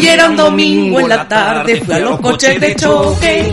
Y 0.00 0.06
era 0.06 0.28
un 0.28 0.36
domingo 0.36 1.00
en 1.00 1.08
la 1.08 1.26
tarde, 1.26 1.80
fui 1.80 1.94
a 1.94 1.98
los 1.98 2.20
coches 2.20 2.60
de 2.60 2.76
choque. 2.76 3.52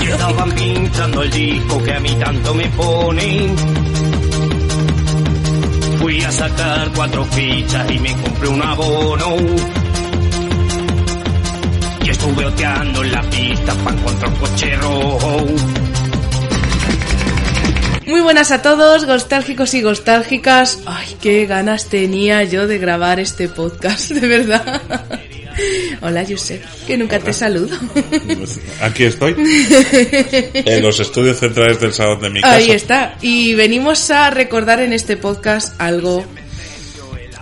Y 0.00 0.04
estaban 0.06 0.50
pinchando 0.52 1.22
el 1.22 1.30
disco 1.30 1.82
que 1.82 1.92
a 1.92 2.00
mí 2.00 2.10
tanto 2.18 2.54
me 2.54 2.66
pone. 2.70 3.54
Fui 5.98 6.20
a 6.22 6.32
sacar 6.32 6.90
cuatro 6.94 7.24
fichas 7.24 7.90
y 7.90 7.98
me 7.98 8.12
compré 8.12 8.48
un 8.48 8.62
abono. 8.62 9.36
Y 12.04 12.10
estuve 12.10 12.44
oteando 12.44 13.02
en 13.02 13.12
la 13.12 13.22
pista 13.22 13.74
para 13.74 13.96
encontrar 13.96 14.32
un 14.32 14.36
coche 14.38 14.76
rojo. 14.76 15.46
Muy 18.06 18.20
buenas 18.20 18.50
a 18.50 18.60
todos, 18.60 19.06
nostálgicos 19.06 19.72
y 19.74 19.80
nostálgicas. 19.80 20.80
Ay, 20.84 21.16
qué 21.22 21.46
ganas 21.46 21.88
tenía 21.88 22.44
yo 22.44 22.66
de 22.66 22.78
grabar 22.78 23.18
este 23.18 23.48
podcast, 23.48 24.10
de 24.10 24.26
verdad. 24.26 24.82
Hola, 26.02 26.24
Josep, 26.28 26.62
que 26.86 26.98
nunca 26.98 27.18
te 27.18 27.32
saludo. 27.32 27.76
Aquí 28.80 29.04
estoy. 29.04 29.34
En 30.54 30.82
los 30.82 31.00
estudios 31.00 31.38
centrales 31.38 31.80
del 31.80 31.92
salón 31.92 32.20
de 32.20 32.30
mi 32.30 32.40
casa. 32.40 32.56
Ahí 32.56 32.70
está. 32.72 33.16
Y 33.22 33.54
venimos 33.54 34.10
a 34.10 34.30
recordar 34.30 34.80
en 34.80 34.92
este 34.92 35.16
podcast 35.16 35.80
algo. 35.80 36.24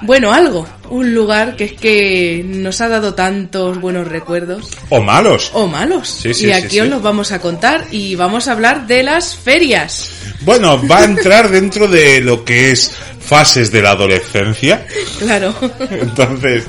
Bueno, 0.03 0.33
algo. 0.33 0.67
Un 0.91 1.14
lugar 1.14 1.56
que 1.56 1.64
es 1.64 1.72
que 1.72 2.42
nos 2.45 2.81
ha 2.81 2.89
dado 2.89 3.14
tantos 3.14 3.81
buenos 3.81 4.09
recuerdos. 4.09 4.69
O 4.91 5.00
malos. 5.00 5.50
O 5.55 5.67
malos. 5.67 6.09
Sí, 6.09 6.34
sí, 6.34 6.47
y 6.48 6.53
aquí 6.53 6.70
sí. 6.70 6.81
os 6.81 6.89
los 6.89 7.03
vamos 7.03 7.33
a 7.33 7.41
contar 7.41 7.86
y 7.91 8.14
vamos 8.14 8.48
a 8.48 8.53
hablar 8.53 8.86
de 8.86 9.03
las 9.03 9.36
ferias. 9.36 10.11
Bueno, 10.41 10.81
va 10.89 10.98
a 10.98 11.05
entrar 11.05 11.48
dentro 11.50 11.86
de 11.89 12.20
lo 12.20 12.44
que 12.44 12.72
es 12.72 12.92
fases 13.20 13.70
de 13.70 13.81
la 13.83 13.92
adolescencia. 13.92 14.86
Claro, 15.19 15.55
Entonces, 15.91 16.64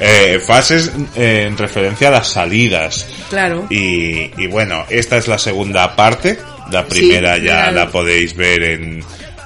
eh, 0.00 0.40
fases 0.44 0.90
eh, 1.14 1.44
en 1.46 1.58
referencia 1.58 2.08
a 2.08 2.12
las 2.12 2.28
salidas. 2.28 3.06
claro. 3.28 3.66
Y, 3.68 4.30
y 4.42 4.46
bueno, 4.46 4.84
esta 4.88 5.18
es 5.18 5.28
la 5.28 5.38
segunda 5.38 5.94
parte. 5.94 6.38
La 6.72 6.86
primera 6.86 7.36
ya 7.36 7.64
claro. 7.64 7.72
la 7.76 7.88
podéis 7.90 8.34
ver 8.34 8.62
en 8.62 9.04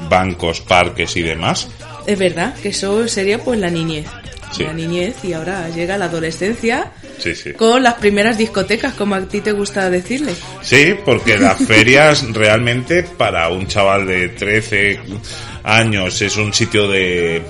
bancos, 0.08 0.60
parques 0.60 1.16
y 1.16 1.22
demás. 1.22 1.68
Es 2.06 2.19
verdad 2.19 2.55
que 2.55 2.70
eso 2.70 3.06
sería 3.08 3.39
pues 3.39 3.58
la 3.58 3.70
niñez. 3.70 4.06
Sí. 4.53 4.64
La 4.64 4.72
niñez 4.75 5.17
y 5.25 5.33
ahora 5.33 5.69
llega 5.70 5.97
la 5.97 6.05
adolescencia 6.06 6.92
Sí, 7.19 7.34
sí. 7.34 7.53
con 7.55 7.83
las 7.83 7.95
primeras 7.95 8.36
discotecas, 8.36 8.92
como 8.92 9.14
a 9.14 9.22
ti 9.22 9.41
te 9.41 9.53
gusta 9.53 9.89
decirle. 9.89 10.34
Sí, 10.61 10.95
porque 11.06 11.39
las 11.39 11.58
ferias 11.67 12.23
realmente 12.34 13.03
para 13.03 13.48
un 13.48 13.67
chaval 13.67 14.06
de 14.06 14.28
13 14.28 15.00
años 15.64 16.20
es 16.20 16.36
un 16.36 16.53
sitio 16.53 16.86
de... 16.89 17.42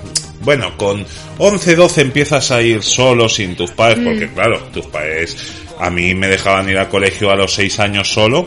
Bueno, 0.43 0.77
con 0.77 1.05
11, 1.39 1.75
12 1.77 2.01
empiezas 2.03 2.51
a 2.53 2.61
ir 2.63 2.83
solo 2.83 3.29
sin 3.29 3.57
tus 3.57 3.71
padres, 3.73 3.99
porque 4.05 4.29
claro, 4.33 4.61
tus 4.73 4.87
padres 4.87 5.37
a 5.81 5.91
mí 5.91 6.15
me 6.15 6.29
dejaban 6.29 6.69
ir 6.69 6.79
al 6.79 6.89
colegio 6.89 7.31
a 7.31 7.37
los 7.37 7.53
6 7.55 7.81
años 7.81 8.13
solo. 8.13 8.47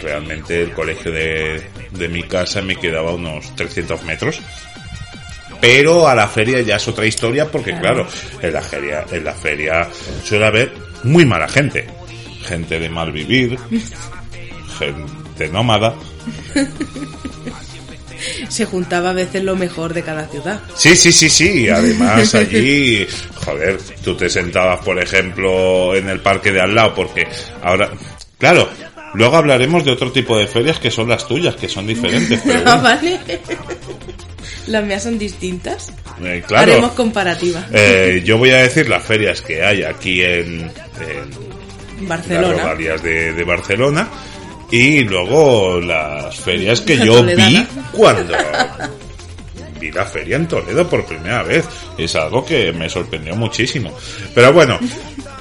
Realmente 0.00 0.62
el 0.62 0.72
colegio 0.72 1.10
de, 1.12 1.62
de 1.92 2.08
mi 2.08 2.22
casa 2.24 2.60
me 2.60 2.76
quedaba 2.76 3.10
a 3.10 3.14
unos 3.14 3.54
300 3.56 4.02
metros. 4.04 4.40
Pero 5.64 6.06
a 6.06 6.14
la 6.14 6.28
feria 6.28 6.60
ya 6.60 6.76
es 6.76 6.86
otra 6.88 7.06
historia 7.06 7.50
porque 7.50 7.74
claro, 7.78 8.06
en 8.42 8.52
la 8.52 8.60
feria, 8.60 9.06
en 9.10 9.24
la 9.24 9.32
feria 9.32 9.88
suele 10.22 10.44
haber 10.44 10.74
muy 11.04 11.24
mala 11.24 11.48
gente. 11.48 11.86
Gente 12.46 12.78
de 12.78 12.90
mal 12.90 13.10
vivir, 13.10 13.58
gente 14.78 15.48
nómada. 15.48 15.94
Se 18.50 18.66
juntaba 18.66 19.10
a 19.10 19.12
veces 19.14 19.42
lo 19.42 19.56
mejor 19.56 19.94
de 19.94 20.02
cada 20.02 20.26
ciudad. 20.26 20.60
Sí, 20.76 20.94
sí, 20.96 21.10
sí, 21.10 21.30
sí. 21.30 21.66
Además 21.70 22.34
allí, 22.34 23.06
joder, 23.36 23.78
tú 24.04 24.14
te 24.14 24.28
sentabas, 24.28 24.84
por 24.84 24.98
ejemplo, 25.00 25.94
en 25.96 26.10
el 26.10 26.20
parque 26.20 26.52
de 26.52 26.60
al 26.60 26.74
lado 26.74 26.94
porque 26.94 27.26
ahora, 27.62 27.90
claro, 28.36 28.68
luego 29.14 29.36
hablaremos 29.38 29.82
de 29.82 29.92
otro 29.92 30.12
tipo 30.12 30.36
de 30.36 30.46
ferias 30.46 30.78
que 30.78 30.90
son 30.90 31.08
las 31.08 31.26
tuyas, 31.26 31.56
que 31.56 31.70
son 31.70 31.86
diferentes. 31.86 32.42
Pero 32.44 32.60
Ah, 32.66 32.76
bueno, 32.76 32.82
vale. 32.82 33.20
Las 34.66 34.84
mías 34.84 35.02
son 35.02 35.18
distintas. 35.18 35.92
eh, 36.24 36.42
claro. 36.46 36.72
Haremos 36.72 36.92
comparativa. 36.92 37.66
Eh, 37.72 38.22
yo 38.24 38.38
voy 38.38 38.50
a 38.50 38.58
decir 38.58 38.88
las 38.88 39.02
ferias 39.04 39.40
que 39.42 39.62
hay 39.64 39.82
aquí 39.82 40.22
en, 40.22 40.62
en 40.62 40.70
las 42.00 42.08
Barcelona. 42.08 42.62
rodalías 42.62 43.02
de, 43.02 43.32
de 43.32 43.44
Barcelona 43.44 44.08
y 44.70 45.00
luego 45.04 45.80
las 45.80 46.34
ferias 46.36 46.80
que 46.80 46.96
yo 46.98 47.22
vi 47.24 47.66
cuando 47.92 48.34
vi 49.78 49.90
la 49.92 50.04
feria 50.04 50.36
en 50.36 50.48
Toledo 50.48 50.88
por 50.88 51.04
primera 51.04 51.42
vez. 51.42 51.64
Es 51.98 52.14
algo 52.16 52.44
que 52.44 52.72
me 52.72 52.88
sorprendió 52.88 53.36
muchísimo. 53.36 53.94
Pero 54.34 54.52
bueno, 54.52 54.78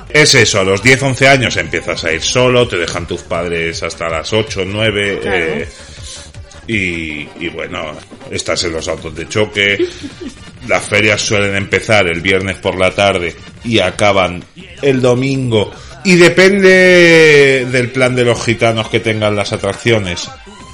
es 0.10 0.36
eso, 0.36 0.60
a 0.60 0.64
los 0.64 0.84
10, 0.84 1.02
11 1.02 1.28
años 1.28 1.58
empiezas 1.58 2.04
a 2.04 2.12
ir 2.12 2.22
solo, 2.22 2.68
te 2.68 2.78
dejan 2.78 3.08
tus 3.08 3.22
padres 3.22 3.82
hasta 3.84 4.10
las 4.10 4.32
8, 4.34 4.64
9. 4.66 5.20
Claro. 5.22 5.38
eh, 5.38 5.68
y, 6.68 7.28
y 7.40 7.50
bueno, 7.54 7.92
estás 8.32 8.64
en 8.64 8.74
los 8.74 8.88
autos 8.88 9.16
de 9.16 9.28
choque. 9.28 9.78
Las 10.68 10.84
ferias 10.86 11.22
suelen 11.22 11.56
empezar 11.56 12.08
el 12.08 12.22
viernes 12.22 12.56
por 12.58 12.78
la 12.78 12.92
tarde 12.92 13.36
y 13.64 13.80
acaban 13.80 14.44
el 14.82 15.02
domingo. 15.02 15.72
Y 16.06 16.16
depende 16.16 17.66
del 17.72 17.92
plan 17.92 18.16
de 18.16 18.26
los 18.26 18.44
gitanos 18.44 18.90
que 18.90 19.00
tengan 19.00 19.36
las 19.36 19.54
atracciones. 19.54 20.30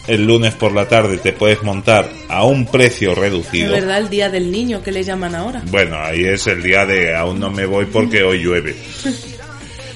El 0.08 0.26
lunes 0.26 0.56
por 0.56 0.72
la 0.74 0.88
tarde 0.88 1.18
te 1.20 1.34
puedes 1.34 1.62
montar 1.62 2.10
a 2.30 2.44
un 2.44 2.66
precio 2.66 3.12
Es 3.12 3.18
reducido. 3.20 3.74
verdad, 3.74 4.00
el 4.00 4.10
día 4.10 4.30
del 4.30 4.52
niño 4.52 4.82
que 4.82 4.92
le 4.92 5.04
llaman 5.04 5.36
ahora. 5.36 5.62
Bueno, 5.68 6.00
ahí 6.00 6.24
es 6.26 6.48
el 6.48 6.64
día 6.64 6.86
de 6.88 7.16
aún 7.16 7.40
no 7.40 7.52
me 7.52 7.66
voy 7.68 7.86
porque 7.86 8.24
hoy 8.24 8.40
llueve. 8.42 8.76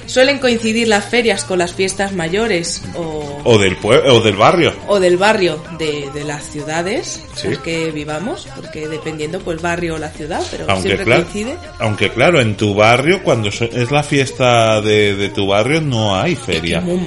Suelen 0.05 0.39
coincidir 0.39 0.87
las 0.87 1.05
ferias 1.05 1.43
con 1.45 1.59
las 1.59 1.73
fiestas 1.73 2.13
mayores 2.13 2.81
o, 2.95 3.41
O 3.43 3.57
del 3.57 3.75
pueblo, 3.77 4.15
o 4.15 4.21
del 4.21 4.35
barrio. 4.35 4.73
o 4.87 4.99
del 4.99 5.17
barrio 5.17 5.63
de, 5.79 6.09
de 6.13 6.23
las 6.23 6.43
ciudades 6.43 7.23
Sí. 7.35 7.47
en 7.47 7.53
las 7.53 7.63
que 7.63 7.91
vivamos, 7.91 8.47
porque 8.55 8.87
dependiendo 8.87 9.39
pues 9.39 9.61
barrio 9.61 9.95
o 9.95 9.97
la 9.97 10.09
ciudad, 10.09 10.41
pero 10.51 10.65
Aunque 10.69 10.89
siempre 10.89 11.05
claro, 11.05 11.23
coincide. 11.23 11.57
aunque 11.79 12.09
claro, 12.11 12.41
en 12.41 12.55
tu 12.55 12.75
barrio, 12.75 13.23
cuando 13.23 13.49
es 13.49 13.91
la 13.91 14.03
fiesta 14.03 14.81
de, 14.81 15.15
de 15.15 15.29
tu 15.29 15.47
barrio, 15.47 15.81
no 15.81 16.15
hay 16.15 16.35
feria. 16.35 16.81
No, 16.81 16.99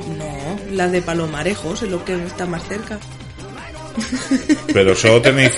la 0.73 0.89
de 0.89 1.03
Palomarejos 1.03 1.83
es 1.83 1.91
lo 1.91 2.05
que 2.05 2.15
está 2.25 2.47
más 2.47 2.67
cerca. 2.67 2.99
Pero 4.75 4.95
solo 4.95 5.23
tenéis, 5.23 5.53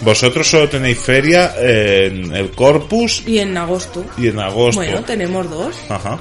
vosotros 0.00 0.48
solo 0.48 0.68
tenéis 0.68 0.98
feria 0.98 1.54
en 1.58 2.34
el 2.34 2.50
Corpus 2.50 3.22
Y 3.26 3.38
en 3.38 3.56
agosto. 3.56 4.04
y 4.18 4.28
en 4.28 4.40
agosto. 4.40 4.80
Bueno, 4.80 5.02
tenemos 5.04 5.48
dos. 5.48 5.76
Ajá. 5.88 6.18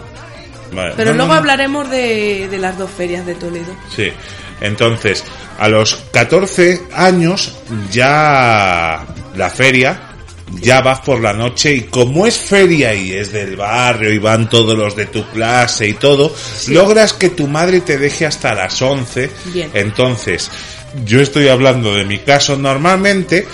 Vale. 0.73 0.93
Pero 0.97 1.11
No, 1.11 1.17
luego 1.17 1.27
no, 1.29 1.33
no. 1.33 1.39
hablaremos 1.39 1.89
de, 1.89 2.47
de 2.49 2.57
las 2.57 2.77
dos 2.77 2.89
ferias 2.91 3.25
de 3.25 3.35
Toledo. 3.35 3.73
Sí. 3.95 4.11
Entonces, 4.61 5.23
a 5.59 5.67
los 5.67 5.95
14 6.11 6.83
años 6.93 7.55
ya 7.91 9.05
la 9.35 9.49
feria 9.49 10.09
ya 10.61 10.81
vas 10.81 10.99
por 10.99 11.19
la 11.19 11.33
noche 11.33 11.73
y 11.73 11.81
como 11.83 12.27
es 12.27 12.37
feria 12.37 12.93
y 12.93 13.11
es 13.13 13.31
del 13.31 13.55
barrio 13.55 14.11
y 14.13 14.19
van 14.19 14.49
todos 14.49 14.77
los 14.77 14.95
de 14.95 15.07
tu 15.07 15.25
clase 15.31 15.87
y 15.87 15.93
todo, 15.93 16.33
logras 16.67 17.13
que 17.13 17.29
tu 17.29 17.47
madre 17.47 17.81
te 17.81 17.97
deje 17.97 18.25
hasta 18.27 18.53
las 18.53 18.79
11. 18.79 19.31
Bien. 19.45 19.71
Entonces, 19.73 20.51
yo 21.05 21.21
estoy 21.21 21.47
hablando 21.47 21.95
de 21.95 22.05
mi 22.05 22.19
caso 22.19 22.55
normalmente 22.55 23.47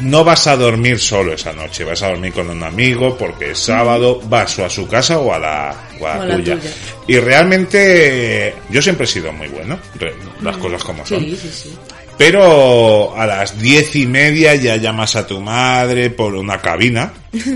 no 0.00 0.24
vas 0.24 0.46
a 0.46 0.56
dormir 0.56 0.98
solo 0.98 1.32
esa 1.32 1.52
noche, 1.52 1.84
vas 1.84 2.02
a 2.02 2.08
dormir 2.08 2.32
con 2.32 2.48
un 2.50 2.62
amigo 2.62 3.16
porque 3.16 3.50
es 3.52 3.58
sábado, 3.58 4.20
vas 4.24 4.58
o 4.58 4.64
a 4.64 4.70
su 4.70 4.86
casa 4.88 5.18
o 5.18 5.32
a 5.32 5.38
la, 5.38 5.74
o 6.00 6.06
a 6.06 6.14
la 6.14 6.18
O 6.18 6.22
a 6.22 6.26
la 6.26 6.34
tuya. 6.36 6.56
tuya. 6.56 6.70
Y 7.06 7.18
realmente 7.18 8.54
yo 8.70 8.80
siempre 8.82 9.04
he 9.04 9.08
sido 9.08 9.32
muy 9.32 9.48
bueno, 9.48 9.78
las 10.42 10.56
cosas 10.58 10.82
como 10.84 11.04
son. 11.06 11.20
Sí, 11.20 11.36
sí, 11.36 11.50
sí. 11.52 11.74
Pero 12.16 13.14
a 13.16 13.24
las 13.26 13.60
diez 13.60 13.94
y 13.94 14.06
media 14.06 14.54
ya 14.56 14.76
llamas 14.76 15.14
a 15.16 15.26
tu 15.26 15.40
madre 15.40 16.10
por 16.10 16.34
una 16.34 16.60
cabina. 16.60 17.12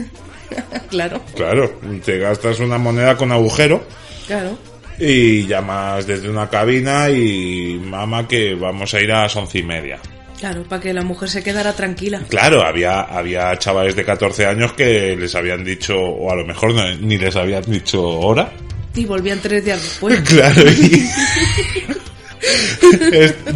Claro, 0.90 1.22
Claro, 1.34 1.80
te 2.04 2.18
gastas 2.18 2.60
una 2.60 2.76
moneda 2.76 3.16
con 3.16 3.32
agujero 3.32 3.82
claro. 4.26 4.58
y 4.98 5.46
llamas 5.46 6.06
desde 6.06 6.28
una 6.28 6.50
cabina 6.50 7.08
y 7.08 7.80
mamá 7.82 8.28
que 8.28 8.54
vamos 8.54 8.92
a 8.92 9.00
ir 9.00 9.10
a 9.12 9.22
las 9.22 9.34
once 9.34 9.60
y 9.60 9.62
media. 9.62 9.98
Claro, 10.42 10.64
para 10.64 10.82
que 10.82 10.92
la 10.92 11.02
mujer 11.02 11.30
se 11.30 11.40
quedara 11.40 11.72
tranquila. 11.72 12.20
Claro, 12.28 12.66
había, 12.66 13.02
había 13.02 13.56
chavales 13.58 13.94
de 13.94 14.04
14 14.04 14.44
años 14.46 14.72
que 14.72 15.14
les 15.16 15.32
habían 15.36 15.62
dicho, 15.62 15.94
o 15.96 16.32
a 16.32 16.34
lo 16.34 16.44
mejor 16.44 16.74
no- 16.74 16.92
ni 16.96 17.16
les 17.16 17.36
habían 17.36 17.62
dicho 17.62 18.02
hora. 18.02 18.50
Y 18.96 19.04
volvían 19.04 19.38
tres 19.38 19.64
días 19.64 19.80
después. 19.80 20.20
Claro, 20.28 20.68
y 20.68 21.08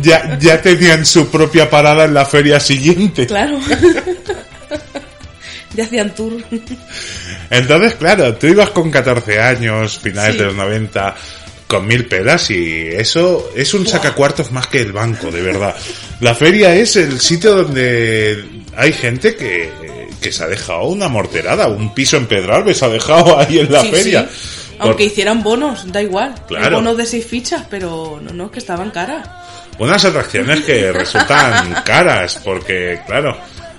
ya, 0.07 0.39
ya 0.39 0.63
tenían 0.63 1.05
su 1.05 1.29
propia 1.29 1.69
parada 1.69 2.05
en 2.05 2.15
la 2.15 2.25
feria 2.25 2.61
siguiente. 2.61 3.27
Claro. 3.27 3.59
ya 5.75 5.83
hacían 5.85 6.15
tour. 6.15 6.35
Entonces, 7.51 7.95
claro, 7.97 8.33
tú 8.37 8.47
ibas 8.47 8.71
con 8.71 8.93
14 8.93 9.41
años, 9.41 9.99
finales 9.99 10.35
Sí. 10.35 10.39
de 10.39 10.45
los 10.47 10.55
90, 10.55 11.17
con 11.67 11.87
mil 11.87 12.07
pelas 12.07 12.51
y 12.51 12.87
eso 12.89 13.51
es 13.57 13.75
un 13.75 13.87
sacacuartos 13.87 14.53
más 14.53 14.67
que 14.69 14.79
el 14.81 14.93
banco, 14.93 15.31
de 15.31 15.43
verdad. 15.43 15.75
La 16.21 16.35
feria 16.35 16.75
es 16.75 16.97
el 16.97 17.21
sitio 17.21 17.55
donde 17.57 18.45
hay 18.77 18.93
gente 18.93 19.35
que, 19.37 19.71
que 20.21 20.31
se 20.33 20.45
ha 20.45 20.47
dejado 20.47 20.85
una 20.85 21.09
morterada, 21.09 21.67
un 21.69 21.93
piso 21.95 22.17
en 22.17 22.27
Pedralbes 22.27 22.79
se 22.79 22.85
ha 22.85 22.89
dejado 22.89 23.39
ahí 23.39 23.59
en 23.59 23.73
la 23.73 23.81
Sí, 23.83 23.91
feria. 23.91 24.29
sí. 24.33 24.75
Aunque 24.79 25.05
hicieran 25.05 25.43
bonos, 25.43 25.91
da 25.91 26.03
igual. 26.03 26.35
Hay 26.37 26.45
Claro. 26.49 26.77
bonos 26.77 26.97
de 26.99 27.07
seis 27.07 27.27
fichas, 27.27 27.63
pero 27.71 28.21
no, 28.23 28.33
no, 28.33 28.51
que 28.51 28.59
estaban 28.59 28.91
caras. 28.91 29.27
Unas 29.79 30.05
atracciones 30.05 30.61
que 30.61 30.93
resultan 30.93 31.83
caras, 31.85 32.41
porque, 32.45 33.01
claro, 33.07 33.37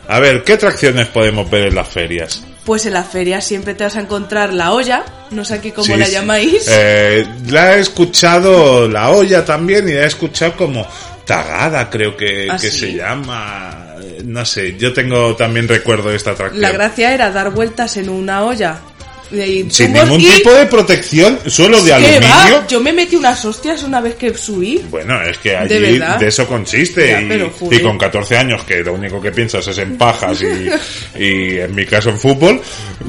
a 0.08 0.20
ver, 0.20 0.44
¿qué 0.44 0.54
atracciones 0.54 1.08
podemos 1.08 1.50
ver 1.52 1.68
en 1.68 1.76
las 1.76 1.88
ferias? 1.88 2.44
Pues 2.68 2.86
en 2.86 2.92
la 2.92 3.06
feria 3.06 3.40
siempre 3.40 3.76
te 3.76 3.86
vas 3.86 3.96
a 3.96 4.02
encontrar 4.02 4.52
la 4.52 4.74
olla, 4.74 5.06
no 5.32 5.46
sé 5.46 5.54
aquí 5.54 5.72
cómo 5.72 5.86
Sí, 5.86 5.96
la 5.96 6.10
llamáis. 6.10 6.68
Eh, 6.70 7.26
la 7.48 7.78
he 7.78 7.80
escuchado 7.80 8.90
la 8.90 9.12
olla 9.12 9.46
también 9.46 9.88
y 9.88 9.94
la 9.94 10.02
he 10.04 10.08
escuchado 10.08 10.58
como 10.58 10.86
tagada, 11.24 11.90
creo 11.90 12.18
que, 12.18 12.50
¿Ah, 12.52 12.58
que 12.60 12.70
se 12.70 12.94
llama. 12.94 13.96
Eh, 14.02 14.22
No 14.26 14.46
sé, 14.46 14.76
yo 14.78 14.92
tengo 14.92 15.34
también 15.38 15.66
recuerdo 15.66 16.10
de 16.10 16.18
esta 16.18 16.32
atracción. 16.32 16.62
La 16.62 16.72
gracia 16.72 17.14
era 17.14 17.32
dar 17.32 17.52
vueltas 17.52 17.96
en 17.96 18.10
una 18.10 18.44
olla. 18.44 18.82
Y 19.30 19.66
Sin 19.70 19.92
ningún 19.92 20.22
y- 20.22 20.26
tipo 20.32 20.52
de 20.54 20.66
protección, 20.68 21.38
solo 21.48 21.82
de 21.82 21.90
¿Qué 21.90 21.94
aluminio. 21.96 22.30
va? 22.30 22.68
Yo 22.68 22.80
me 22.80 22.94
metí 22.94 23.16
unas 23.18 23.44
hostias 23.44 23.84
una 23.84 24.00
vez 24.00 24.16
que 24.16 24.34
subí. 24.38 24.82
Bueno, 24.90 25.22
es 25.22 25.38
que 25.40 25.50
¿De 25.50 25.58
allí 25.58 25.98
de, 26.00 26.28
eso 26.28 26.48
consiste. 26.48 27.08
Ya, 27.10 27.22
y, 27.22 27.76
y 27.76 27.80
con 27.82 27.98
14 27.98 28.38
años, 28.38 28.64
que 28.64 28.78
lo 28.84 28.94
único 28.94 29.22
que 29.22 29.32
piensas 29.32 29.68
es 29.68 29.78
en 29.80 29.98
pajas 29.98 30.40
y, 30.42 31.20
y 31.22 31.60
en 31.60 31.76
mi 31.76 31.86
caso 31.86 32.10
en 32.10 32.18
fútbol, 32.20 32.62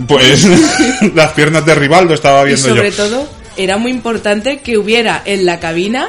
pues 0.09 0.45
las 1.15 1.33
piernas 1.33 1.65
de 1.65 1.75
rival 1.77 2.07
lo 2.09 2.15
estaba 2.15 2.43
Y 2.43 2.47
viendo 2.55 2.69
sobre 2.69 2.91
yo. 2.91 2.97
todo, 2.97 3.29
era 3.57 3.77
muy 3.77 3.93
importante 3.93 4.59
que 4.59 4.77
hubiera 4.77 5.23
en 5.25 5.47
la 5.47 5.61
cabina 5.61 6.09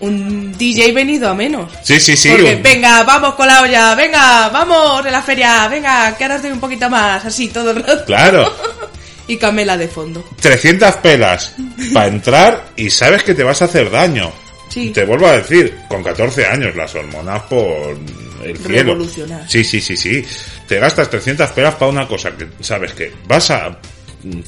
un 0.00 0.52
DJ 0.58 0.92
venido 0.92 1.28
a 1.30 1.34
menos. 1.34 1.70
Sí, 1.82 1.98
sí, 1.98 2.16
sí. 2.16 2.28
Porque, 2.30 2.56
un- 2.56 2.62
venga, 2.62 3.02
vamos 3.04 3.34
con 3.34 3.46
la 3.46 3.62
olla, 3.62 3.94
venga, 3.94 4.48
vamos 4.50 5.02
de 5.02 5.10
la 5.10 5.22
feria, 5.22 5.66
venga, 5.68 6.14
que 6.16 6.24
ahora 6.24 6.36
estoy 6.36 6.50
un 6.50 6.60
poquito 6.60 6.90
más, 6.90 7.24
así 7.24 7.48
todo 7.48 7.70
el 7.70 7.82
rato. 7.82 8.04
Claro. 8.04 8.54
Y 9.26 9.36
Camela 9.38 9.76
de 9.76 9.88
fondo. 9.88 10.22
300 10.40 10.96
pelas 10.96 11.54
para 11.92 12.08
entrar 12.08 12.72
y 12.76 12.90
sabes 12.90 13.22
que 13.22 13.34
te 13.34 13.42
vas 13.42 13.62
a 13.62 13.66
hacer 13.66 13.90
daño. 13.90 14.30
Sí. 14.68 14.90
Te 14.90 15.04
vuelvo 15.04 15.26
a 15.28 15.32
decir, 15.38 15.74
con 15.88 16.02
14 16.02 16.46
años, 16.46 16.74
las 16.76 16.94
hormonas 16.94 17.42
por 17.44 17.96
el 18.44 18.58
cielo. 18.58 18.98
Sí, 19.48 19.62
sí, 19.64 19.80
sí, 19.80 19.96
sí. 19.96 20.24
Te 20.66 20.78
gastas 20.78 21.08
300 21.08 21.50
pelas 21.50 21.74
para 21.76 21.90
una 21.90 22.06
cosa 22.08 22.32
que 22.36 22.48
sabes 22.60 22.92
que 22.92 23.12
vas 23.26 23.50
a... 23.50 23.78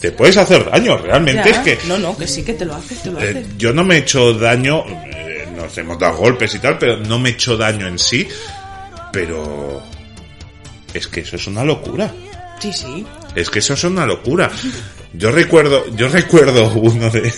Te 0.01 0.11
puedes 0.13 0.37
hacer 0.39 0.69
daño, 0.71 0.97
realmente 0.99 1.51
Ya. 1.51 1.51
es 1.51 1.59
que... 1.59 1.79
No, 1.87 1.99
no, 1.99 2.17
que 2.17 2.27
sí 2.27 2.43
que 2.43 2.55
te 2.55 2.65
lo 2.65 2.75
haces, 2.75 3.03
te 3.03 3.11
lo 3.11 3.21
Eh, 3.21 3.29
haces. 3.31 3.47
yo 3.59 3.73
no 3.75 3.85
me 3.85 3.97
he 3.97 3.99
hecho 3.99 4.33
daño, 4.33 4.85
eh, 4.89 5.47
nos 5.55 5.77
hemos 5.79 5.99
dado 5.99 6.17
golpes 6.17 6.55
y 6.55 6.59
tal, 6.59 6.79
pero 6.79 6.97
no 6.97 7.19
me 7.19 7.29
he 7.29 7.33
hecho 7.33 7.57
daño 7.59 7.87
en 7.87 7.99
sí. 7.99 8.27
Pero 9.13 9.83
es 10.95 11.07
que 11.07 11.21
eso 11.21 11.37
es 11.37 11.47
una 11.47 11.63
locura. 11.65 12.11
Sí, 12.59 12.73
sí. 12.73 13.05
Es 13.37 13.51
que 13.51 13.59
eso 13.61 13.75
es 13.75 13.85
una 13.85 14.05
locura. 14.07 14.51
Yo 15.13 15.31
recuerdo, 15.31 15.87
yo 15.95 16.09
recuerdo 16.09 16.69
uno 16.75 17.09
de 17.11 17.23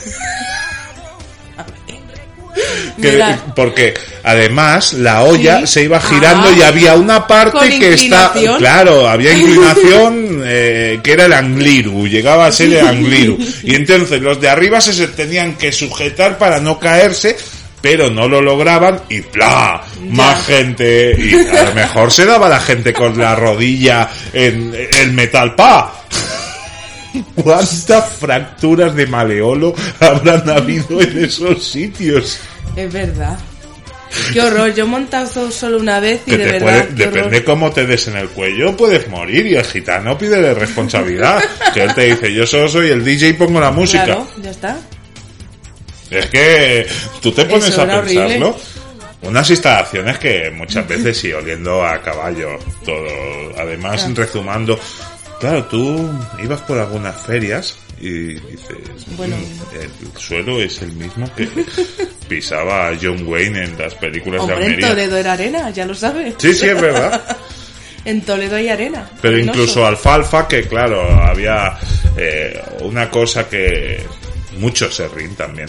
que- 3.01 3.25
porque 3.55 3.95
además 4.25 4.93
la 4.95 5.23
olla 5.23 5.61
Sí. 5.61 5.67
se 5.67 5.83
iba 5.85 6.01
girando 6.01 6.49
Ah. 6.49 6.55
y 6.59 6.63
había 6.63 6.95
una 6.95 7.27
parte 7.27 7.79
que 7.79 7.95
está 7.95 8.33
claro 8.59 9.09
había 9.09 9.33
inclinación 9.33 10.43
eh, 10.45 10.99
que 11.03 11.13
era 11.13 11.27
el 11.27 11.33
angliru 11.33 12.09
llegaba 12.09 12.47
a 12.47 12.53
ser 12.53 12.73
el 12.75 12.87
angliru 12.89 13.39
y 13.63 13.75
entonces 13.77 14.21
los 14.21 14.41
de 14.41 14.49
arriba 14.49 14.81
se 14.81 15.07
tenían 15.09 15.55
que 15.57 15.71
sujetar 15.71 16.39
para 16.39 16.59
no 16.59 16.79
caerse 16.81 17.37
pero 17.81 18.11
no 18.11 18.29
lo 18.29 18.41
lograban 18.41 19.01
y 19.09 19.21
¡plá! 19.23 19.83
más 20.11 20.45
gente 20.47 21.15
y 21.19 21.57
a 21.57 21.65
lo 21.65 21.75
mejor 21.75 22.11
se 22.11 22.25
daba 22.27 22.49
la 22.49 22.61
gente 22.61 22.93
con 22.93 23.17
la 23.19 23.35
rodilla 23.35 24.09
en 24.33 24.75
el 25.01 25.13
metal 25.13 25.55
pa 25.55 25.95
¿Cuántas 27.35 28.13
fracturas 28.21 28.95
de 28.95 29.07
maleolo 29.07 29.75
habrán 30.01 30.49
habido 30.51 31.01
en 31.01 31.25
esos 31.25 31.67
sitios? 31.67 32.39
Es 32.77 32.93
verdad. 32.93 33.39
Qué 34.33 34.41
horror, 34.41 34.75
yo 34.75 34.85
he 34.85 34.87
montado 34.87 35.51
solo 35.51 35.79
una 35.79 36.01
vez 36.01 36.21
y 36.27 36.31
Que 36.33 36.39
de 36.39 36.45
te 36.45 36.53
verdad. 36.59 36.87
puede- 36.89 37.05
depende 37.07 37.45
cómo 37.45 37.71
te 37.71 37.87
des 37.87 38.09
en 38.09 38.17
el 38.17 38.29
cuello, 38.29 38.77
puedes 38.77 39.09
morir 39.09 39.47
y 39.47 39.55
el 39.57 39.65
gitano 39.65 40.17
pide 40.17 40.55
responsabilidad. 40.55 41.43
que 41.75 41.83
él 41.83 41.95
te 41.95 42.05
dice, 42.15 42.33
yo 42.33 42.47
solo 42.47 42.69
soy 42.69 42.91
el 42.91 43.05
DJ 43.05 43.29
y 43.29 43.33
pongo 43.35 43.61
la 43.61 43.71
música. 43.71 44.05
Claro, 44.05 44.27
ya 44.43 44.51
está. 44.51 44.77
Es 46.11 46.27
que 46.27 46.87
tú 47.21 47.33
te 47.33 47.45
pones 47.45 47.69
Eso 47.69 47.83
a 47.83 47.87
pensarlo. 47.87 48.49
horrible. 48.49 48.53
Unas 49.23 49.51
instalaciones 49.51 50.19
que 50.19 50.51
muchas 50.51 50.87
veces 50.87 51.17
sí, 51.19 51.33
oliendo 51.33 51.85
a 51.85 52.01
caballo, 52.01 52.59
todo, 52.85 53.07
además 53.59 54.09
rezumando. 54.15 54.79
Claro, 55.41 55.65
tú 55.67 56.09
ibas 56.43 56.61
por 56.63 56.79
algunas 56.79 57.17
ferias 57.27 57.77
y 58.01 58.35
dices, 58.35 58.77
Bueno. 59.17 59.37
"Mm, 59.37 59.81
el 59.83 60.21
suelo 60.21 60.61
es 60.63 60.83
el 60.83 60.93
mismo 60.93 61.29
que 61.35 61.49
pisaba 62.29 62.93
John 63.01 63.27
Wayne 63.27 63.65
en 63.65 63.79
las 63.79 63.95
películas 63.97 64.41
Hombre, 64.43 64.57
de 64.57 64.63
en 64.63 64.71
Almería. 64.71 64.89
Toledo 64.89 65.17
era 65.17 65.33
arena, 65.33 65.71
ya 65.71 65.85
lo 65.85 65.95
sabes. 65.95 66.35
Sí, 66.39 66.55
sí, 66.55 66.69
es 66.69 66.81
verdad. 66.81 67.37
En 68.05 68.23
Toledo 68.23 68.57
hay 68.57 68.69
arena. 68.69 69.11
Pero 69.21 69.35
arenoso. 69.35 69.59
incluso 69.61 69.87
alfalfa, 69.87 70.47
que 70.49 70.63
claro, 70.63 71.03
había 71.21 71.77
eh, 72.17 72.59
una 72.81 73.11
cosa 73.11 73.49
que 73.49 74.03
muchos 74.59 74.95
se 74.95 75.09
ríen 75.09 75.35
también. 75.35 75.69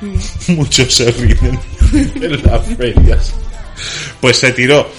Mm. 0.00 0.16
muchos 0.52 0.94
se 0.94 1.10
ríen 1.12 1.58
en 1.92 2.42
las 2.44 2.66
ferias. 2.76 3.34
Pues 4.20 4.36
se 4.38 4.52
tiró, 4.52 4.90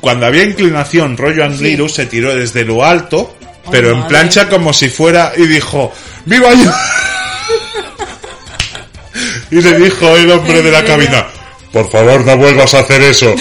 cuando 0.00 0.26
había 0.26 0.44
inclinación, 0.44 1.16
rollo 1.16 1.44
Angliru, 1.44 1.88
se 1.88 2.06
tiró 2.06 2.34
desde 2.34 2.64
lo 2.64 2.84
alto, 2.84 3.36
pero 3.70 3.90
en 3.92 4.06
plancha 4.06 4.48
como 4.48 4.72
si 4.72 4.88
fuera, 4.88 5.32
y 5.36 5.46
dijo, 5.46 5.92
¡Viva 6.24 6.54
yo! 6.54 6.72
y 9.50 9.60
le 9.60 9.78
dijo 9.78 10.16
el 10.16 10.30
hombre 10.30 10.58
¿En 10.58 10.64
de 10.66 10.70
la 10.70 10.84
cabina, 10.84 11.26
por 11.72 11.90
favor 11.90 12.24
no 12.24 12.36
vuelvas 12.36 12.74
a 12.74 12.80
hacer 12.80 13.02
eso. 13.02 13.34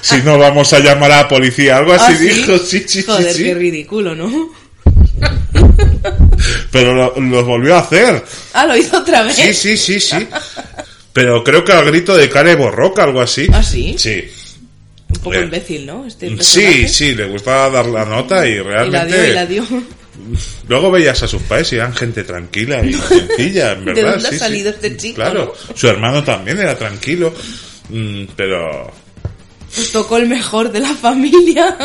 si 0.00 0.16
no 0.22 0.38
vamos 0.38 0.72
a 0.72 0.78
llamar 0.78 1.12
a 1.12 1.16
la 1.18 1.28
policía, 1.28 1.76
algo 1.78 1.92
así 1.92 2.12
¿Ah, 2.12 2.16
sí? 2.16 2.28
dijo, 2.28 2.58
sí, 2.58 2.80
sí, 2.80 3.00
sí, 3.00 3.02
Joder, 3.06 3.32
sí. 3.34 3.44
qué 3.44 3.54
ridículo, 3.54 4.14
¿no? 4.14 4.50
Pero 6.70 6.94
lo, 6.94 7.14
lo 7.20 7.44
volvió 7.44 7.74
a 7.76 7.80
hacer. 7.80 8.24
Ah, 8.52 8.66
lo 8.66 8.76
hizo 8.76 8.98
otra 8.98 9.22
vez. 9.22 9.34
Sí, 9.36 9.52
sí, 9.54 9.76
sí, 9.76 10.00
sí. 10.00 10.26
Pero 11.12 11.42
creo 11.42 11.64
que 11.64 11.72
al 11.72 11.84
grito 11.86 12.16
de 12.16 12.28
Care 12.28 12.54
Borroca, 12.54 13.04
algo 13.04 13.20
así. 13.20 13.46
¿Ah, 13.52 13.62
sí? 13.62 13.94
Sí. 13.98 14.24
Un 15.10 15.16
poco 15.20 15.34
Eh, 15.36 15.42
imbécil, 15.42 15.86
¿no? 15.86 16.04
Este 16.06 16.30
Sí, 16.42 16.86
sí, 16.88 17.14
le 17.14 17.26
gustaba 17.28 17.70
dar 17.70 17.86
la 17.86 18.04
nota 18.04 18.46
y 18.46 18.52
Y 18.52 18.56
la 18.56 18.62
realmente... 18.62 19.16
dio, 19.22 19.26
y 19.30 19.34
la 19.34 19.46
dio. 19.46 19.66
Luego 20.68 20.90
veías 20.90 21.22
a 21.22 21.28
sus 21.28 21.40
padres 21.42 21.72
y 21.72 21.76
eran 21.76 21.94
gente 21.94 22.24
tranquila 22.24 22.84
y 22.84 22.92
sencilla, 22.92 23.72
en 23.72 23.84
¿De 23.84 23.92
verdad. 23.94 24.12
dónde 24.14 24.28
ha 24.28 24.30
sí, 24.32 24.36
sí. 24.36 24.38
salido 24.38 24.70
este 24.70 24.96
chico, 24.96 25.14
Claro, 25.16 25.54
su 25.74 25.88
hermano 25.88 26.22
también 26.24 26.58
era 26.60 26.76
tranquilo, 26.76 27.32
mm, 27.88 28.24
pero 28.36 28.92
Pues 29.74 29.92
tocó 29.92 30.16
el 30.18 30.26
mejor 30.28 30.70
de 30.72 30.80
la 30.80 30.94
familia. 30.94 31.76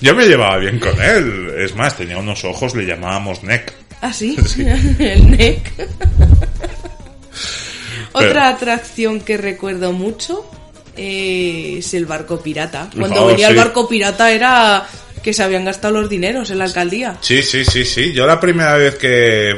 Yo 0.00 0.14
me 0.14 0.26
llevaba 0.26 0.58
bien 0.58 0.78
con 0.78 1.00
él. 1.00 1.54
Es 1.58 1.74
más, 1.74 1.96
tenía 1.96 2.18
unos 2.18 2.44
ojos, 2.44 2.74
le 2.74 2.84
llamábamos 2.86 3.42
Neck. 3.42 3.72
¿Ah, 4.00 4.12
sí? 4.12 4.36
el 4.98 5.30
NEC. 5.30 5.72
Otra 8.12 8.48
atracción 8.48 9.20
que 9.20 9.36
recuerdo 9.36 9.92
mucho 9.92 10.48
es 10.96 11.92
el 11.94 12.06
barco 12.06 12.40
pirata. 12.40 12.88
Cuando 12.96 13.24
Oh, 13.24 13.26
venía 13.26 13.48
el 13.48 13.54
sí. 13.54 13.58
barco 13.58 13.88
pirata 13.88 14.30
era 14.30 14.86
que 15.22 15.32
se 15.32 15.42
habían 15.42 15.64
gastado 15.64 15.94
los 16.00 16.08
dineros 16.10 16.50
en 16.50 16.58
la 16.58 16.64
alcaldía. 16.64 17.16
Sí, 17.20 17.42
sí, 17.42 17.64
sí, 17.64 17.84
sí. 17.84 18.12
Yo 18.12 18.26
la 18.26 18.38
primera 18.38 18.74
vez 18.76 18.96
que 18.96 19.56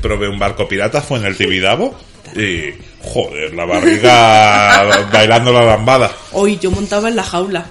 probé 0.00 0.28
un 0.28 0.38
barco 0.38 0.68
pirata 0.68 1.00
fue 1.00 1.18
en 1.18 1.24
el 1.24 1.36
Tibidabo 1.36 1.98
y, 2.36 2.74
joder, 3.02 3.54
la 3.54 3.64
barriga 3.64 4.84
bailando 5.12 5.52
la 5.52 5.64
lambada. 5.64 6.12
Hoy 6.32 6.58
yo 6.58 6.70
montaba 6.70 7.08
en 7.08 7.16
la 7.16 7.22
jaula. 7.24 7.66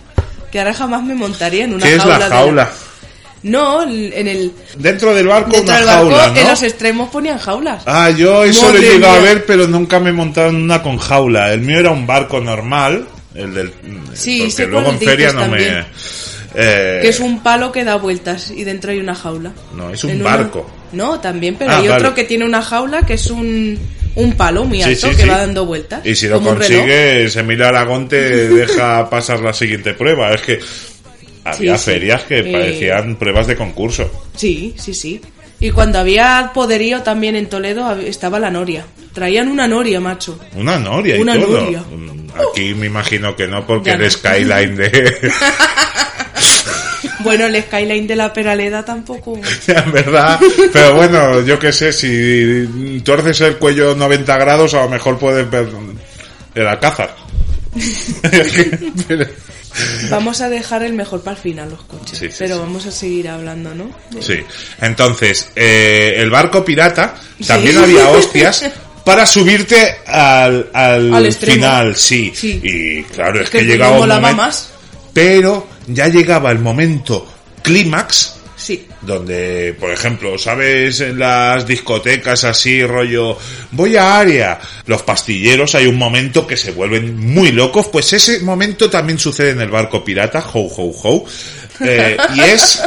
Que 0.55 0.59
ahora 0.59 0.73
jamás 0.73 1.03
me 1.03 1.13
montaría 1.15 1.65
en 1.65 1.73
una 1.73 1.85
¿Qué 1.85 1.95
es 1.95 2.01
jaula. 2.01 2.17
la 2.17 2.25
de- 2.29 2.31
jaula? 2.31 2.71
No, 3.43 3.83
en 3.83 4.25
el 4.25 4.53
Dentro 4.77 5.13
del 5.13 5.27
barco 5.27 5.51
dentro 5.51 5.63
una 5.73 5.75
del 5.81 5.85
barco 5.85 6.09
jaula, 6.11 6.27
¿no? 6.29 6.39
en 6.39 6.47
los 6.47 6.63
extremos 6.63 7.09
ponían 7.09 7.37
jaulas. 7.39 7.83
Ah, 7.85 8.09
yo 8.09 8.45
eso 8.45 8.71
lo 8.71 8.77
he 8.77 8.81
llegado 8.81 9.17
a 9.17 9.19
ver, 9.19 9.45
pero 9.45 9.67
nunca 9.67 9.99
me 9.99 10.11
he 10.11 10.13
montado 10.13 10.47
en 10.47 10.55
una 10.55 10.81
con 10.81 10.97
jaula. 10.97 11.51
El 11.51 11.59
mío 11.59 11.77
era 11.79 11.91
un 11.91 12.07
barco 12.07 12.39
normal, 12.39 13.05
el 13.33 13.53
del... 13.53 13.73
Sí, 14.13 14.37
porque 14.39 14.51
sé 14.53 14.67
luego 14.67 14.91
en 14.91 14.99
feria 14.99 15.33
no 15.33 15.41
me... 15.41 15.45
también. 15.47 15.85
eh, 16.55 16.99
Que 17.01 17.09
es 17.09 17.19
un 17.19 17.43
palo 17.43 17.73
que 17.73 17.83
da 17.83 17.97
vueltas 17.97 18.49
y 18.49 18.63
dentro 18.63 18.91
hay 18.91 18.99
una 19.01 19.13
jaula. 19.13 19.51
No, 19.75 19.89
es 19.89 20.05
un 20.05 20.11
En 20.11 20.21
una- 20.21 20.37
barco. 20.37 20.71
No, 20.93 21.19
también, 21.19 21.57
pero 21.59 21.71
Ah, 21.71 21.79
hay 21.79 21.87
vale. 21.89 22.01
otro 22.01 22.15
que 22.15 22.23
tiene 22.23 22.45
una 22.45 22.61
jaula 22.61 23.01
que 23.01 23.15
es 23.15 23.27
un, 23.29 23.77
un 24.15 24.33
palo 24.37 24.63
muy 24.65 24.81
alto 24.81 25.09
sí, 25.09 25.15
que 25.15 25.23
sí. 25.23 25.29
va 25.29 25.39
dando 25.39 25.65
vueltas. 25.65 26.05
Y 26.05 26.15
si 26.15 26.27
lo 26.27 26.41
consigues, 26.41 27.35
Emilio 27.35 27.67
Aragón 27.67 28.07
te 28.07 28.19
deja 28.49 29.09
pasar 29.09 29.39
la 29.41 29.53
siguiente 29.53 29.93
prueba. 29.93 30.33
Es 30.33 30.41
que 30.41 30.59
había 31.43 31.77
ferias 31.77 32.23
que 32.23 32.39
Eh, 32.39 32.51
parecían 32.51 33.15
pruebas 33.17 33.47
de 33.47 33.55
concurso. 33.55 34.09
Sí, 34.35 34.73
sí, 34.77 34.93
sí. 34.93 35.21
Y 35.59 35.71
cuando 35.71 35.99
había 35.99 36.51
poderío 36.53 37.01
también 37.01 37.35
en 37.35 37.47
Toledo 37.47 37.91
estaba 37.99 38.39
la 38.39 38.51
noria. 38.51 38.85
Traían 39.13 39.47
una 39.47 39.67
noria, 39.67 39.99
macho. 40.01 40.37
Una 40.55 40.77
noria 40.77 41.15
y 41.15 41.21
Una 41.21 41.39
todo. 41.39 41.61
noria. 41.61 41.79
Mm, 41.79 42.25
Aquí 42.51 42.73
me 42.73 42.87
imagino 42.87 43.33
que 43.35 43.47
no, 43.47 43.65
porque 43.65 43.91
Ya 43.91 43.95
el 43.95 44.01
no. 44.01 44.09
skyline 44.09 44.75
de... 44.75 45.31
Bueno, 47.19 47.45
el 47.45 47.61
skyline 47.63 48.07
de 48.07 48.15
la 48.15 48.33
Peraleda 48.33 48.83
tampoco. 48.83 49.39
en 49.67 49.91
verdad. 49.91 50.39
Pero 50.71 50.95
bueno, 50.95 51.41
yo 51.41 51.59
qué 51.59 51.71
sé, 51.71 51.93
si 51.93 53.01
torces 53.01 53.41
el 53.41 53.57
cuello 53.57 53.95
90 53.95 54.37
grados, 54.37 54.73
a 54.73 54.83
lo 54.83 54.89
mejor 54.89 55.17
puedes 55.17 55.49
ver 55.49 55.67
el 56.55 56.67
alcázar. 56.67 57.15
Vamos 60.09 60.39
a 60.41 60.49
dejar 60.49 60.83
el 60.83 60.93
mejor 60.93 61.21
para 61.21 61.35
el 61.35 61.41
final 61.41 61.69
los 61.69 61.83
coches. 61.83 62.17
Sí, 62.17 62.29
sí, 62.29 62.35
pero 62.39 62.55
sí. 62.55 62.61
vamos 62.61 62.85
a 62.85 62.91
seguir 62.91 63.27
hablando, 63.27 63.75
¿no? 63.75 63.89
Sí. 64.21 64.39
Entonces, 64.79 65.49
eh, 65.55 66.13
el 66.17 66.29
barco 66.29 66.63
pirata 66.63 67.15
también 67.45 67.77
había 67.79 68.07
hostias 68.09 68.63
para 69.05 69.25
subirte 69.25 69.97
al, 70.07 70.69
al, 70.73 71.33
final, 71.33 71.95
sí. 71.95 72.31
Sí. 72.33 72.61
Y 72.63 73.03
claro, 73.03 73.39
es, 73.39 73.45
Es 73.45 73.49
que, 73.49 73.57
que 73.59 73.65
llegaba 73.65 73.99
un 73.99 74.07
momento. 74.07 74.37
más. 74.37 74.69
Pero 75.13 75.67
ya 75.87 76.07
llegaba 76.07 76.51
el 76.51 76.59
momento 76.59 77.27
clímax 77.61 78.33
Sí. 78.57 78.87
donde, 79.01 79.75
por 79.79 79.91
ejemplo, 79.91 80.37
¿sabes? 80.37 81.01
En 81.01 81.19
las 81.19 81.67
discotecas 81.67 82.45
así, 82.45 82.83
rollo, 82.83 83.37
voy 83.71 83.95
a 83.97 84.17
área, 84.17 84.59
los 84.87 85.03
pastilleros, 85.03 85.75
hay 85.75 85.85
un 85.87 85.97
momento 85.97 86.47
que 86.47 86.57
se 86.57 86.71
vuelven 86.71 87.15
muy 87.19 87.51
locos, 87.51 87.87
pues 87.91 88.13
ese 88.13 88.39
momento 88.39 88.89
también 88.89 89.19
sucede 89.19 89.51
en 89.51 89.61
el 89.61 89.69
barco 89.69 90.03
pirata, 90.03 90.43
ho, 90.53 90.61
ho, 90.61 90.91
ho, 91.03 91.25
eh, 91.81 92.17
y 92.33 92.39
es 92.39 92.81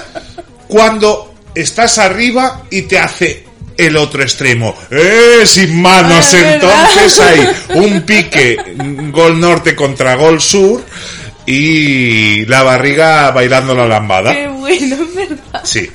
cuando 0.66 1.34
estás 1.54 1.98
arriba 1.98 2.64
y 2.70 2.82
te 2.82 2.98
hace 2.98 3.44
el 3.76 3.96
otro 3.96 4.22
extremo, 4.22 4.74
¡eh! 4.90 5.42
Sin 5.44 5.80
manos, 5.80 6.34
Ah, 6.34 6.54
entonces 6.54 7.20
hay 7.20 7.48
un 7.78 8.02
pique, 8.02 8.56
gol 9.12 9.38
norte 9.38 9.76
contra 9.76 10.16
gol 10.16 10.40
sur, 10.40 10.82
y 11.50 12.44
la 12.44 12.62
barriga 12.62 13.30
bailando 13.30 13.74
la 13.74 13.86
lambada. 13.86 14.34
Qué 14.34 14.48
bueno, 14.48 14.96
es 14.96 15.14
verdad. 15.14 15.62
Sí. 15.64 15.90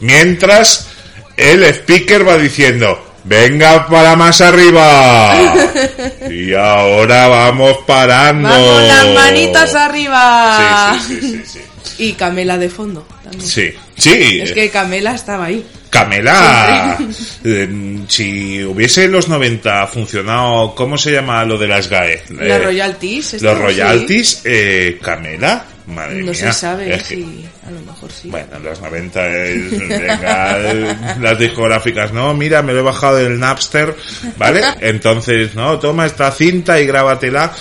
Mientras 0.00 0.88
el 1.36 1.62
speaker 1.64 2.26
va 2.26 2.38
diciendo, 2.38 3.16
venga 3.24 3.86
para 3.86 4.16
más 4.16 4.40
arriba. 4.40 5.36
Y 6.30 6.52
ahora 6.54 7.28
vamos 7.28 7.78
parando. 7.86 8.48
Vamos 8.48 8.82
las 8.82 9.14
manitas 9.14 9.74
arriba. 9.74 10.98
Sí, 11.06 11.14
sí, 11.14 11.20
sí, 11.20 11.30
sí, 11.30 11.42
sí. 11.44 12.04
Y 12.04 12.12
Camela 12.14 12.58
de 12.58 12.68
fondo 12.68 13.06
también. 13.22 13.46
Sí, 13.46 13.72
sí. 13.96 14.40
Es 14.42 14.52
que 14.52 14.70
Camela 14.70 15.14
estaba 15.14 15.46
ahí. 15.46 15.64
Camela, 15.90 16.98
eh, 17.44 17.98
si 18.08 18.62
hubiese 18.64 19.04
en 19.04 19.12
los 19.12 19.28
90 19.28 19.86
funcionado, 19.86 20.74
¿cómo 20.74 20.98
se 20.98 21.12
llama 21.12 21.44
lo 21.44 21.56
de 21.58 21.68
las 21.68 21.88
GAE? 21.88 22.22
Las 22.30 22.60
Eh, 22.60 22.64
royalties. 22.64 23.42
Los 23.42 23.58
royalties, 23.58 24.42
eh, 24.44 24.98
Camela, 25.02 25.64
madre 25.86 26.16
No 26.20 26.26
mía. 26.32 26.34
se 26.34 26.52
sabe 26.52 26.94
es 26.94 27.02
que- 27.04 27.14
si. 27.16 27.44
A 27.66 27.70
lo 27.70 27.80
mejor 27.80 28.10
sí. 28.12 28.28
Bueno, 28.30 28.56
en 28.56 28.62
los 28.64 28.80
90 28.80 29.26
es, 29.28 29.88
venga, 29.88 30.58
las 31.20 31.38
discográficas, 31.38 32.12
no, 32.12 32.32
mira, 32.34 32.62
me 32.62 32.72
lo 32.72 32.80
he 32.80 32.82
bajado 32.82 33.16
del 33.16 33.38
Napster, 33.38 33.94
¿vale? 34.36 34.62
Entonces, 34.80 35.54
no, 35.54 35.78
toma 35.78 36.06
esta 36.06 36.30
cinta 36.30 36.80
y 36.80 36.86
grábatela. 36.86 37.52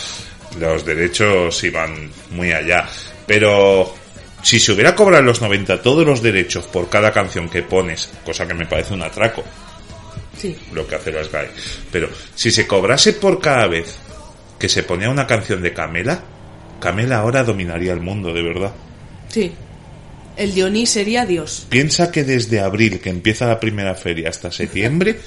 Los 0.59 0.85
derechos 0.85 1.61
iban 1.63 2.09
muy 2.31 2.51
allá. 2.51 2.87
Pero 3.27 3.93
si 4.43 4.59
se 4.59 4.71
hubiera 4.71 4.95
cobrado 4.95 5.21
en 5.21 5.25
los 5.27 5.41
90 5.41 5.81
todos 5.81 6.05
los 6.05 6.21
derechos 6.21 6.65
por 6.65 6.89
cada 6.89 7.11
canción 7.11 7.49
que 7.49 7.63
pones, 7.63 8.09
cosa 8.25 8.47
que 8.47 8.53
me 8.53 8.65
parece 8.65 8.93
un 8.93 9.01
atraco, 9.03 9.43
Sí. 10.37 10.55
lo 10.71 10.85
que 10.87 10.95
hace 10.95 11.11
las 11.11 11.31
GAE, 11.31 11.49
pero 11.91 12.09
si 12.35 12.51
se 12.51 12.67
cobrase 12.67 13.13
por 13.13 13.39
cada 13.41 13.67
vez 13.67 13.95
que 14.59 14.69
se 14.69 14.83
ponía 14.83 15.09
una 15.09 15.25
canción 15.27 15.61
de 15.61 15.73
Camela, 15.73 16.21
Camela 16.79 17.17
ahora 17.17 17.43
dominaría 17.43 17.91
el 17.93 18.01
mundo, 18.01 18.31
de 18.33 18.43
verdad. 18.43 18.71
Sí. 19.29 19.51
El 20.35 20.53
Dionís 20.53 20.91
sería 20.91 21.25
Dios. 21.25 21.65
Piensa 21.69 22.11
que 22.11 22.23
desde 22.23 22.59
abril, 22.59 22.99
que 22.99 23.09
empieza 23.09 23.47
la 23.47 23.59
primera 23.59 23.95
feria, 23.95 24.29
hasta 24.29 24.51
septiembre, 24.51 25.19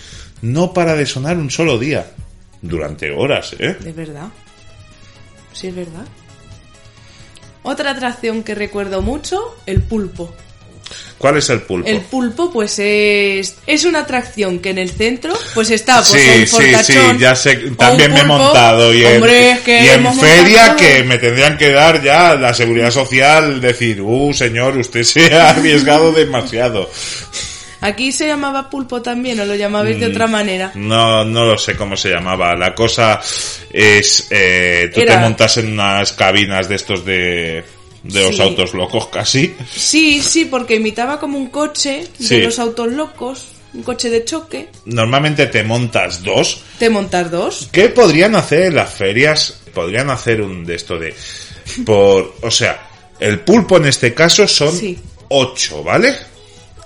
no 0.43 0.73
para 0.73 0.95
de 0.95 1.05
sonar 1.07 1.37
un 1.37 1.51
solo 1.51 1.79
día. 1.79 2.07
Durante 2.63 3.11
horas, 3.11 3.57
¿eh? 3.59 3.77
Es 3.85 3.97
verdad. 3.97 4.29
Sí, 5.53 5.67
es 5.69 5.75
verdad. 5.75 6.05
Otra 7.63 7.91
atracción 7.91 8.43
que 8.43 8.55
recuerdo 8.55 9.03
mucho, 9.03 9.57
el 9.67 9.83
pulpo. 9.83 10.35
¿Cuál 11.19 11.37
es 11.37 11.51
el 11.51 11.61
pulpo? 11.61 11.87
El 11.87 12.01
pulpo, 12.01 12.51
pues 12.51 12.79
es, 12.79 13.57
es 13.67 13.85
una 13.85 14.01
atracción 14.01 14.59
que 14.59 14.71
en 14.71 14.79
el 14.79 14.91
centro, 14.91 15.35
pues 15.53 15.71
está, 15.71 15.97
pues 15.97 16.23
sí, 16.23 16.47
sí, 16.47 16.75
sí, 16.83 16.99
ya 17.19 17.37
sé, 17.37 17.57
también 17.77 18.15
me 18.15 18.21
he 18.21 18.25
montado 18.25 18.95
y 18.95 19.05
en, 19.05 19.17
Hombre, 19.17 19.51
es 19.51 19.61
que 19.61 19.85
y 19.85 19.89
en 19.89 20.15
feria 20.15 20.69
montado 20.69 20.77
que 20.79 21.05
me 21.05 21.19
tendrían 21.19 21.59
que 21.59 21.73
dar 21.73 22.03
ya 22.03 22.35
la 22.37 22.55
seguridad 22.55 22.91
social, 22.91 23.61
decir, 23.61 24.01
uh, 24.01 24.33
señor, 24.33 24.79
usted 24.79 25.03
se 25.03 25.35
ha 25.35 25.51
arriesgado 25.51 26.11
demasiado. 26.13 26.91
Aquí 27.83 28.13
se 28.13 28.27
llamaba 28.27 28.69
pulpo 28.69 29.01
también, 29.01 29.41
o 29.41 29.45
lo 29.47 29.55
llamabais 29.55 29.97
Mm. 29.97 30.01
de 30.01 30.07
otra 30.07 30.27
manera. 30.27 30.73
No, 30.75 31.25
no 31.25 31.45
lo 31.47 31.57
sé 31.59 31.77
cómo 31.77 31.97
se 31.97 32.11
llamaba. 32.11 32.55
La 32.55 32.75
cosa 32.75 33.21
es, 33.73 34.27
eh, 34.31 34.91
tú 34.93 35.01
Era- 35.01 35.15
te 35.15 35.21
montas 35.21 35.57
en 35.59 35.73
unas 35.73 36.13
cabinas 36.13 36.69
de 36.69 36.75
estos 36.75 37.05
de, 37.05 37.65
de 38.03 38.23
los 38.23 38.37
Sí. 38.37 38.43
autos 38.43 38.75
locos 38.75 39.07
casi. 39.09 39.55
Sí, 39.75 40.21
sí, 40.23 40.45
porque 40.45 40.75
imitaba 40.77 41.19
como 41.19 41.39
un 41.39 41.49
coche 41.49 42.07
Sí. 42.19 42.37
de 42.37 42.45
los 42.45 42.59
autos 42.59 42.89
locos, 42.93 43.47
un 43.73 43.83
coche 43.83 44.11
de 44.11 44.25
choque. 44.25 44.69
Normalmente 44.85 45.47
te 45.47 45.63
montas 45.65 46.23
dos. 46.23 46.63
Te 46.79 46.91
montas 46.91 47.31
dos. 47.31 47.69
¿Qué 47.73 47.89
podrían 47.89 48.35
hacer 48.37 48.63
en 48.65 48.75
las 48.77 48.93
ferias? 48.93 49.61
Podrían 49.73 50.11
hacer 50.11 50.43
un 50.43 50.67
de 50.67 50.75
esto 50.75 50.99
de... 50.99 51.15
Por, 51.87 52.35
o 52.43 52.51
sea, 52.51 52.89
el 53.21 53.41
pulpo 53.41 53.77
en 53.77 53.87
este 53.87 54.13
caso 54.13 54.49
son 54.49 54.77
Sí. 54.77 54.99
ocho, 55.29 55.85
¿vale? 55.85 56.15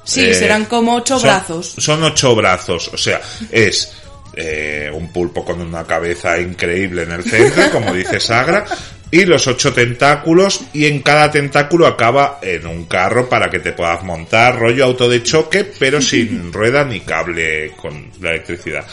Sí, 0.05 0.27
Eh, 0.27 0.35
serán 0.35 0.67
como 0.67 0.95
ocho 0.97 1.19
son- 1.19 1.29
brazos. 1.29 1.75
Son 1.79 2.03
ocho 2.03 2.35
brazos, 2.35 2.91
o 2.93 2.97
sea, 2.99 3.21
es 3.51 3.93
eh, 4.37 4.91
un 4.93 5.13
pulpo 5.13 5.45
con 5.45 5.61
una 5.61 5.85
cabeza 5.85 6.39
increíble 6.41 7.05
en 7.05 7.13
el 7.13 7.23
centro, 7.23 7.71
como 7.71 7.93
dice 7.95 8.19
Sagra, 8.19 8.65
y 9.11 9.25
los 9.27 9.47
ocho 9.47 9.73
tentáculos, 9.73 10.61
y 10.73 10.87
en 10.87 11.03
cada 11.03 11.31
tentáculo 11.31 11.87
acaba 11.87 12.41
en 12.43 12.67
un 12.67 12.87
carro 12.87 13.29
para 13.29 13.49
que 13.49 13.61
te 13.61 13.73
puedas 13.73 14.03
montar, 14.03 14.59
rollo 14.59 14.85
auto 14.87 15.09
de 15.09 15.23
choque, 15.23 15.65
pero 15.79 16.01
sin 16.03 16.53
rueda 16.53 16.85
ni 16.85 17.01
cable 17.01 17.73
con 17.81 18.11
la 18.21 18.31
electricidad. 18.31 18.85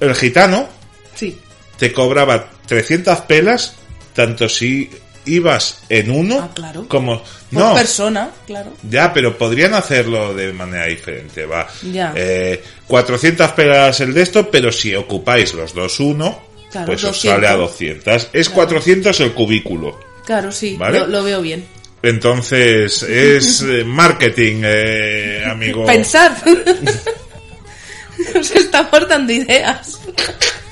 El 0.00 0.14
gitano 0.16 0.68
Sí. 1.14 1.38
te 1.78 1.92
cobraba 1.92 2.50
300 2.66 3.20
pelas, 3.20 3.74
tanto 4.14 4.48
si 4.48 4.90
ibas 5.28 5.80
en 5.88 6.10
uno 6.10 6.40
Ah, 6.42 6.50
claro. 6.54 6.86
como... 6.88 7.22
Por 7.22 7.28
No, 7.62 7.74
persona, 7.74 8.30
claro. 8.46 8.72
ya, 8.88 9.12
pero 9.12 9.38
podrían 9.38 9.74
hacerlo 9.74 10.34
de 10.34 10.52
manera 10.52 10.86
diferente, 10.86 11.46
va. 11.46 11.66
Ya. 11.92 12.12
Eh, 12.16 12.62
400 12.86 13.52
pelas 13.52 14.00
el 14.00 14.12
de 14.14 14.22
esto, 14.22 14.50
pero 14.50 14.70
si 14.72 14.94
ocupáis 14.94 15.54
los 15.54 15.72
dos 15.74 15.98
uno, 16.00 16.42
Claro, 16.70 16.86
pues 16.88 17.02
os 17.04 17.12
200. 17.12 17.34
sale 17.36 17.46
a 17.48 17.56
200. 17.56 18.28
Es 18.34 18.50
400 18.50 19.20
el 19.20 19.32
cubículo. 19.32 19.98
Claro, 20.26 20.52
sí, 20.52 20.76
¿Vale? 20.78 20.98
lo, 21.00 21.06
lo 21.06 21.24
veo 21.24 21.40
bien. 21.40 21.64
Entonces, 22.02 23.02
es 23.02 23.62
eh, 23.66 23.82
marketing, 23.84 24.60
eh, 24.64 25.42
amigo. 25.50 25.86
Pensar. 25.86 26.36
Nos 28.34 28.50
estamos 28.50 29.08
dando 29.08 29.32
ideas. 29.32 29.98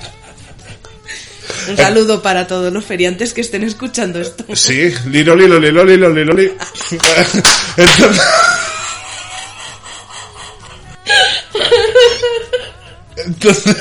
Un 1.69 1.77
saludo 1.77 2.23
para 2.23 2.47
todos 2.47 2.73
los 2.73 2.85
feriantes 2.85 3.33
que 3.35 3.41
estén 3.41 3.63
escuchando 3.65 4.21
esto. 4.21 4.45
Sí, 4.55 4.93
lilo, 5.09 5.35
lilo, 5.37 5.59
lilo, 5.59 5.85
lilo, 5.85 6.09
lilo, 6.11 6.33
lilo. 6.35 6.53
Entonces... 7.77 8.23
Entonces, 13.17 13.77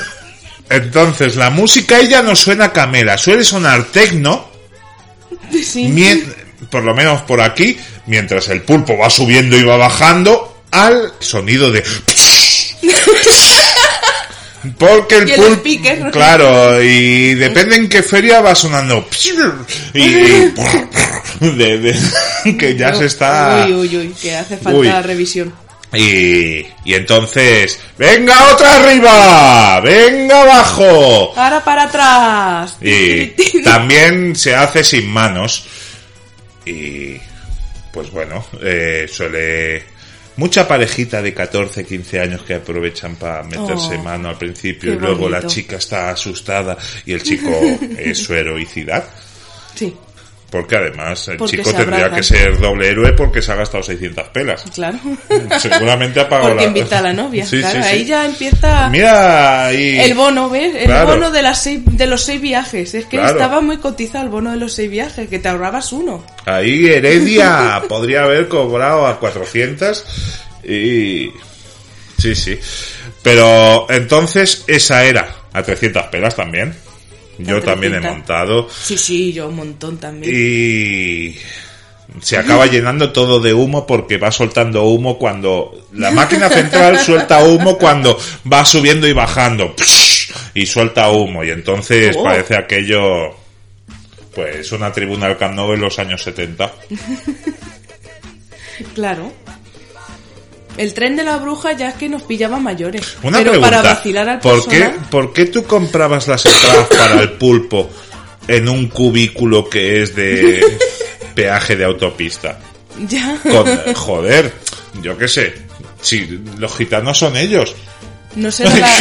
entonces, 0.70 1.36
la 1.36 1.50
música 1.50 1.98
ella 2.00 2.22
no 2.22 2.34
suena 2.34 2.72
camela, 2.72 3.18
suele 3.18 3.44
sonar 3.44 3.84
tecno 3.84 4.48
Sí. 5.52 5.84
mien- 5.88 6.34
por 6.70 6.82
lo 6.82 6.94
menos 6.94 7.20
por 7.22 7.40
aquí, 7.40 7.78
mientras 8.06 8.48
el 8.48 8.62
pulpo 8.62 8.96
va 8.96 9.10
subiendo 9.10 9.56
y 9.56 9.62
va 9.62 9.76
bajando, 9.76 10.62
al 10.72 11.12
sonido 11.20 11.70
de... 11.70 11.84
Porque 14.78 15.16
el 15.18 15.28
Y 15.28 15.32
el 15.32 15.36
pulpo... 15.38 15.54
speaker. 15.56 16.10
Claro, 16.10 16.82
y 16.82 17.34
depende 17.34 17.76
en 17.76 17.88
qué 17.88 18.02
feria 18.02 18.40
va 18.40 18.54
sonando... 18.54 19.06
Y, 19.94 20.00
y- 20.00 20.54
de- 21.40 21.78
de- 21.78 22.56
que 22.58 22.76
ya 22.76 22.94
se 22.94 23.06
está... 23.06 23.64
Uy, 23.66 23.74
uy, 23.74 23.96
uy, 23.98 24.14
que 24.20 24.34
hace 24.36 24.56
falta 24.56 24.78
Uy. 24.78 24.88
revisión. 25.02 25.52
Y, 25.92 26.66
y 26.84 26.94
entonces, 26.94 27.78
venga 27.96 28.52
otra 28.52 28.74
arriba, 28.76 29.80
venga 29.80 30.42
abajo. 30.42 31.32
Ahora 31.36 31.62
para 31.64 31.84
atrás. 31.84 32.76
Y 32.82 33.26
también 33.64 34.34
se 34.36 34.54
hace 34.54 34.82
sin 34.84 35.08
manos. 35.08 35.64
Y 36.66 37.16
pues 37.92 38.10
bueno, 38.10 38.44
eh, 38.62 39.06
suele... 39.10 39.95
Mucha 40.36 40.68
parejita 40.68 41.22
de 41.22 41.32
14, 41.32 41.84
15 41.84 42.20
años 42.20 42.42
que 42.42 42.54
aprovechan 42.54 43.16
para 43.16 43.42
meterse 43.42 43.96
Oh, 43.96 44.02
mano 44.02 44.28
al 44.28 44.36
principio 44.36 44.92
y 44.92 44.98
luego 44.98 45.28
la 45.28 45.46
chica 45.46 45.76
está 45.76 46.10
asustada 46.10 46.76
y 47.06 47.12
el 47.12 47.22
chico 47.22 47.50
es 47.98 48.18
su 48.18 48.34
heroicidad. 48.34 49.04
Sí, 49.74 49.94
Porque 50.48 50.76
además 50.76 51.26
el 51.26 51.38
Porque 51.38 51.56
chico 51.56 51.72
tendría 51.74 52.08
que 52.08 52.22
ser 52.22 52.56
doble 52.60 52.88
héroe 52.88 53.12
porque 53.14 53.42
se 53.42 53.50
ha 53.50 53.56
gastado 53.56 53.82
600 53.82 54.28
pelas. 54.28 54.62
claro. 54.72 54.98
Seguramente 55.60 56.20
ha 56.20 56.28
pagado 56.28 56.50
Porque 56.50 56.62
la- 56.64 56.68
invita 56.68 56.98
a 56.98 57.02
la 57.02 57.12
novia. 57.12 57.44
Sí, 57.44 57.58
claro, 57.58 57.82
sí, 57.82 57.82
sí. 57.82 57.88
ahí 57.88 58.04
ya 58.04 58.24
empieza 58.26 58.88
Mira 58.88 59.66
ahí. 59.66 59.98
el 59.98 60.14
bono, 60.14 60.48
¿ves? 60.48 60.74
El 60.76 60.84
Claro. 60.86 61.08
bono 61.08 61.30
de, 61.32 61.42
las 61.42 61.62
seis, 61.62 61.80
de 61.84 62.06
los 62.06 62.22
seis 62.22 62.40
viajes. 62.40 62.94
Es 62.94 63.06
que 63.06 63.16
Claro. 63.16 63.32
estaba 63.32 63.60
muy 63.60 63.78
cotizado 63.78 64.22
el 64.24 64.30
bono 64.30 64.52
de 64.52 64.56
los 64.58 64.72
seis 64.72 64.88
viajes, 64.88 65.28
que 65.28 65.40
te 65.40 65.48
ahorrabas 65.48 65.92
uno. 65.92 66.24
Ahí 66.44 66.86
Heredia 66.86 67.82
podría 67.88 68.22
haber 68.22 68.46
cobrado 68.46 69.04
a 69.06 69.18
400 69.18 70.04
y... 70.64 71.30
Sí, 72.18 72.34
sí. 72.36 72.58
Pero 73.22 73.86
entonces 73.90 74.62
esa 74.68 75.04
era 75.04 75.28
a 75.52 75.62
300 75.62 76.04
pelas 76.04 76.36
también. 76.36 76.72
Yo 77.38 77.60
también 77.62 77.94
he 77.94 77.98
300. 78.00 78.12
montado 78.18 78.68
Sí, 78.70 78.96
sí, 78.98 79.32
yo 79.32 79.48
un 79.48 79.56
montón 79.56 79.98
también. 79.98 80.32
y 80.34 81.36
se 82.22 82.36
acaba 82.38 82.66
llenando 82.70 83.12
todo 83.12 83.40
de 83.40 83.52
humo 83.52 83.86
porque 83.86 84.16
va 84.16 84.30
soltando 84.30 84.84
humo 84.84 85.18
cuando 85.18 85.86
la 85.92 86.10
máquina 86.10 86.48
central 86.48 86.98
suelta 86.98 87.44
humo 87.44 87.76
cuando 87.78 88.18
va 88.50 88.64
subiendo 88.64 89.06
y 89.06 89.12
bajando 89.12 89.74
y 90.54 90.64
suelta 90.66 91.10
humo 91.10 91.44
y 91.44 91.50
entonces 91.50 92.16
Oh. 92.16 92.22
parece 92.24 92.56
aquello 92.56 93.36
pues 94.34 94.70
una 94.72 94.92
tribuna 94.92 95.28
del 95.28 95.36
Camp 95.38 95.58
en 95.58 95.80
los 95.80 95.98
años 95.98 96.22
70. 96.22 96.70
Claro. 98.94 99.32
El 100.76 100.92
tren 100.94 101.16
de 101.16 101.24
la 101.24 101.36
bruja 101.38 101.72
ya 101.72 101.88
es 101.88 101.94
que 101.94 102.08
nos 102.08 102.22
pillaba 102.22 102.58
mayores. 102.58 103.16
Una 103.22 103.38
pero 103.38 103.52
pregunta, 103.52 103.76
para 103.80 103.94
vacilar 103.94 104.28
al 104.28 104.38
¿por 104.40 104.68
qué, 104.68 104.90
¿por 105.10 105.32
qué 105.32 105.46
tú 105.46 105.64
comprabas 105.64 106.28
las 106.28 106.44
entradas 106.46 106.86
para 106.88 107.20
el 107.22 107.32
pulpo 107.32 107.88
en 108.48 108.68
un 108.68 108.88
cubículo 108.88 109.68
que 109.70 110.02
es 110.02 110.14
de 110.14 110.60
peaje 111.34 111.76
de 111.76 111.84
autopista? 111.84 112.58
Ya. 113.08 113.38
Con, 113.42 113.94
joder, 113.94 114.52
yo 115.02 115.18
qué 115.18 115.28
sé, 115.28 115.54
si 116.00 116.40
los 116.56 116.74
gitanos 116.74 117.18
son 117.18 117.36
ellos. 117.36 117.74
No 118.34 118.50
será 118.50 118.74
la- 118.74 118.96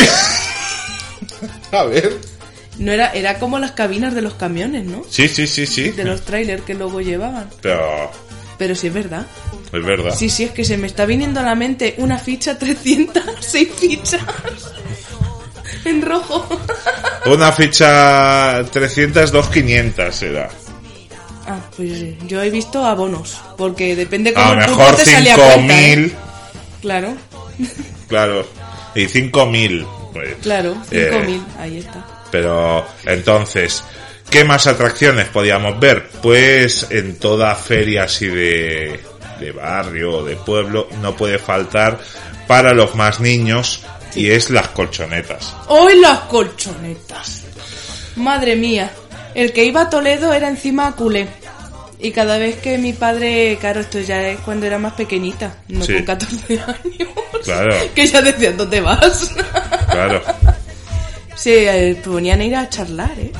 A 1.79 1.83
ver. 1.85 2.11
No 2.77 2.91
era, 2.91 3.11
era 3.13 3.39
como 3.39 3.57
las 3.57 3.71
cabinas 3.71 4.13
de 4.13 4.21
los 4.21 4.33
camiones, 4.33 4.83
¿no? 4.85 5.05
Sí, 5.09 5.29
sí, 5.29 5.47
sí, 5.47 5.65
sí. 5.65 5.91
De 5.91 6.03
los 6.03 6.21
trailers 6.23 6.63
que 6.63 6.73
luego 6.73 6.99
llevaban. 6.99 7.49
Pero 7.61 8.11
Pero 8.57 8.75
sí 8.75 8.87
es 8.87 8.93
verdad. 8.93 9.25
es 9.71 9.83
verdad. 9.83 10.15
Sí, 10.15 10.29
sí, 10.29 10.43
es 10.45 10.51
que 10.51 10.63
se 10.63 10.77
me 10.77 10.87
está 10.87 11.05
viniendo 11.05 11.39
a 11.39 11.43
la 11.43 11.55
mente 11.55 11.95
una 11.97 12.17
ficha 12.17 12.57
300, 12.59 13.23
seis 13.39 13.69
fichas. 13.77 14.21
en 15.85 16.01
rojo. 16.01 16.47
Una 17.25 17.51
ficha 17.51 18.63
300, 18.71 19.31
2, 19.31 19.49
500 19.49 20.15
será. 20.15 20.49
Ah, 21.47 21.59
pues 21.75 21.91
yo 22.27 22.41
he 22.41 22.49
visto 22.49 22.83
abonos. 22.83 23.39
Porque 23.57 23.95
depende 23.95 24.33
cómo 24.33 24.51
A 24.51 24.55
mejor 24.55 24.95
te 24.95 25.05
sale 25.05 25.31
a 25.31 25.35
cuenta, 25.35 25.55
5000, 25.55 26.05
¿eh? 26.05 26.15
Claro, 26.81 27.15
claro. 28.07 28.47
Y 28.95 29.05
5000. 29.05 29.85
Pues, 30.13 30.35
claro, 30.41 30.77
eh, 30.91 31.09
5000, 31.11 31.45
ahí 31.59 31.77
está. 31.77 32.05
Pero 32.31 32.85
entonces, 33.05 33.83
¿qué 34.29 34.43
más 34.43 34.67
atracciones 34.67 35.27
podíamos 35.29 35.79
ver? 35.79 36.09
Pues 36.21 36.87
en 36.89 37.17
toda 37.19 37.55
feria 37.55 38.03
así 38.03 38.27
de, 38.27 38.99
de 39.39 39.51
barrio 39.51 40.17
o 40.19 40.23
de 40.23 40.35
pueblo 40.35 40.87
no 41.01 41.15
puede 41.15 41.39
faltar 41.39 41.99
para 42.47 42.73
los 42.73 42.95
más 42.95 43.19
niños 43.19 43.83
y 44.15 44.29
es 44.31 44.49
las 44.49 44.69
colchonetas. 44.69 45.53
¡Hoy 45.67 45.99
las 45.99 46.19
colchonetas! 46.21 47.43
Madre 48.15 48.55
mía, 48.55 48.91
el 49.33 49.51
que 49.51 49.65
iba 49.65 49.81
a 49.81 49.89
Toledo 49.89 50.33
era 50.33 50.47
encima 50.47 50.87
a 50.87 50.91
culé. 50.93 51.27
Y 51.99 52.11
cada 52.11 52.37
vez 52.37 52.57
que 52.57 52.77
mi 52.77 52.93
padre, 52.93 53.57
claro, 53.59 53.79
esto 53.79 53.99
ya 53.99 54.27
es 54.27 54.39
cuando 54.41 54.65
era 54.65 54.77
más 54.77 54.93
pequeñita, 54.93 55.57
no 55.69 55.83
Sí. 55.85 55.93
con 55.93 56.03
14 56.03 56.53
años. 56.59 57.09
Claro. 57.43 57.75
que 57.95 58.05
ya 58.05 58.21
decía, 58.21 58.51
¿dónde 58.51 58.81
vas? 58.81 59.31
Claro. 59.89 60.21
Se 61.35 61.89
eh, 61.89 61.95
ponían 61.95 62.41
a 62.41 62.45
ir 62.45 62.55
a 62.55 62.69
charlar, 62.69 63.11
¿eh? 63.19 63.31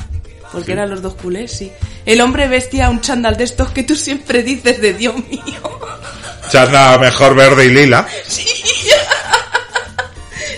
Porque 0.52 0.72
eran 0.72 0.88
los 0.90 1.02
dos 1.02 1.14
culés, 1.14 1.52
sí. 1.52 1.70
El 2.04 2.20
hombre 2.20 2.46
vestía 2.48 2.88
un 2.90 3.00
chándal 3.00 3.36
de 3.36 3.44
estos 3.44 3.70
que 3.70 3.82
tú 3.82 3.94
siempre 3.96 4.42
dices 4.42 4.80
de 4.80 4.94
Dios 4.94 5.14
mío. 5.28 5.80
Chanda 6.50 6.96
mejor 6.98 7.34
verde 7.34 7.66
y 7.66 7.68
lila. 7.70 8.06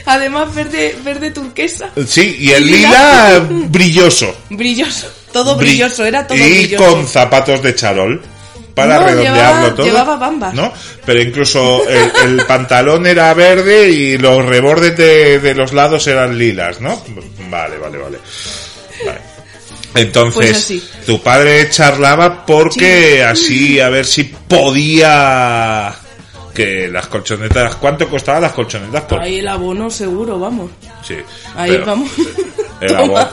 Además, 0.06 0.54
verde, 0.54 0.96
verde 1.04 1.30
turquesa. 1.30 1.90
Sí, 2.06 2.36
y 2.40 2.52
el 2.52 2.64
Lila. 2.66 2.88
lila 2.88 3.46
brilloso. 3.68 4.34
Brilloso. 4.50 5.06
Todo 5.32 5.56
Bri- 5.56 5.58
brilloso, 5.60 6.04
era 6.06 6.26
todo 6.26 6.38
y 6.38 6.40
brilloso. 6.66 6.84
con 6.94 7.06
zapatos 7.06 7.62
de 7.62 7.74
charol 7.74 8.22
para 8.74 9.00
No, 9.00 9.06
redondearlo 9.06 9.34
llevaba- 9.66 9.74
todo. 9.74 9.86
llevaba 9.86 10.16
bambas. 10.16 10.54
¿No? 10.54 10.72
Pero 11.04 11.20
incluso 11.20 11.86
el, 11.86 12.10
el 12.24 12.46
pantalón 12.46 13.06
era 13.06 13.34
verde 13.34 13.90
y 13.90 14.16
los 14.16 14.44
rebordes 14.46 14.96
de, 14.96 15.40
de 15.40 15.54
los 15.54 15.74
lados 15.74 16.06
eran 16.06 16.38
lilas, 16.38 16.80
¿no? 16.80 17.02
Vale, 17.50 17.76
vale, 17.76 17.98
vale. 17.98 18.18
Vale. 19.04 19.20
Entonces, 19.94 20.64
Pues 20.68 21.06
tu 21.06 21.20
padre 21.22 21.68
charlaba 21.70 22.44
porque 22.44 23.22
así 23.24 23.80
a 23.80 23.88
ver 23.88 24.04
si 24.06 24.24
podía 24.24 25.94
que 26.54 26.88
las 26.88 27.06
colchonetas, 27.06 27.76
¿cuánto 27.76 28.08
costaban 28.08 28.42
las 28.42 28.52
colchonetas? 28.52 29.02
Por, 29.04 29.20
Ahí 29.20 29.38
el 29.38 29.48
abono 29.48 29.88
seguro, 29.90 30.38
vamos. 30.38 30.70
sí, 31.06 31.14
Ahí 31.56 31.76
vamos. 31.78 32.10
el 32.80 32.94
abono. 32.96 33.28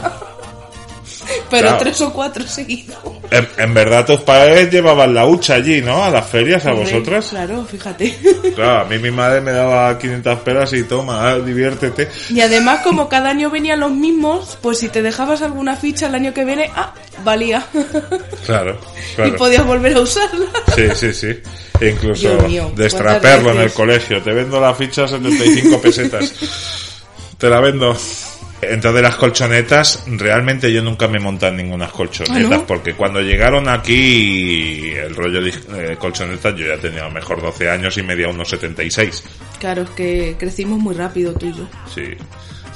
Pero 1.50 1.68
Claro. 1.68 1.78
tres 1.78 2.02
o 2.02 2.12
cuatro 2.14 2.46
seguidos. 2.48 2.98
En, 3.32 3.48
en 3.58 3.74
verdad 3.74 4.06
tus 4.06 4.22
padres 4.22 4.72
llevaban 4.72 5.14
la 5.14 5.26
hucha 5.26 5.56
allí, 5.56 5.82
¿no? 5.82 6.04
A 6.04 6.10
las 6.10 6.28
ferias, 6.28 6.66
a 6.66 6.72
Hombre, 6.74 6.86
vosotras. 6.86 7.28
Claro, 7.30 7.66
fíjate. 7.66 8.16
Claro, 8.56 8.82
a 8.82 8.86
mí 8.86 8.98
mi 9.00 9.12
madre 9.12 9.42
me 9.42 9.52
daba 9.52 9.98
500 9.98 10.40
pelas 10.40 10.74
y 10.74 10.84
toma, 10.84 11.30
ah, 11.30 11.40
diviértete. 11.40 12.10
Y 12.30 12.42
además, 12.42 12.82
como 12.84 13.10
cada 13.10 13.30
año 13.30 13.50
venían 13.50 13.80
los 13.80 13.92
mismos, 13.92 14.58
pues 14.62 14.80
si 14.80 14.90
te 14.90 15.02
dejabas 15.02 15.42
alguna 15.42 15.76
ficha 15.76 16.08
el 16.08 16.16
año 16.16 16.34
que 16.34 16.46
viene, 16.46 16.70
ah, 16.76 16.94
valía. 17.24 17.66
Claro, 18.46 18.80
Y 19.12 19.16
claro. 19.16 19.36
podías 19.38 19.66
volver 19.66 19.96
a 19.96 20.02
usarla. 20.02 20.46
Sí, 20.76 20.88
sí, 20.96 21.14
sí. 21.14 21.40
E 21.82 21.90
incluso 21.90 22.38
mío, 22.48 22.72
destraperlo 22.76 23.44
¿cuántas 23.46 23.56
en 23.56 23.62
el 23.64 23.74
colegio. 23.74 24.22
Te 24.22 24.32
vendo 24.32 24.62
la 24.62 24.74
ficha 24.74 25.04
a 25.06 25.08
75 25.08 25.82
pesetas. 25.82 26.34
Te 27.38 27.50
la 27.50 27.60
vendo. 27.60 27.96
Entonces 28.74 29.02
las 29.02 29.16
colchonetas, 29.16 30.04
realmente 30.08 30.72
yo 30.72 30.82
nunca 30.82 31.08
me 31.08 31.20
monté 31.20 31.48
en 31.48 31.58
ninguna 31.58 31.88
colchonetas, 31.88 32.38
¿Ah, 32.52 32.56
no? 32.58 32.66
porque 32.66 32.94
cuando 32.94 33.22
llegaron 33.22 33.68
aquí 33.70 34.92
el 34.96 35.16
rollo 35.16 35.42
de 35.42 35.50
eh, 35.50 35.96
colchonetas 35.98 36.56
yo 36.56 36.68
ya 36.68 36.78
tenía 36.78 37.02
a 37.02 37.06
lo 37.08 37.12
mejor 37.12 37.42
12 37.42 37.70
años 37.70 37.98
y 37.98 38.04
medía 38.04 38.28
unos 38.28 38.50
76. 38.50 39.24
Claro, 39.60 39.84
es 39.84 39.90
que 39.92 40.36
crecimos 40.38 40.80
muy 40.80 40.96
rápido 40.96 41.34
tú 41.34 41.48
y 41.48 41.54
yo. 41.54 41.68
Sí, 41.94 42.04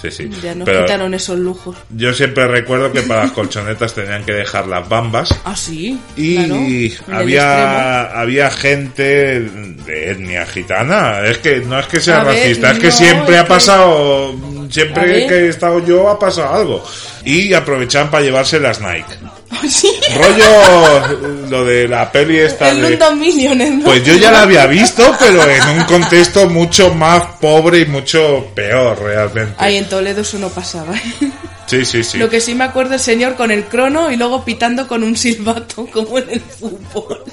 sí, 0.01 0.11
sí. 0.11 0.29
Ya 0.41 0.55
nos 0.55 0.65
Pero 0.65 0.85
quitaron 0.85 1.13
esos 1.13 1.37
lujos. 1.37 1.75
yo 1.89 2.13
siempre 2.13 2.47
recuerdo 2.47 2.91
que 2.91 3.01
para 3.01 3.23
las 3.23 3.31
colchonetas 3.31 3.93
tenían 3.93 4.23
que 4.23 4.31
dejar 4.33 4.67
las 4.67 4.87
bambas 4.87 5.37
Ah, 5.43 5.55
sí. 5.55 5.99
y 6.15 6.89
claro, 6.91 7.19
había 7.19 8.03
había 8.21 8.49
gente 8.51 9.39
de 9.41 10.11
etnia 10.11 10.45
gitana 10.45 11.21
es 11.25 11.39
que 11.39 11.57
no 11.59 11.79
es 11.79 11.87
que 11.87 11.99
sea 11.99 12.21
A 12.21 12.23
ver, 12.23 12.35
racista 12.35 12.71
es 12.71 12.79
que 12.79 12.85
no, 12.87 12.91
siempre 12.93 13.35
es 13.35 13.41
ha 13.41 13.43
que- 13.43 13.49
pasado 13.49 14.33
siempre 14.69 15.27
que 15.27 15.35
he 15.35 15.49
estado 15.49 15.83
yo 15.85 16.09
ha 16.09 16.19
pasado 16.19 16.53
algo 16.53 16.83
y 17.25 17.53
aprovechaban 17.53 18.09
para 18.11 18.23
llevarse 18.23 18.59
las 18.59 18.79
Nike 18.79 19.15
Sí. 19.69 19.91
Rollo 20.15 21.47
lo 21.49 21.65
de 21.65 21.87
la 21.87 22.11
peli 22.11 22.37
esta 22.37 22.69
El 22.69 22.81
de... 22.81 22.89
London 22.91 23.19
Millionaires, 23.19 23.77
¿no? 23.77 23.85
Pues 23.85 24.03
yo 24.05 24.15
ya 24.15 24.31
la 24.31 24.43
había 24.43 24.65
visto, 24.67 25.03
pero 25.19 25.43
en 25.43 25.79
un 25.79 25.83
contexto 25.85 26.47
mucho 26.47 26.93
más 26.93 27.23
pobre 27.41 27.79
y 27.79 27.85
mucho 27.85 28.47
peor 28.55 29.01
realmente. 29.01 29.55
Ahí 29.57 29.77
en 29.77 29.89
Toledo 29.89 30.21
eso 30.21 30.37
no 30.39 30.49
pasaba. 30.49 30.95
¿eh? 30.95 31.31
Sí, 31.65 31.83
sí, 31.83 32.03
sí. 32.03 32.17
Lo 32.17 32.29
que 32.29 32.41
sí 32.41 32.55
me 32.55 32.63
acuerdo 32.63 32.93
el 32.93 32.99
señor 32.99 33.35
con 33.35 33.51
el 33.51 33.65
crono 33.65 34.11
y 34.11 34.17
luego 34.17 34.45
pitando 34.45 34.87
con 34.87 35.03
un 35.03 35.17
silbato 35.17 35.87
como 35.87 36.19
en 36.19 36.29
el 36.29 36.41
fútbol. 36.41 37.23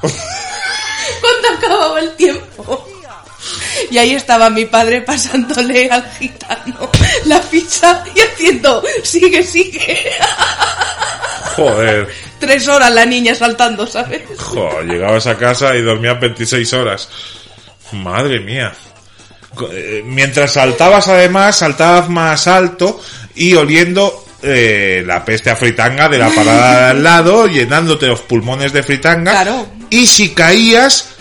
Cuando 0.00 1.48
acababa 1.58 2.00
el 2.00 2.14
tiempo. 2.16 2.91
Y 3.90 3.98
ahí 3.98 4.14
estaba 4.14 4.50
mi 4.50 4.64
padre 4.64 5.02
pasándole 5.02 5.88
al 5.90 6.04
gitano 6.18 6.90
la 7.26 7.40
ficha 7.40 8.04
y 8.14 8.20
haciendo, 8.20 8.82
sigue, 9.02 9.42
sigue. 9.42 9.98
Joder. 11.56 12.08
Tres 12.38 12.66
horas 12.66 12.92
la 12.92 13.04
niña 13.04 13.34
saltando, 13.34 13.86
¿sabes? 13.86 14.22
Joder, 14.38 14.86
llegabas 14.86 15.26
a 15.26 15.36
casa 15.36 15.76
y 15.76 15.82
dormías 15.82 16.18
26 16.18 16.72
horas. 16.72 17.08
Madre 17.92 18.40
mía. 18.40 18.72
Eh, 19.70 20.02
Mientras 20.04 20.52
saltabas 20.52 21.08
además, 21.08 21.56
saltabas 21.56 22.08
más 22.08 22.46
alto 22.46 23.00
y 23.34 23.54
oliendo 23.54 24.24
eh, 24.42 25.02
la 25.06 25.24
peste 25.24 25.50
a 25.50 25.56
fritanga 25.56 26.08
de 26.08 26.18
la 26.18 26.30
parada 26.30 26.80
de 26.80 26.90
al 26.90 27.02
lado, 27.02 27.46
llenándote 27.46 28.06
los 28.06 28.20
pulmones 28.20 28.72
de 28.72 28.82
fritanga. 28.82 29.30
Claro. 29.30 29.68
Y 29.90 30.06
si 30.06 30.30
caías, 30.30 31.11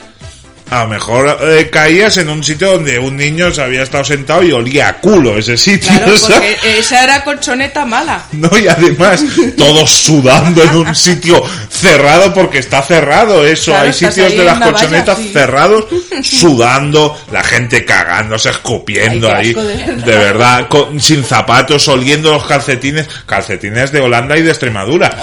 a 0.71 0.83
lo 0.83 0.87
mejor 0.87 1.37
eh, 1.41 1.69
caías 1.69 2.15
en 2.17 2.29
un 2.29 2.41
sitio 2.43 2.71
donde 2.71 2.97
un 2.97 3.17
niño 3.17 3.53
se 3.53 3.61
había 3.61 3.83
estado 3.83 4.03
sentado 4.05 4.41
y 4.41 4.51
olía 4.53 4.87
a 4.87 4.97
culo 4.99 5.37
ese 5.37 5.57
sitio. 5.57 5.91
Claro, 5.97 6.13
porque 6.21 6.57
esa 6.79 7.03
era 7.03 7.23
colchoneta 7.23 7.85
mala. 7.85 8.23
No, 8.31 8.49
y 8.57 8.67
además, 8.69 9.21
todos 9.57 9.91
sudando 9.91 10.63
en 10.63 10.75
un 10.75 10.95
sitio 10.95 11.43
cerrado 11.69 12.33
porque 12.33 12.59
está 12.59 12.81
cerrado 12.81 13.45
eso. 13.45 13.71
Claro, 13.71 13.87
Hay 13.87 13.93
sitios 13.93 14.31
de 14.31 14.43
las 14.45 14.59
valla, 14.59 14.71
colchonetas 14.71 15.17
sí. 15.17 15.29
cerrados, 15.33 15.85
sudando, 16.23 17.19
la 17.31 17.43
gente 17.43 17.83
cagándose, 17.83 18.49
escupiendo 18.49 19.27
Ay, 19.29 19.47
ahí. 19.49 19.53
de 19.53 19.63
verdad. 19.63 20.05
de 20.05 20.17
verdad, 20.17 20.67
con- 20.69 21.01
sin 21.01 21.23
zapatos, 21.25 21.85
oliendo 21.89 22.31
los 22.31 22.45
calcetines. 22.45 23.07
Calcetines 23.25 23.91
de 23.91 23.99
Holanda 23.99 24.37
y 24.37 24.41
de 24.41 24.49
Extremadura. 24.51 25.17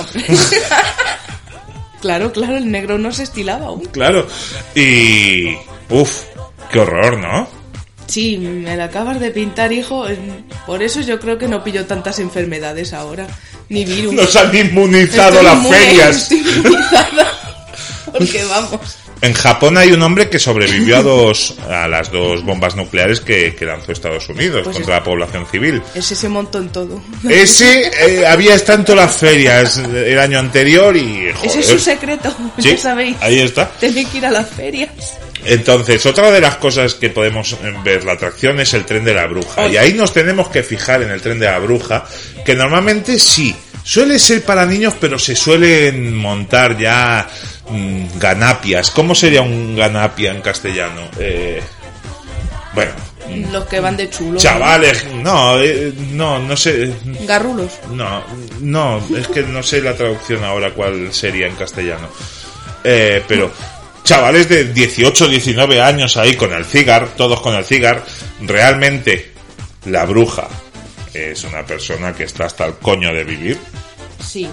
Claro, 2.00 2.32
claro, 2.32 2.56
el 2.56 2.70
negro 2.70 2.98
no 2.98 3.12
se 3.12 3.24
estilaba 3.24 3.66
aún. 3.66 3.84
Claro. 3.86 4.26
Y. 4.74 5.56
Uf, 5.90 6.22
qué 6.70 6.80
horror, 6.80 7.18
¿no? 7.18 7.48
Sí, 8.06 8.38
me 8.38 8.76
la 8.76 8.84
acabas 8.84 9.20
de 9.20 9.30
pintar, 9.30 9.72
hijo. 9.72 10.06
Por 10.66 10.82
eso 10.82 11.00
yo 11.02 11.18
creo 11.20 11.36
que 11.38 11.48
no 11.48 11.62
pillo 11.62 11.84
tantas 11.86 12.18
enfermedades 12.18 12.92
ahora. 12.94 13.26
Ni 13.68 13.84
virus. 13.84 14.14
Nos 14.14 14.34
han 14.36 14.54
inmunizado 14.56 15.40
Estoy 15.40 15.44
las 15.44 15.54
inmune, 15.58 15.76
ferias. 15.78 16.16
estoy 16.16 16.38
inmunizada. 16.38 17.26
Porque 18.12 18.44
vamos. 18.44 18.80
En 19.20 19.32
Japón 19.32 19.76
hay 19.78 19.90
un 19.92 20.00
hombre 20.02 20.28
que 20.30 20.38
sobrevivió 20.38 20.96
a 20.98 21.02
dos 21.02 21.56
a 21.68 21.88
las 21.88 22.12
dos 22.12 22.44
bombas 22.44 22.76
nucleares 22.76 23.20
que, 23.20 23.54
que 23.56 23.64
lanzó 23.64 23.90
Estados 23.92 24.28
Unidos 24.28 24.62
Pues 24.64 24.76
contra 24.76 24.96
la 24.96 25.02
población 25.04 25.44
civil. 25.46 25.82
Ese 25.94 26.14
se 26.14 26.28
montó 26.28 26.58
en 26.58 26.68
todo. 26.70 27.02
Ese 27.28 27.90
eh, 28.20 28.26
había 28.26 28.54
estado 28.54 28.78
en 28.80 28.84
todas 28.84 29.06
las 29.06 29.16
ferias 29.16 29.78
el 29.78 30.18
año 30.18 30.38
anterior 30.38 30.96
y 30.96 31.32
joder. 31.32 31.50
Ese 31.50 31.60
es 31.60 31.66
su 31.66 31.78
secreto, 31.78 32.34
Sí, 32.58 32.70
ya 32.70 32.78
sabéis. 32.78 33.16
ahí 33.20 33.40
está. 33.40 33.68
Tenéis 33.68 34.08
que 34.08 34.18
ir 34.18 34.26
a 34.26 34.30
las 34.30 34.48
ferias. 34.50 34.90
Entonces, 35.44 36.04
otra 36.06 36.30
de 36.30 36.40
las 36.40 36.56
cosas 36.56 36.94
que 36.94 37.10
podemos 37.10 37.52
eh, 37.54 37.56
ver 37.84 38.04
la 38.04 38.12
atracción 38.12 38.60
es 38.60 38.74
el 38.74 38.84
tren 38.84 39.04
de 39.04 39.14
la 39.14 39.26
bruja. 39.26 39.66
Y 39.68 39.76
ahí 39.76 39.94
nos 39.94 40.12
tenemos 40.12 40.48
que 40.48 40.62
fijar 40.62 41.02
en 41.02 41.10
el 41.10 41.20
tren 41.20 41.38
de 41.38 41.46
la 41.46 41.58
bruja, 41.58 42.04
que 42.44 42.54
normalmente 42.54 43.18
sí, 43.18 43.54
suele 43.84 44.18
ser 44.18 44.44
para 44.44 44.66
niños, 44.66 44.94
pero 45.00 45.18
se 45.18 45.34
suelen 45.36 46.14
montar 46.14 46.76
ya 46.76 47.28
mm, 47.70 48.18
ganapias. 48.18 48.90
¿Cómo 48.90 49.14
sería 49.14 49.42
un 49.42 49.76
ganapia 49.76 50.32
en 50.32 50.40
castellano? 50.42 51.02
Eh, 51.18 51.62
bueno, 52.74 52.92
Los 53.50 53.66
que 53.66 53.80
van 53.80 53.96
de 53.96 54.08
chulo. 54.10 54.38
chavales, 54.38 55.06
no, 55.22 55.60
eh, 55.60 55.92
no, 56.12 56.38
no 56.38 56.56
sé. 56.56 56.92
Garrulos. 57.26 57.72
No, 57.92 58.22
no, 58.60 59.02
es 59.16 59.28
que 59.28 59.42
no 59.42 59.62
sé 59.62 59.80
la 59.82 59.94
traducción 59.94 60.44
ahora 60.44 60.72
cuál 60.72 61.12
sería 61.12 61.46
en 61.46 61.54
castellano. 61.54 62.08
Eh, 62.84 63.22
pero 63.26 63.50
chavales 64.04 64.48
de 64.48 64.64
18, 64.72 65.28
19 65.28 65.80
años 65.82 66.16
ahí 66.16 66.34
con 66.36 66.52
el 66.52 66.64
cigar, 66.64 67.08
todos 67.16 67.40
con 67.40 67.54
el 67.54 67.64
cigar, 67.64 68.02
realmente 68.40 69.32
la 69.86 70.04
bruja 70.04 70.48
es 71.12 71.42
una 71.44 71.64
persona 71.66 72.12
que 72.14 72.24
está 72.24 72.46
hasta 72.46 72.64
el 72.66 72.74
coño 72.74 73.12
de 73.12 73.24
vivir. 73.24 73.58
Sí. 74.24 74.48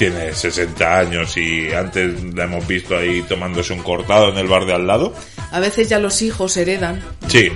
Tiene 0.00 0.32
60 0.32 0.98
años 0.98 1.36
y 1.36 1.70
antes 1.74 2.10
la 2.34 2.44
hemos 2.44 2.66
visto 2.66 2.96
ahí 2.96 3.20
tomándose 3.28 3.74
un 3.74 3.82
cortado 3.82 4.30
en 4.30 4.38
el 4.38 4.46
bar 4.46 4.64
de 4.64 4.72
al 4.72 4.86
lado. 4.86 5.12
A 5.52 5.60
veces 5.60 5.90
ya 5.90 5.98
los 5.98 6.22
hijos 6.22 6.56
heredan. 6.56 7.02
Sí. 7.28 7.52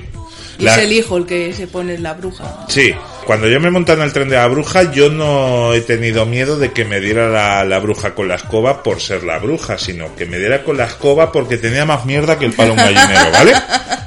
Y 0.58 0.62
La- 0.64 0.76
es 0.76 0.82
el 0.82 0.92
hijo 0.92 1.16
el 1.16 1.24
que 1.24 1.54
se 1.54 1.66
pone 1.68 1.94
en 1.94 2.02
la 2.02 2.12
bruja. 2.12 2.66
Sí, 2.68 2.94
cuando 3.24 3.48
yo 3.48 3.58
me 3.60 3.70
monté 3.70 3.92
en 3.94 4.02
el 4.02 4.12
tren 4.12 4.28
de 4.28 4.36
la 4.36 4.46
bruja, 4.46 4.92
yo 4.92 5.08
no 5.08 5.72
he 5.72 5.80
tenido 5.80 6.26
miedo 6.26 6.58
de 6.58 6.70
que 6.72 6.84
me 6.84 7.00
diera 7.00 7.30
la, 7.30 7.64
la 7.64 7.78
bruja 7.78 8.14
con 8.14 8.28
la 8.28 8.34
escoba 8.34 8.82
por 8.82 9.00
ser 9.00 9.24
la 9.24 9.38
bruja, 9.38 9.78
sino 9.78 10.14
que 10.14 10.26
me 10.26 10.38
diera 10.38 10.64
con 10.64 10.76
la 10.76 10.84
escoba 10.84 11.32
porque 11.32 11.56
tenía 11.56 11.86
más 11.86 12.04
mierda 12.04 12.38
que 12.38 12.44
el 12.44 12.52
palo 12.52 12.72
un 12.72 12.76
gallinero, 12.78 13.30
¿vale? 13.32 13.54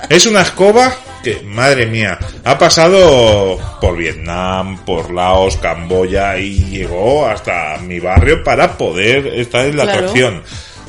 Es 0.09 0.27
una 0.27 0.43
escoba 0.43 0.95
que, 1.27 1.41
madre 1.43 1.85
mía, 1.87 2.17
ha 2.45 2.57
pasado 2.57 3.59
por 3.81 3.97
Vietnam, 3.97 4.77
por 4.85 5.11
Laos, 5.11 5.57
Camboya 5.57 6.37
y 6.37 6.65
llegó 6.69 7.27
hasta 7.27 7.77
mi 7.81 7.99
barrio 7.99 8.41
para 8.45 8.77
poder 8.77 9.27
estar 9.27 9.65
en 9.65 9.75
la 9.75 9.83
Claro. 9.83 9.99
atracción. 9.99 10.43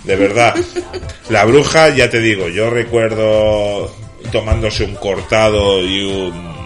De 0.04 0.14
verdad. 0.16 0.54
La 1.28 1.44
bruja, 1.44 1.88
ya 1.90 2.08
te 2.08 2.20
digo, 2.20 2.48
yo 2.48 2.70
recuerdo 2.70 3.92
tomándose 4.32 4.84
un 4.84 4.94
cortado 4.94 5.80
y 5.82 6.02
un 6.04 6.58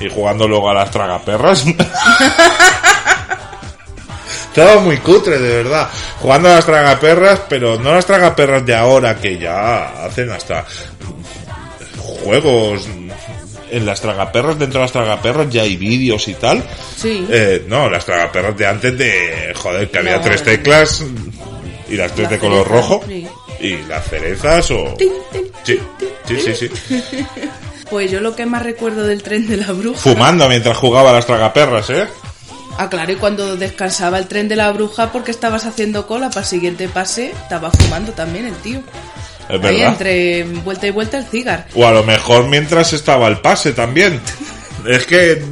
y 0.00 0.08
jugando 0.10 0.48
luego 0.48 0.68
a 0.70 0.74
las 0.74 0.90
tragaperras. 0.90 1.64
Estaba 4.48 4.80
muy 4.80 4.96
cutre, 4.98 5.38
de 5.38 5.62
verdad. 5.62 5.88
Jugando 6.20 6.48
a 6.50 6.54
las 6.56 6.66
tragaperras, 6.66 7.40
pero 7.48 7.78
no 7.78 7.94
las 7.94 8.04
tragaperras 8.06 8.66
de 8.66 8.74
ahora, 8.74 9.14
que 9.16 9.38
ya 9.38 10.04
hacen 10.04 10.30
hasta 10.30 10.64
juegos 12.24 12.86
en 13.70 13.86
las 13.86 14.00
tragaperras. 14.00 14.58
Dentro 14.58 14.80
de 14.80 14.84
las 14.84 14.92
tragaperras 14.92 15.48
ya 15.50 15.62
hay 15.62 15.76
vídeos 15.76 16.26
y 16.28 16.34
tal. 16.34 16.62
Sí. 16.96 17.26
Eh, 17.30 17.64
no, 17.68 17.88
las 17.90 18.04
tragaperras 18.04 18.56
de 18.56 18.66
antes 18.66 18.96
de, 18.98 19.52
joder, 19.54 19.90
que 19.90 19.98
había 19.98 20.16
No, 20.16 20.22
tres 20.22 20.42
teclas 20.42 21.04
y 21.88 21.96
las 21.96 22.12
tres 22.12 22.24
La 22.24 22.30
de 22.30 22.38
color 22.38 22.66
cereza, 22.66 22.74
rojo. 22.80 23.04
sí. 23.06 23.26
Y 23.60 23.76
las 23.88 24.04
cerezas 24.08 24.70
o... 24.70 24.96
Sí, 24.98 25.78
sí, 26.26 26.40
sí, 26.40 26.54
sí. 26.54 26.70
Pues 27.90 28.08
yo 28.08 28.20
lo 28.20 28.36
que 28.36 28.46
más 28.46 28.62
recuerdo 28.62 29.02
del 29.04 29.20
tren 29.22 29.48
de 29.48 29.56
la 29.56 29.72
bruja. 29.72 29.98
Fumando 29.98 30.48
mientras 30.48 30.76
jugaba 30.76 31.10
a 31.10 31.12
las 31.12 31.26
tragaperras, 31.26 31.90
¿eh? 31.90 32.06
Ah, 32.78 32.88
claro, 32.88 33.10
y 33.12 33.16
cuando 33.16 33.56
descansaba 33.56 34.16
el 34.16 34.28
tren 34.28 34.46
de 34.48 34.54
la 34.54 34.70
bruja 34.70 35.10
porque 35.10 35.32
estabas 35.32 35.66
haciendo 35.66 36.06
cola 36.06 36.28
para 36.28 36.42
el 36.42 36.46
siguiente 36.46 36.88
pase, 36.88 37.32
estaba 37.32 37.70
fumando 37.72 38.12
también 38.12 38.46
el 38.46 38.54
tío. 38.58 38.80
Es 39.52 39.64
Ahí 39.64 39.82
entre 39.82 40.44
vuelta 40.44 40.86
y 40.86 40.90
vuelta 40.90 41.18
el 41.18 41.24
cigar. 41.26 41.66
O 41.74 41.86
a 41.86 41.92
lo 41.92 42.02
mejor 42.04 42.46
mientras 42.48 42.92
estaba 42.92 43.28
el 43.28 43.38
pase 43.38 43.72
también. 43.72 44.20
Es 44.86 45.06
que 45.06 45.42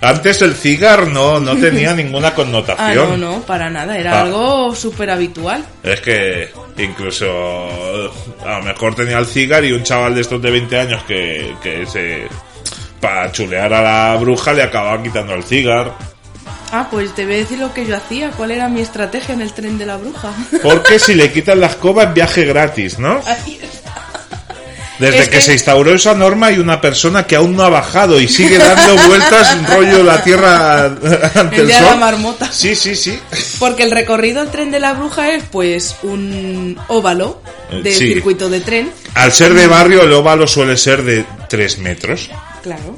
antes 0.00 0.40
el 0.42 0.54
cigar 0.54 1.06
no, 1.08 1.38
no 1.40 1.56
tenía 1.56 1.94
ninguna 1.94 2.28
Ah, 2.28 2.34
connotación. 2.34 3.20
no, 3.20 3.32
no, 3.32 3.40
para 3.42 3.68
nada, 3.70 3.96
era 3.98 4.18
Ah. 4.18 4.22
algo 4.22 4.74
súper 4.74 5.10
habitual. 5.10 5.64
Es 5.82 6.00
que 6.00 6.50
incluso 6.78 7.28
a 8.44 8.58
lo 8.58 8.62
mejor 8.64 8.94
tenía 8.94 9.18
el 9.18 9.26
cigar 9.26 9.64
y 9.64 9.72
un 9.72 9.82
chaval 9.82 10.14
de 10.14 10.22
estos 10.22 10.40
de 10.40 10.50
20 10.50 10.78
años 10.78 11.02
que, 11.04 11.54
que 11.62 11.86
se 11.86 12.26
para 13.00 13.30
chulear 13.32 13.72
a 13.72 13.82
la 13.82 14.16
bruja 14.16 14.52
le 14.52 14.62
acababa 14.62 15.02
quitando 15.02 15.34
el 15.34 15.42
cigar. 15.44 15.92
Ah, 16.72 16.88
pues 16.90 17.14
te 17.14 17.24
voy 17.26 17.34
a 17.34 17.38
decir 17.38 17.58
lo 17.58 17.74
que 17.74 17.84
yo 17.86 17.96
hacía, 17.96 18.30
cuál 18.30 18.52
era 18.52 18.68
mi 18.68 18.80
estrategia 18.80 19.34
en 19.34 19.40
el 19.42 19.52
tren 19.52 19.76
de 19.78 19.86
la 19.86 19.96
bruja. 19.96 20.32
Porque 20.62 20.98
si 20.98 21.14
le 21.14 21.32
quitan 21.32 21.60
la 21.60 21.66
escoba 21.66 22.04
es 22.04 22.14
viaje 22.14 22.44
gratis, 22.44 22.98
¿no? 22.98 23.20
Ahí 23.26 23.58
está. 23.62 23.80
Desde 25.00 25.18
Es 25.20 25.28
que, 25.30 25.36
que- 25.36 25.40
se 25.40 25.52
instauró 25.54 25.94
esa 25.94 26.14
norma 26.14 26.48
hay 26.48 26.58
una 26.58 26.78
persona 26.80 27.26
que 27.26 27.34
aún 27.34 27.56
no 27.56 27.62
ha 27.62 27.70
bajado 27.70 28.20
y 28.20 28.28
sigue 28.28 28.58
dando 28.58 29.02
vueltas 29.08 29.66
rollo 29.74 30.02
la 30.02 30.22
tierra 30.22 30.84
ante 31.34 31.56
El 31.56 31.62
el, 31.62 31.66
de 31.68 31.72
la 31.72 31.88
sol. 31.88 31.98
marmota. 31.98 32.52
Sí, 32.52 32.76
sí, 32.76 32.94
sí. 32.94 33.18
Porque 33.58 33.82
el 33.84 33.90
recorrido 33.92 34.42
del 34.42 34.50
tren 34.50 34.70
de 34.70 34.78
la 34.78 34.92
bruja 34.92 35.32
es 35.32 35.42
pues 35.50 35.96
un 36.02 36.78
óvalo 36.88 37.40
de 37.82 37.94
Sí. 37.94 38.12
circuito 38.12 38.50
de 38.50 38.60
tren. 38.60 38.92
Al 39.14 39.32
ser 39.32 39.54
de 39.54 39.66
barrio, 39.66 40.02
el 40.02 40.12
óvalo 40.12 40.46
suele 40.46 40.76
ser 40.76 41.02
de 41.02 41.24
3 41.48 41.78
metros. 41.78 42.28
Claro. 42.62 42.94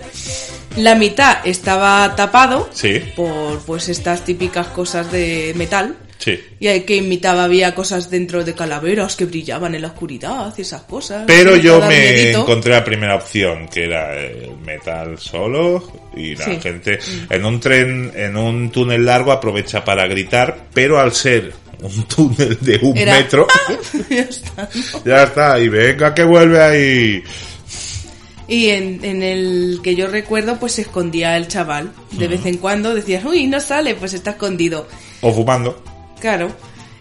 La 0.77 0.95
mitad 0.95 1.39
estaba 1.45 2.15
tapado 2.17 2.69
Sí. 2.73 3.01
por 3.15 3.59
pues 3.65 3.89
estas 3.89 4.25
típicas 4.25 4.69
cosas 4.69 5.11
de 5.13 5.53
metal 5.57 5.97
Sí. 6.19 6.39
Y 6.61 6.69
hay 6.69 6.83
que 6.83 6.95
imitaba, 6.95 7.43
había 7.43 7.75
cosas 7.75 8.09
dentro 8.09 8.45
de 8.45 8.55
calaveras 8.55 9.17
que 9.17 9.25
brillaban 9.25 9.75
en 9.75 9.83
la 9.83 9.89
oscuridad 9.89 10.55
y 10.57 10.61
esas 10.63 10.83
cosas. 10.83 11.25
Pero 11.27 11.57
yo 11.57 11.81
me 11.81 11.89
miedito. 12.13 12.43
encontré 12.43 12.71
la 12.75 12.85
primera 12.85 13.17
opción, 13.17 13.67
que 13.67 13.87
era 13.87 14.15
el 14.17 14.57
metal 14.65 15.19
solo 15.19 15.83
y 16.17 16.37
la 16.37 16.45
Sí. 16.45 16.61
gente 16.63 17.01
en 17.29 17.45
un 17.45 17.59
tren, 17.59 18.13
en 18.15 18.37
un 18.37 18.71
túnel 18.71 19.05
largo 19.05 19.33
aprovecha 19.33 19.85
para 19.85 20.07
gritar, 20.07 20.67
pero 20.73 21.01
al 21.01 21.11
ser 21.13 21.53
un 21.83 22.05
túnel 22.07 22.57
de 22.61 22.79
un 22.83 22.97
Era- 22.97 23.15
metro, 23.17 23.49
ya 24.09 24.21
está. 24.21 24.69
ya 25.05 25.23
está, 25.25 25.59
y 25.59 25.69
venga 25.69 26.15
que 26.15 26.23
vuelve 26.23 26.63
ahí. 26.63 27.25
Y 28.53 28.69
en, 28.71 29.05
en 29.05 29.23
el 29.23 29.81
que 29.83 29.95
yo 29.95 30.09
recuerdo, 30.09 30.59
pues 30.59 30.73
se 30.73 30.83
escondía 30.83 31.37
el 31.37 31.49
chaval. 31.49 31.93
De 32.11 32.29
vez 32.29 32.45
en 32.45 32.59
cuando 32.59 32.95
decías, 32.95 33.25
uy, 33.25 33.47
no 33.47 33.61
sale, 33.61 33.95
pues 33.95 34.12
está 34.12 34.33
escondido. 34.33 34.87
O 35.23 35.33
fumando. 35.33 35.83
Claro. 36.21 36.51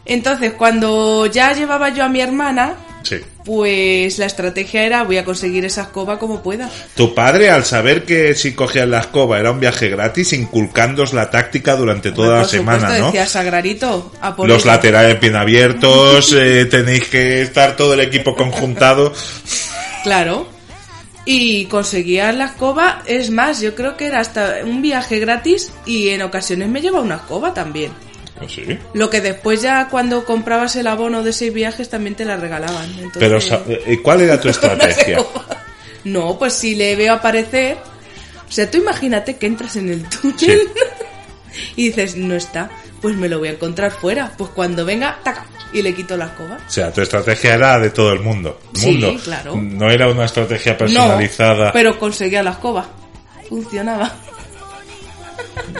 Entonces, 0.06 0.54
cuando 0.54 1.26
ya 1.26 1.54
llevaba 1.54 1.90
yo 1.90 2.04
a 2.06 2.10
mi 2.10 2.22
hermana, 2.22 2.76
Sí. 3.04 3.18
pues 3.44 4.18
la 4.20 4.28
estrategia 4.28 4.84
era 4.84 5.04
voy 5.04 5.18
a 5.18 5.26
conseguir 5.26 5.66
esa 5.66 5.82
escoba 5.84 6.18
como 6.20 6.42
pueda. 6.42 6.70
Tu 6.96 7.14
padre, 7.16 7.50
al 7.50 7.66
saber 7.66 8.06
que 8.06 8.34
si 8.36 8.54
cogías 8.54 8.88
la 8.88 9.00
escoba 9.00 9.40
era 9.40 9.52
un 9.52 9.60
viaje 9.60 9.90
gratis, 9.90 10.34
inculcándos 10.34 11.12
la 11.14 11.30
táctica 11.32 11.76
durante 11.76 12.12
toda 12.12 12.36
la 12.36 12.42
Por 12.42 12.50
semana, 12.50 12.80
supuesto, 12.80 13.00
¿no? 13.00 13.06
decía 13.08 13.26
Sagrarito, 13.28 14.12
a 14.22 14.36
por 14.36 14.48
Los 14.48 14.62
ello". 14.62 14.72
laterales 14.72 15.20
bien 15.20 15.36
abiertos, 15.36 16.32
eh, 16.38 16.66
tenéis 16.66 17.06
que 17.10 17.42
estar 17.42 17.76
todo 17.76 17.94
el 17.96 18.00
equipo 18.02 18.36
conjuntado. 18.36 19.12
Claro. 20.04 20.48
Y 21.26 21.66
conseguía 21.66 22.32
la 22.32 22.46
escoba, 22.46 23.04
es 23.06 23.30
más, 23.30 23.62
yo 23.62 23.76
creo 23.76 23.96
que 23.96 24.08
era 24.08 24.20
hasta 24.20 24.62
un 24.66 24.82
viaje 24.82 25.20
gratis 25.20 25.72
y 25.86 26.10
en 26.10 26.24
ocasiones 26.24 26.68
me 26.70 26.82
llevaba 26.82 27.04
una 27.04 27.16
escoba 27.18 27.54
también. 27.54 27.92
Sí. 28.48 28.64
Lo 28.94 29.12
que 29.12 29.22
después 29.22 29.62
ya 29.62 29.88
cuando 29.90 30.26
comprabas 30.26 30.76
el 30.76 30.88
abono 30.88 31.22
de 31.22 31.32
seis 31.32 31.54
viajes 31.54 31.90
también 31.90 32.16
te 32.16 32.26
la 32.26 32.38
regalaban. 32.38 32.90
Entonces, 33.00 33.54
Pero, 33.68 33.82
eh, 33.86 34.00
¿cuál 34.02 34.22
era 34.22 34.42
tu 34.42 34.50
estrategia? 34.50 35.24
No, 36.06 36.40
pues 36.40 36.54
si 36.54 36.74
le 36.76 36.96
veo 36.96 37.14
aparecer... 37.14 37.78
O 38.48 38.52
sea, 38.52 38.70
tú 38.70 38.80
imagínate 38.80 39.38
que 39.38 39.46
entras 39.46 39.76
en 39.76 39.90
el 39.90 40.04
túnel 40.10 40.38
Sí. 40.40 40.52
y 41.76 41.86
dices, 41.88 42.16
no 42.18 42.34
está, 42.36 42.70
pues 43.02 43.16
me 43.16 43.30
lo 43.30 43.40
voy 43.40 43.50
a 43.50 43.52
encontrar 43.52 43.92
fuera. 43.92 44.32
Pues 44.36 44.50
cuando 44.50 44.86
venga, 44.86 45.20
taca, 45.24 45.46
y 45.74 45.82
le 45.82 45.94
quito 45.94 46.16
la 46.18 46.26
escoba. 46.26 46.58
O 46.68 46.70
sea, 46.72 46.92
tu 46.92 47.02
estrategia 47.02 47.54
era 47.56 47.80
de 47.80 47.90
todo 47.92 48.12
el 48.14 48.20
mundo. 48.20 48.60
Sí, 48.74 48.92
mundo. 48.92 49.16
claro. 49.24 49.56
No 49.56 49.90
era 49.90 50.10
una 50.10 50.26
estrategia 50.26 50.78
personalizada. 50.78 51.68
No, 51.68 51.72
pero 51.74 51.98
conseguía 52.00 52.44
la 52.44 52.52
escoba. 52.52 52.88
Funcionaba. 53.50 54.12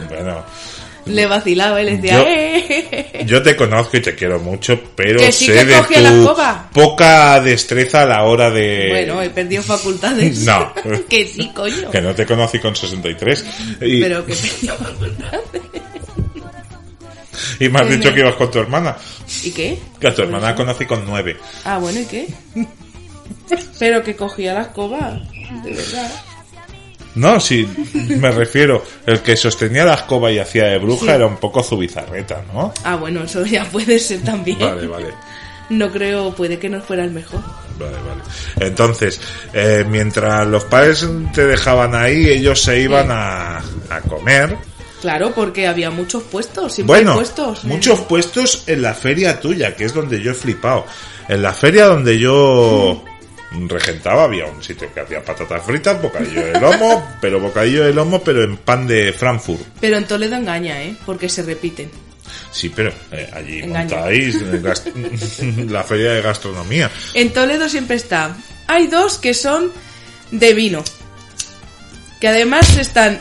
Bueno, 0.08 0.44
Le 1.06 1.26
vacilaba 1.26 1.82
y 1.82 1.84
le 1.84 1.96
decía, 1.96 2.18
Yo- 2.22 2.26
"Eh". 2.28 3.24
yo 3.26 3.42
te 3.42 3.56
conozco 3.56 3.96
y 3.96 4.00
te 4.00 4.14
quiero 4.14 4.38
mucho, 4.38 4.80
pero 4.94 5.18
Que 5.18 5.32
sí 5.32 5.46
sé 5.46 5.52
que 5.54 5.64
de 5.64 6.00
la 6.00 6.10
tu 6.10 6.20
escoba. 6.20 6.68
poca 6.72 7.40
destreza 7.40 8.02
a 8.02 8.06
la 8.06 8.22
hora 8.22 8.50
de... 8.50 8.88
Bueno, 8.90 9.20
he 9.20 9.30
perdido 9.30 9.64
facultades. 9.64 10.38
No. 10.44 10.72
que 11.08 11.26
sí, 11.26 11.50
coño. 11.52 11.90
Que 11.90 12.00
no 12.00 12.14
te 12.14 12.24
conocí 12.24 12.60
con 12.60 12.76
63. 12.76 13.44
Y, 13.80 14.00
Pero 14.00 14.24
que 14.24 14.32
he 14.32 14.36
perdido 14.36 14.76
facultades. 14.76 15.40
Y 17.60 17.68
me 17.68 17.80
has 17.80 17.86
que 17.86 17.96
dicho 17.96 18.08
me- 18.08 18.14
que 18.14 18.20
ibas 18.20 18.34
con 18.34 18.50
tu 18.50 18.58
hermana. 18.58 18.96
¿Y 19.44 19.50
qué? 19.50 19.78
Que 20.00 20.08
a 20.08 20.14
tu 20.14 20.22
hermana 20.22 20.50
la 20.50 20.54
conocí 20.54 20.84
con 20.86 21.04
9. 21.06 21.36
Ah, 21.64 21.78
bueno, 21.78 22.00
¿y 22.00 22.04
qué? 22.06 22.26
Pero 23.78 24.02
que 24.02 24.16
cogía 24.16 24.54
la 24.54 24.62
escoba, 24.62 25.20
de 25.64 25.72
verdad. 25.72 26.10
No, 27.14 27.38
sí, 27.40 27.68
me 28.18 28.30
refiero. 28.30 28.82
El 29.06 29.20
que 29.20 29.36
sostenía 29.36 29.84
la 29.84 29.94
escoba 29.94 30.30
y 30.32 30.38
hacía 30.38 30.64
de 30.64 30.78
bruja 30.78 31.04
Sí. 31.06 31.10
era 31.12 31.26
un 31.26 31.36
poco 31.36 31.62
zubizarreta, 31.62 32.42
¿no? 32.54 32.72
Ah, 32.84 32.96
bueno, 32.96 33.22
eso 33.24 33.44
ya 33.44 33.64
puede 33.64 33.98
ser 33.98 34.22
también. 34.22 34.58
Vale, 34.58 34.86
vale. 34.86 35.08
No 35.68 35.90
creo, 35.90 36.34
puede 36.34 36.58
que 36.58 36.68
no 36.68 36.80
fuera 36.80 37.04
el 37.04 37.10
mejor. 37.10 37.40
Vale, 37.78 37.96
vale. 38.06 38.22
Entonces, 38.66 39.20
eh, 39.52 39.84
mientras 39.88 40.46
los 40.46 40.64
padres 40.64 41.06
te 41.34 41.46
dejaban 41.46 41.94
ahí, 41.94 42.28
ellos 42.28 42.60
se 42.62 42.80
iban 42.80 43.10
a, 43.10 43.58
a 43.58 44.00
comer. 44.08 44.56
Claro, 45.02 45.34
porque 45.34 45.66
había 45.66 45.90
muchos 45.90 46.22
puestos, 46.22 46.72
siempre 46.72 46.96
hay 46.96 47.02
Bueno, 47.04 47.16
puestos. 47.16 47.64
muchos 47.64 48.00
puestos 48.02 48.62
en 48.68 48.80
la 48.82 48.94
feria 48.94 49.38
tuya, 49.40 49.76
que 49.76 49.84
es 49.84 49.92
donde 49.92 50.22
yo 50.22 50.30
he 50.30 50.34
flipado. 50.34 50.86
En 51.28 51.42
la 51.42 51.52
feria 51.52 51.86
donde 51.86 52.18
yo 52.18 53.04
regentaba 53.68 54.24
había 54.24 54.46
un 54.46 54.62
sitio 54.62 54.88
que 54.94 55.00
hacía 55.00 55.22
patatas 55.22 55.62
fritas, 55.64 56.00
bocadillo 56.00 56.46
de 56.46 56.58
lomo, 56.60 57.06
pero 57.20 57.38
bocadillo 57.40 57.84
de 57.84 57.92
lomo, 57.92 58.22
pero 58.22 58.42
en 58.44 58.56
pan 58.56 58.86
de 58.86 59.12
Frankfurt. 59.12 59.60
Pero 59.80 59.96
en 59.98 60.06
Toledo 60.06 60.36
engaña, 60.36 60.80
¿eh? 60.82 60.96
Porque 61.04 61.28
se 61.28 61.42
repiten. 61.42 61.90
Sí, 62.50 62.68
pero 62.68 62.92
eh, 63.10 63.28
allí 63.32 63.58
Engaña. 63.60 63.96
montáis 63.96 64.36
eh, 64.40 65.66
la 65.68 65.82
feria 65.82 66.12
de 66.12 66.22
gastronomía. 66.22 66.90
En 67.14 67.30
Toledo 67.32 67.68
siempre 67.68 67.96
está. 67.96 68.36
Hay 68.68 68.86
dos 68.86 69.18
que 69.18 69.34
son 69.34 69.70
de 70.30 70.54
vino. 70.54 70.82
Que 72.22 72.28
además 72.28 72.76
están. 72.76 73.18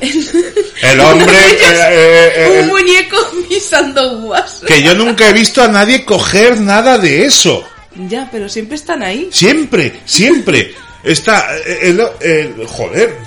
El 0.83 0.99
hombre... 0.99 1.33
eh, 1.51 1.57
eh, 1.59 2.33
eh, 2.35 2.59
un 2.61 2.67
muñeco 2.67 3.17
pisando 3.49 4.13
uvas. 4.19 4.61
que 4.67 4.83
yo 4.83 4.93
nunca 4.93 5.27
he 5.27 5.33
visto 5.33 5.63
a 5.63 5.67
nadie 5.67 6.05
coger 6.05 6.61
nada 6.61 6.99
de 6.99 7.25
eso. 7.25 7.67
Ya, 7.95 8.29
pero 8.31 8.47
siempre 8.47 8.75
están 8.75 9.01
ahí. 9.01 9.27
Siempre, 9.31 10.01
siempre. 10.05 10.75
Está 11.03 11.57
el, 11.81 11.99
el- 12.19 12.67
joder, 12.67 13.17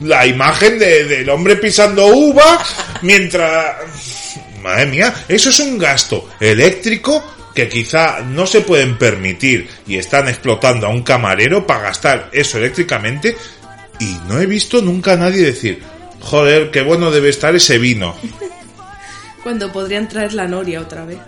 la 0.00 0.24
imagen 0.26 0.78
de- 0.78 1.04
del 1.04 1.28
hombre 1.28 1.56
pisando 1.56 2.06
uva 2.06 2.64
mientras... 3.02 3.76
Madre 4.62 4.86
mía, 4.86 5.14
eso 5.28 5.50
es 5.50 5.60
un 5.60 5.76
gasto 5.76 6.30
eléctrico 6.40 7.22
que 7.54 7.68
quizá 7.68 8.20
no 8.20 8.46
se 8.46 8.62
pueden 8.62 8.96
permitir 8.96 9.68
y 9.86 9.98
están 9.98 10.28
explotando 10.28 10.86
a 10.86 10.90
un 10.90 11.02
camarero 11.02 11.66
para 11.66 11.80
gastar 11.82 12.30
eso 12.32 12.56
eléctricamente 12.56 13.36
y 14.00 14.16
no 14.26 14.40
he 14.40 14.46
visto 14.46 14.80
nunca 14.82 15.12
a 15.12 15.16
nadie 15.16 15.44
decir, 15.46 15.82
joder, 16.20 16.70
qué 16.70 16.82
bueno 16.82 17.10
debe 17.10 17.28
estar 17.28 17.54
ese 17.54 17.78
vino. 17.78 18.16
Cuando 19.42 19.72
podrían 19.72 20.08
traer 20.08 20.34
la 20.34 20.46
noria 20.46 20.80
otra 20.80 21.04
vez. 21.04 21.18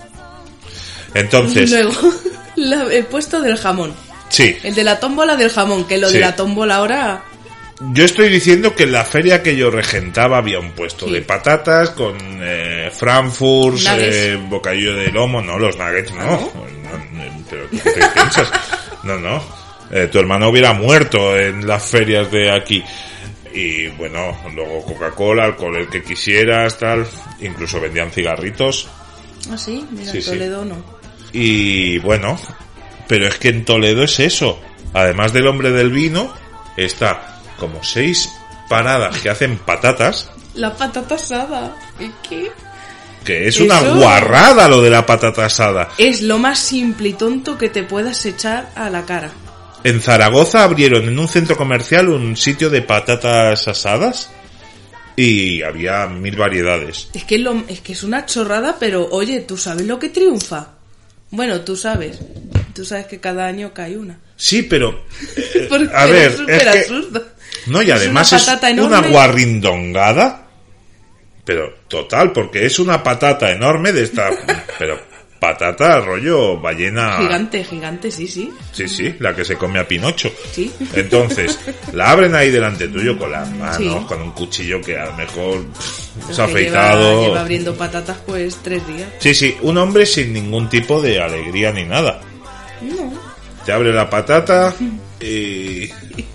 Entonces, 1.14 1.70
Luego, 1.70 2.12
la- 2.56 2.84
el 2.92 3.04
puesto 3.06 3.40
del 3.40 3.56
jamón. 3.56 3.94
sí, 4.28 4.56
El 4.62 4.74
de 4.74 4.84
la 4.84 4.98
tómbola 5.00 5.36
del 5.36 5.50
jamón, 5.50 5.84
que 5.86 5.98
lo 5.98 6.08
Sí. 6.08 6.14
de 6.14 6.20
la 6.20 6.34
tómbola 6.36 6.76
ahora. 6.76 7.24
Yo 7.92 8.04
estoy 8.04 8.28
diciendo 8.28 8.74
que 8.76 8.84
en 8.84 8.92
la 8.92 9.04
feria 9.04 9.42
que 9.42 9.56
yo 9.56 9.70
regentaba 9.70 10.38
había 10.38 10.60
un 10.60 10.70
puesto 10.72 11.06
Sí. 11.06 11.12
de 11.14 11.22
patatas 11.22 11.90
con 11.90 12.16
eh, 12.40 12.90
Frankfurt, 12.96 13.78
eh, 13.98 14.38
bocadillo 14.48 14.94
de 14.94 15.08
lomo, 15.10 15.42
no, 15.42 15.58
los 15.58 15.76
nuggets 15.76 16.12
no. 16.12 16.20
¿Ah, 16.20 16.38
No, 16.54 17.24
no, 17.24 17.44
pero 17.50 17.68
¿qué 17.70 17.78
te 17.78 18.08
piensas? 18.14 18.48
No, 19.02 19.18
no. 19.18 19.42
Eh, 19.92 20.08
tu 20.10 20.18
hermano 20.18 20.48
hubiera 20.48 20.72
muerto 20.72 21.36
en 21.36 21.66
las 21.66 21.84
ferias 21.84 22.30
de 22.30 22.50
aquí. 22.50 22.82
Y 23.54 23.88
bueno, 23.88 24.38
luego 24.54 24.82
Coca-Cola, 24.86 25.44
alcohol 25.44 25.76
el 25.76 25.88
que 25.88 26.02
quisieras, 26.02 26.78
tal. 26.78 27.06
Incluso 27.40 27.80
vendían 27.80 28.10
cigarritos. 28.10 28.88
Ah, 29.50 29.58
sí, 29.58 29.84
mira, 29.90 30.10
Sí. 30.10 30.22
Toledo 30.22 30.64
no. 30.64 30.82
Y 31.32 31.98
bueno, 31.98 32.38
pero 33.06 33.26
es 33.26 33.36
que 33.36 33.48
en 33.48 33.64
Toledo 33.64 34.02
es 34.02 34.18
eso. 34.20 34.58
Además 34.94 35.32
del 35.32 35.46
hombre 35.46 35.70
del 35.70 35.90
vino, 35.90 36.32
está 36.76 37.40
como 37.58 37.84
seis 37.84 38.30
paradas 38.68 39.18
que 39.20 39.28
hacen 39.28 39.58
patatas, 39.58 40.30
La 40.54 40.74
patata 40.74 41.14
asada. 41.16 41.76
¿Y 42.00 42.10
qué? 42.26 42.50
que 43.24 43.46
es 43.46 43.60
una 43.60 43.80
guarrada 43.80 44.68
lo 44.68 44.82
de 44.82 44.90
la 44.90 45.06
patata 45.06 45.46
asada. 45.46 45.90
Es 45.98 46.22
lo 46.22 46.38
más 46.38 46.58
simple 46.58 47.10
y 47.10 47.12
tonto 47.12 47.56
que 47.56 47.68
te 47.68 47.82
puedas 47.84 48.24
echar 48.26 48.70
a 48.74 48.90
la 48.90 49.04
cara. 49.04 49.30
En 49.84 50.00
Zaragoza 50.00 50.62
abrieron 50.64 51.08
en 51.08 51.18
un 51.18 51.28
centro 51.28 51.56
comercial 51.56 52.08
un 52.08 52.36
sitio 52.36 52.70
de 52.70 52.82
patatas 52.82 53.66
asadas 53.66 54.30
y 55.16 55.62
había 55.62 56.06
mil 56.06 56.36
variedades. 56.36 57.08
Es 57.14 57.24
que, 57.24 57.38
lo, 57.38 57.64
es 57.68 57.80
que 57.80 57.92
es 57.92 58.02
una 58.02 58.24
chorrada, 58.26 58.76
pero 58.78 59.08
oye, 59.10 59.40
¿tú 59.40 59.56
sabes 59.56 59.86
lo 59.86 59.98
que 59.98 60.08
triunfa? 60.08 60.68
Bueno, 61.30 61.60
tú 61.62 61.76
sabes. 61.76 62.18
Tú 62.74 62.84
sabes 62.84 63.06
que 63.06 63.20
cada 63.20 63.46
año 63.46 63.72
cae 63.74 63.96
una. 63.96 64.18
Sí, 64.36 64.62
pero 64.62 65.04
eh, 65.36 65.66
Porque 65.68 65.90
a 65.94 66.06
ver, 66.06 66.32
es 66.48 66.62
que- 66.62 66.68
absurdo. 66.78 67.26
No, 67.66 67.82
y 67.82 67.90
Es 67.90 67.96
además 67.96 68.32
una 68.32 68.68
es 68.70 68.78
una 68.78 69.00
guarrindongada. 69.02 70.46
Pero 71.44 71.74
total, 71.88 72.32
porque 72.32 72.64
es 72.66 72.78
una 72.78 73.02
patata 73.02 73.50
enorme 73.50 73.92
de 73.92 74.04
esta... 74.04 74.30
pero 74.78 74.98
patata 75.42 75.98
rollo 76.00 76.60
ballena... 76.60 77.16
Gigante, 77.18 77.64
gigante, 77.64 78.12
sí, 78.12 78.28
sí. 78.28 78.52
Sí, 78.70 78.86
sí, 78.86 79.12
la 79.18 79.34
que 79.34 79.44
se 79.44 79.56
come 79.56 79.80
a 79.80 79.88
Pinocho. 79.88 80.30
Sí. 80.52 80.72
Entonces, 80.94 81.58
la 81.92 82.12
abren 82.12 82.36
ahí 82.36 82.48
delante 82.52 82.86
tuyo 82.86 83.18
con 83.18 83.32
las 83.32 83.50
manos, 83.50 83.76
Sí. 83.76 83.90
con 84.06 84.22
un 84.22 84.30
cuchillo 84.30 84.80
que 84.80 84.96
a 84.96 85.06
lo 85.06 85.14
mejor 85.14 85.64
pff, 85.66 86.32
se 86.34 86.40
ha 86.40 86.44
afeitado. 86.44 87.10
Lleva, 87.10 87.22
lleva 87.26 87.40
abriendo 87.40 87.74
patatas 87.74 88.18
pues 88.24 88.56
tres 88.62 88.86
días. 88.86 89.08
Sí, 89.18 89.34
sí, 89.34 89.56
un 89.62 89.78
hombre 89.78 90.06
sin 90.06 90.32
ningún 90.32 90.68
tipo 90.68 91.02
de 91.02 91.20
alegría 91.20 91.72
ni 91.72 91.84
nada. 91.84 92.20
No. 92.80 93.12
Te 93.66 93.72
abre 93.72 93.92
la 93.92 94.08
patata 94.08 94.72
y 95.20 95.90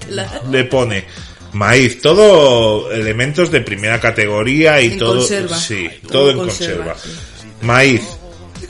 la- 0.10 0.41
le 0.52 0.65
pone 0.65 1.06
maíz, 1.54 2.02
todo 2.02 2.91
elementos 2.91 3.50
de 3.52 3.62
primera 3.62 4.02
categoría 4.02 4.82
y 4.82 4.88
En 4.93 5.00
todo, 5.00 5.15
conserva. 5.20 5.56
sí, 5.58 5.89
Todo 6.12 6.32
en 6.32 6.38
conserva, 6.39 6.91
conserva. 6.93 7.24
Maíz, 7.62 8.02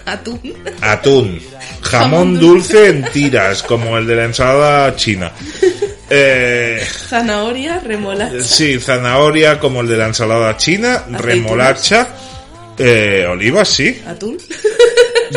Atún. 0.08 0.42
Atún. 0.82 1.42
Jamón 1.82 2.40
dulce 2.40 2.88
en 2.90 3.04
tiras, 3.12 3.62
como 3.64 3.98
el 3.98 4.08
de 4.08 4.16
la 4.16 4.26
ensalada 4.26 4.96
china. 4.96 5.32
Eh, 6.10 6.82
Zanahoria, 7.10 7.80
remolacha. 7.80 8.42
sí, 8.44 8.80
zanahoria, 8.80 9.60
como 9.60 9.82
el 9.82 9.88
de 9.88 9.98
la 9.98 10.08
ensalada 10.08 10.56
china. 10.58 11.04
Remolacha. 11.12 12.08
Eh, 12.78 13.26
olivas, 13.30 13.68
sí. 13.70 14.02
Atún. 14.08 14.38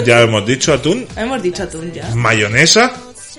Ya 0.05 0.21
hemos 0.21 0.47
dicho 0.47 0.73
atún. 0.73 1.05
Hemos 1.17 1.43
dicho 1.43 1.65
atún 1.65 1.93
ya. 1.93 2.09
Mayonesa. 2.15 2.93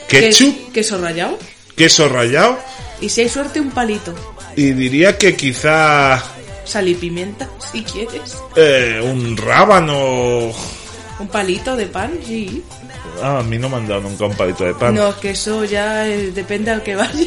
Ketchup. 0.09 0.53
Queso, 0.53 0.73
queso 0.73 0.97
rallado. 1.01 1.39
Queso 1.77 2.09
rallado. 2.09 2.59
Y 2.99 3.07
si 3.07 3.21
hay 3.21 3.29
suerte, 3.29 3.61
un 3.61 3.71
palito. 3.71 4.13
Y 4.57 4.71
diría 4.73 5.17
que 5.17 5.33
quizá 5.33 6.21
Sal 6.65 6.89
y 6.89 6.95
pimienta, 6.95 7.49
si 7.71 7.83
quieres. 7.83 8.35
eh, 8.57 8.99
un 9.01 9.37
rábano. 9.37 10.51
Un 11.21 11.27
palito 11.27 11.75
de 11.75 11.85
pan, 11.85 12.11
sí. 12.25 12.63
Ah, 13.21 13.39
a 13.39 13.43
mí 13.43 13.57
no 13.57 13.69
me 13.69 13.77
han 13.77 13.87
dado 13.87 14.01
nunca 14.01 14.25
un 14.25 14.35
palito 14.35 14.63
de 14.65 14.73
pan. 14.73 14.95
No, 14.95 15.17
que 15.19 15.31
eso 15.31 15.63
ya 15.65 16.07
eh, 16.07 16.31
depende 16.31 16.71
al 16.71 16.81
que 16.83 16.95
vaya. 16.95 17.25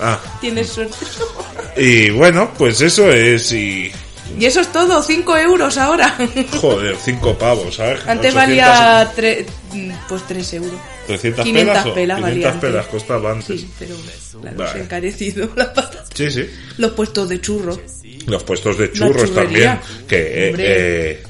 Ah, 0.00 0.18
Tienes 0.40 0.68
suerte. 0.68 0.96
y 1.76 2.10
bueno, 2.10 2.50
pues 2.56 2.80
eso 2.80 3.10
es. 3.10 3.52
Y. 3.52 3.92
Y 4.38 4.46
eso 4.46 4.60
es 4.60 4.72
todo, 4.72 5.02
5 5.02 5.36
euros 5.36 5.76
ahora. 5.76 6.16
Joder, 6.60 6.96
cinco 6.96 7.36
pavos, 7.38 7.74
¿sabes? 7.76 8.00
Antes 8.06 8.34
800 8.34 8.34
valía 8.34 9.12
tre- 9.14 9.46
mm, 9.72 9.90
pues 10.08 10.22
3 10.26 10.52
euros. 10.54 10.80
300 11.06 11.44
500 11.44 11.72
pelas. 11.74 11.94
pelas 11.94 12.16
500 12.16 12.22
valía 12.22 12.48
antes. 12.48 12.60
pelas 12.70 12.86
costaba 12.86 13.30
antes. 13.32 13.60
Sí, 13.60 13.70
pero 13.78 13.94
claro, 14.40 14.56
Vale. 14.56 14.72
se 14.72 14.78
ha 14.78 14.82
encarecido 14.82 15.50
la 15.54 15.72
patata. 15.74 16.04
Sí, 16.14 16.30
sí. 16.30 16.46
Los 16.78 16.92
puestos 16.92 17.28
de 17.28 17.40
churro. 17.42 17.78
Los 18.26 18.42
puestos 18.42 18.78
de 18.78 18.90
churros 18.92 19.32
también. 19.34 19.78
Que 20.08 20.54
eh, 20.56 21.22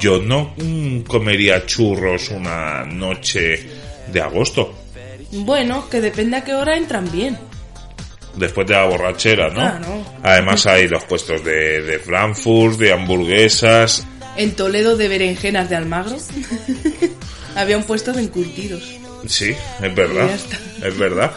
yo 0.00 0.20
no 0.20 0.54
comería 1.06 1.66
churros 1.66 2.30
una 2.30 2.84
noche 2.84 3.68
de 4.12 4.20
agosto. 4.20 4.72
Bueno, 5.32 5.88
que 5.88 6.00
depende 6.00 6.36
a 6.36 6.44
qué 6.44 6.54
hora 6.54 6.76
entran 6.76 7.10
bien. 7.10 7.38
Después 8.36 8.66
de 8.66 8.74
la 8.74 8.84
borrachera, 8.86 9.48
¿no? 9.50 10.04
Además 10.22 10.66
hay 10.66 10.88
los 10.88 11.04
puestos 11.04 11.44
de, 11.44 11.82
de 11.82 11.98
Frankfurt, 12.00 12.78
de 12.78 12.92
hamburguesas. 12.92 14.06
En 14.36 14.56
Toledo 14.56 14.96
de 14.96 15.06
berenjenas 15.08 15.70
de 15.70 15.76
Almagro 15.76 16.16
había 17.56 17.76
un 17.76 17.84
puesto 17.84 18.12
de 18.12 18.22
encurtidos. 18.22 18.82
Sí, 19.26 19.54
es 19.82 19.94
verdad. 19.94 20.28
Es 20.82 20.98
verdad. 20.98 21.32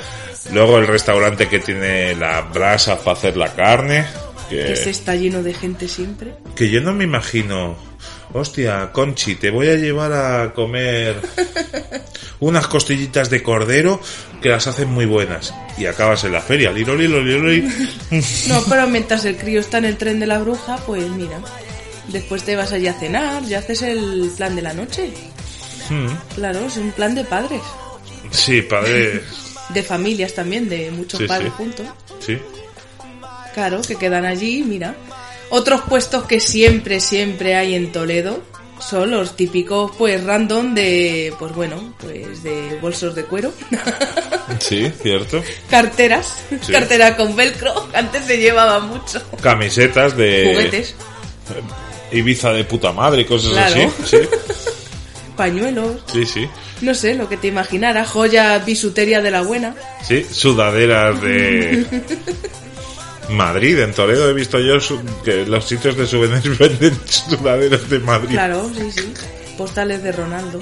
Luego 0.51 0.77
el 0.77 0.87
restaurante 0.87 1.47
que 1.47 1.59
tiene 1.59 2.13
la 2.15 2.41
brasa 2.41 2.99
para 2.99 3.17
hacer 3.17 3.37
la 3.37 3.53
carne. 3.53 4.05
Que 4.49 4.65
Que, 4.65 4.75
se 4.75 4.89
está 4.89 5.15
lleno 5.15 5.41
de 5.43 5.53
gente 5.53 5.87
siempre. 5.87 6.33
que 6.55 6.69
yo 6.69 6.81
no 6.81 6.93
me 6.93 7.03
imagino. 7.05 7.77
Hostia, 8.33 8.91
Conchi, 8.91 9.35
te 9.35 9.49
voy 9.49 9.69
a 9.69 9.75
llevar 9.75 10.11
a 10.13 10.53
comer 10.53 11.15
unas 12.39 12.67
costillitas 12.67 13.29
de 13.29 13.41
cordero 13.41 13.99
que 14.41 14.49
las 14.49 14.67
hacen 14.67 14.89
muy 14.89 15.05
buenas. 15.05 15.53
Y 15.77 15.85
acabas 15.85 16.23
en 16.25 16.33
la 16.33 16.41
feria. 16.41 16.71
Liro, 16.71 16.95
liro, 16.95 17.21
liro, 17.23 17.47
liro. 17.47 17.67
No, 18.47 18.63
pero 18.69 18.87
mientras 18.87 19.23
el 19.25 19.37
crío 19.37 19.59
está 19.61 19.77
en 19.77 19.85
el 19.85 19.97
tren 19.97 20.19
de 20.19 20.27
la 20.27 20.39
bruja, 20.39 20.77
pues 20.85 21.07
mira. 21.09 21.39
Después 22.09 22.43
te 22.43 22.55
vas 22.55 22.71
allí 22.71 22.87
a 22.87 22.93
cenar, 22.93 23.43
ya 23.45 23.59
haces 23.59 23.81
el 23.81 24.31
plan 24.35 24.55
de 24.55 24.61
la 24.61 24.73
noche. 24.73 25.11
Mm, 25.89 26.07
Claro, 26.35 26.59
es 26.65 26.77
un 26.77 26.91
plan 26.91 27.15
de 27.15 27.23
padres. 27.23 27.61
Sí, 28.31 28.61
padre. 28.61 29.21
De 29.69 29.83
familias 29.83 30.33
también, 30.33 30.69
de 30.69 30.91
muchos 30.91 31.19
Sí, 31.19 31.27
padres 31.27 31.49
sí. 31.49 31.53
juntos. 31.57 31.85
Sí. 32.25 32.37
Claro, 33.53 33.81
que 33.81 33.95
quedan 33.95 34.25
allí, 34.25 34.63
mira. 34.63 34.95
Otros 35.49 35.81
puestos 35.87 36.25
que 36.25 36.39
siempre, 36.39 36.99
siempre 36.99 37.55
hay 37.55 37.73
en 37.75 37.91
Toledo 37.91 38.41
son 38.79 39.09
los 39.11 39.35
típicos, 39.35 39.91
pues, 39.97 40.23
random 40.23 40.75
de, 40.75 41.33
pues 41.39 41.51
bueno, 41.55 41.95
pues 41.99 42.43
de 42.43 42.77
bolsos 42.79 43.15
de 43.15 43.23
cuero, 43.25 43.51
Sí, 44.59 44.91
cierto. 45.01 45.41
carteras, 45.69 46.35
Sí. 46.61 46.71
cartera 46.71 47.17
con 47.17 47.35
velcro, 47.35 47.73
antes 47.93 48.25
se 48.25 48.37
llevaba 48.37 48.79
mucho, 48.79 49.19
Camisetas 49.41 50.15
de 50.15 50.51
juguetes, 50.53 50.95
Ibiza 52.11 52.51
de 52.53 52.63
puta 52.65 52.91
madre, 52.91 53.25
cosas 53.25 53.51
Claro. 53.53 53.91
así. 53.99 54.17
Sí, 54.17 54.17
pañuelos, 55.35 56.01
sí, 56.13 56.25
sí. 56.25 56.47
no 56.81 56.93
sé, 56.93 57.15
lo 57.15 57.27
que 57.27 57.37
te 57.37 57.47
imaginaras, 57.47 58.07
joya, 58.09 58.59
bisutería 58.59 59.21
de 59.21 59.31
la 59.31 59.41
buena. 59.41 59.75
Sí, 60.07 60.23
sudaderas 60.31 61.19
de 61.21 61.83
Madrid, 63.29 63.79
en 63.79 63.93
Toledo 63.93 64.29
he 64.29 64.33
visto 64.33 64.59
yo 64.59 64.77
que 65.23 65.45
los 65.45 65.67
sitios 65.67 65.95
de 65.97 66.07
souvenirs 66.07 66.57
venden 66.59 66.97
sudaderas 67.05 67.89
de 67.89 67.99
Madrid. 67.99 68.31
Claro, 68.31 68.69
sí, 68.75 68.91
sí. 68.91 69.13
Postales 69.57 70.03
de 70.03 70.11
Ronaldo. 70.11 70.59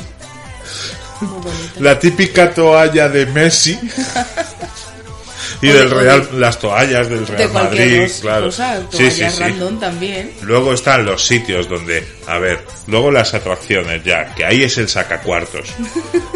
Muy. 1.21 1.51
La 1.79 1.97
típica 1.99 2.53
toalla 2.53 3.07
de 3.07 3.25
Messi 3.27 3.79
y 5.61 5.67
del 5.67 5.89
Real, 5.89 6.27
las 6.33 6.59
toallas 6.59 7.09
del 7.09 7.25
Real 7.25 7.37
de 7.37 7.47
Madrid, 7.53 8.11
claro. 8.21 8.45
cosa, 8.45 8.81
Sí, 8.91 9.09
sí, 9.11 9.23
sí. 9.29 9.43
también. 9.79 10.31
Luego 10.41 10.73
están 10.73 11.05
los 11.05 11.25
sitios 11.25 11.69
donde, 11.69 12.05
a 12.27 12.37
ver, 12.39 12.65
luego 12.87 13.11
las 13.11 13.33
atracciones 13.33 14.03
ya, 14.03 14.33
que 14.35 14.45
ahí 14.45 14.63
es 14.63 14.77
el 14.77 14.89
sacacuartos. 14.89 15.69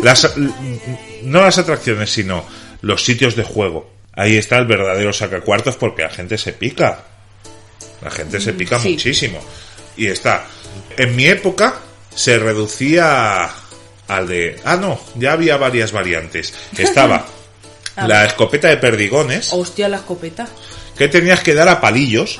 Las, 0.01 0.33
no 1.23 1.41
las 1.41 1.57
atracciones, 1.57 2.09
sino 2.09 2.45
los 2.81 3.03
sitios 3.03 3.35
de 3.35 3.43
juego. 3.43 3.98
Ahí 4.19 4.35
está 4.35 4.57
el 4.57 4.65
verdadero 4.65 5.13
sacacuartos 5.13 5.75
porque 5.77 6.01
la 6.03 6.09
gente 6.09 6.37
se 6.37 6.51
pica. 6.51 7.05
La 8.01 8.11
gente 8.11 8.41
se 8.41 8.51
pica 8.51 8.77
sí. 8.79 8.89
muchísimo. 8.91 9.39
Y 9.95 10.07
está, 10.07 10.45
en 10.97 11.15
mi 11.15 11.25
época 11.25 11.75
se 12.13 12.37
reducía 12.37 13.49
al 14.09 14.27
de, 14.27 14.59
ah 14.65 14.75
no, 14.75 14.99
ya 15.15 15.31
había 15.33 15.55
varias 15.55 15.93
variantes. 15.93 16.53
Estaba 16.77 17.25
la 17.95 18.25
escopeta 18.25 18.67
de 18.67 18.77
perdigones 18.77 19.51
Hostia, 19.53 19.87
la 19.87 19.97
escopeta. 19.97 20.47
que 20.97 21.07
tenías 21.07 21.41
que 21.41 21.53
dar 21.53 21.67
a 21.69 21.79
palillos 21.79 22.39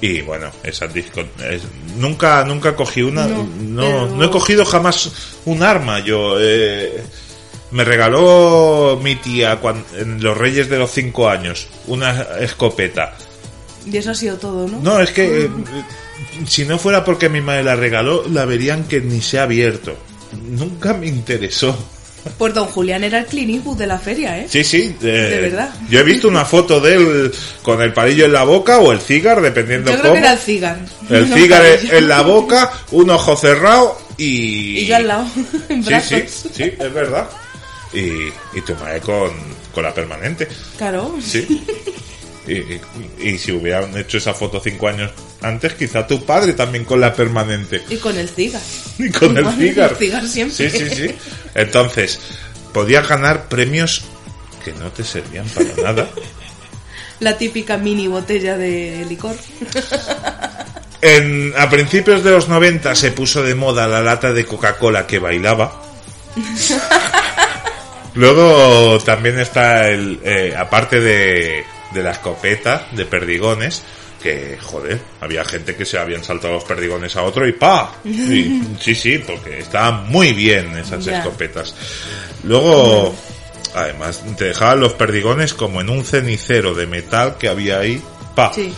y 0.00 0.20
bueno 0.22 0.50
esa 0.62 0.86
disco 0.88 1.20
es- 1.50 1.62
nunca 1.96 2.44
nunca 2.44 2.74
cogí 2.76 3.02
una 3.02 3.26
no 3.26 4.06
No, 4.06 4.24
he 4.24 4.30
cogido 4.30 4.64
jamás 4.64 5.10
un 5.44 5.62
arma 5.62 6.00
yo 6.00 6.36
eh, 6.40 7.00
me 7.70 7.84
regaló 7.84 8.98
mi 9.02 9.16
tía 9.16 9.56
cuan- 9.60 9.84
en 9.96 10.22
los 10.22 10.36
Reyes 10.36 10.68
de 10.68 10.78
los 10.78 10.90
cinco 10.90 11.28
años 11.28 11.68
una 11.86 12.22
escopeta 12.40 13.14
Y 13.90 13.96
eso 13.96 14.10
ha 14.10 14.14
sido 14.14 14.36
todo, 14.38 14.66
¿no? 14.68 14.80
no 14.80 15.00
es 15.00 15.10
que 15.10 15.44
eh, 15.44 15.50
si 16.46 16.64
no 16.64 16.78
fuera 16.78 17.04
porque 17.04 17.28
mi 17.28 17.40
madre 17.40 17.62
la 17.64 17.76
regaló 17.76 18.24
la 18.28 18.44
verían 18.44 18.84
que 18.84 19.00
ni 19.00 19.20
se 19.20 19.38
ha 19.38 19.42
abierto 19.44 19.96
nunca 20.48 20.94
me 20.94 21.06
interesó 21.06 21.76
Pues 22.36 22.52
don 22.54 22.66
Julián 22.66 23.04
era 23.04 23.20
el 23.20 23.38
Eastwood 23.50 23.78
de 23.78 23.86
la 23.86 23.98
feria, 23.98 24.38
¿eh? 24.38 24.46
Sí, 24.50 24.62
sí. 24.64 24.94
eh, 25.00 25.06
De 25.06 25.40
verdad. 25.40 25.70
Yo 25.88 26.00
he 26.00 26.02
visto 26.02 26.28
una 26.28 26.44
foto 26.44 26.80
de 26.80 26.94
él 26.94 27.32
con 27.62 27.80
el 27.80 27.92
palillo 27.94 28.26
en 28.26 28.32
la 28.32 28.42
boca 28.44 28.78
o 28.80 28.92
el 28.92 29.00
cigar, 29.00 29.40
dependiendo 29.40 29.90
Yo 29.90 29.98
creo 30.00 30.10
cómo. 30.10 30.14
que 30.14 30.20
era 30.26 30.32
el 30.32 30.38
cigar. 30.38 30.78
El 31.08 31.30
No 31.30 31.36
cigar 31.36 31.62
parecía. 31.62 31.96
en 31.98 32.08
la 32.08 32.20
boca, 32.22 32.70
un 32.90 33.08
ojo 33.10 33.36
cerrado 33.36 33.98
y... 34.18 34.80
Y 34.80 34.86
yo 34.86 34.96
al 34.96 35.06
lado, 35.08 35.26
en 35.70 35.82
Sí, 35.84 35.94
sí, 36.02 36.24
sí, 36.52 36.62
es 36.78 36.92
verdad. 36.92 37.28
Y, 37.92 38.28
y 38.56 38.60
tu 38.66 38.74
madre 38.74 39.00
con, 39.00 39.30
con 39.74 39.82
la 39.82 39.94
permanente. 39.94 40.46
Claro. 40.76 41.14
Sí. 41.24 41.64
Y, 42.46 42.52
y- 42.52 42.80
y 43.20 43.38
si 43.38 43.52
hubieran 43.52 43.96
hecho 43.96 44.18
esa 44.18 44.32
foto 44.34 44.60
cinco 44.62 44.88
años 44.88 45.10
antes, 45.42 45.74
quizá 45.74 46.06
tu 46.06 46.24
padre 46.24 46.52
también 46.54 46.84
con 46.84 47.00
la 47.00 47.12
permanente. 47.14 47.82
Y 47.90 47.96
con 47.96 48.16
el 48.18 48.28
cigar. 48.28 48.62
Y 48.98 49.10
con 49.10 49.36
el 49.36 49.46
cigar. 49.54 49.90
el 49.92 49.96
cigar 49.96 50.26
siempre. 50.28 50.70
Sí, 50.70 50.78
sí, 50.78 50.90
sí. 50.94 51.14
Entonces, 51.54 52.18
podías 52.72 53.06
ganar 53.08 53.48
premios 53.48 54.02
que 54.64 54.72
no 54.72 54.90
te 54.90 55.04
servían 55.04 55.46
para 55.48 55.92
nada. 55.92 56.08
La 57.20 57.36
típica 57.36 57.76
mini 57.78 58.06
botella 58.06 58.56
de 58.56 59.04
licor. 59.08 59.34
En, 61.00 61.54
a 61.56 61.70
principios 61.70 62.24
de 62.24 62.32
los 62.32 62.48
90 62.48 62.92
se 62.96 63.12
puso 63.12 63.44
de 63.44 63.54
moda 63.54 63.86
la 63.86 64.02
lata 64.02 64.32
de 64.32 64.44
Coca-Cola 64.44 65.06
que 65.06 65.20
bailaba. 65.20 65.80
Luego 68.18 68.98
también 69.04 69.38
está 69.38 69.88
el, 69.88 70.18
eh, 70.24 70.52
aparte 70.58 71.00
de, 71.00 71.64
de 71.94 72.02
la 72.02 72.10
escopeta 72.10 72.88
de 72.90 73.04
perdigones, 73.06 73.82
que 74.20 74.58
joder, 74.60 75.00
había 75.20 75.44
gente 75.44 75.76
que 75.76 75.86
se 75.86 75.98
habían 75.98 76.24
saltado 76.24 76.54
los 76.54 76.64
perdigones 76.64 77.14
a 77.14 77.22
otro 77.22 77.46
y 77.46 77.52
¡pa! 77.52 77.92
Y- 78.04 78.60
sí, 78.80 78.96
sí, 78.96 79.18
porque 79.24 79.60
estaban 79.60 80.08
muy 80.08 80.32
bien 80.32 80.76
esas 80.76 81.04
Ya. 81.04 81.18
escopetas. 81.18 81.76
Luego, 82.42 83.14
además, 83.76 84.24
te 84.36 84.46
dejaban 84.46 84.80
los 84.80 84.94
perdigones 84.94 85.54
como 85.54 85.80
en 85.80 85.88
un 85.88 86.04
cenicero 86.04 86.74
de 86.74 86.88
metal 86.88 87.36
que 87.38 87.48
había 87.48 87.78
ahí. 87.78 88.02
¡Pa! 88.34 88.52
Sí. 88.52 88.74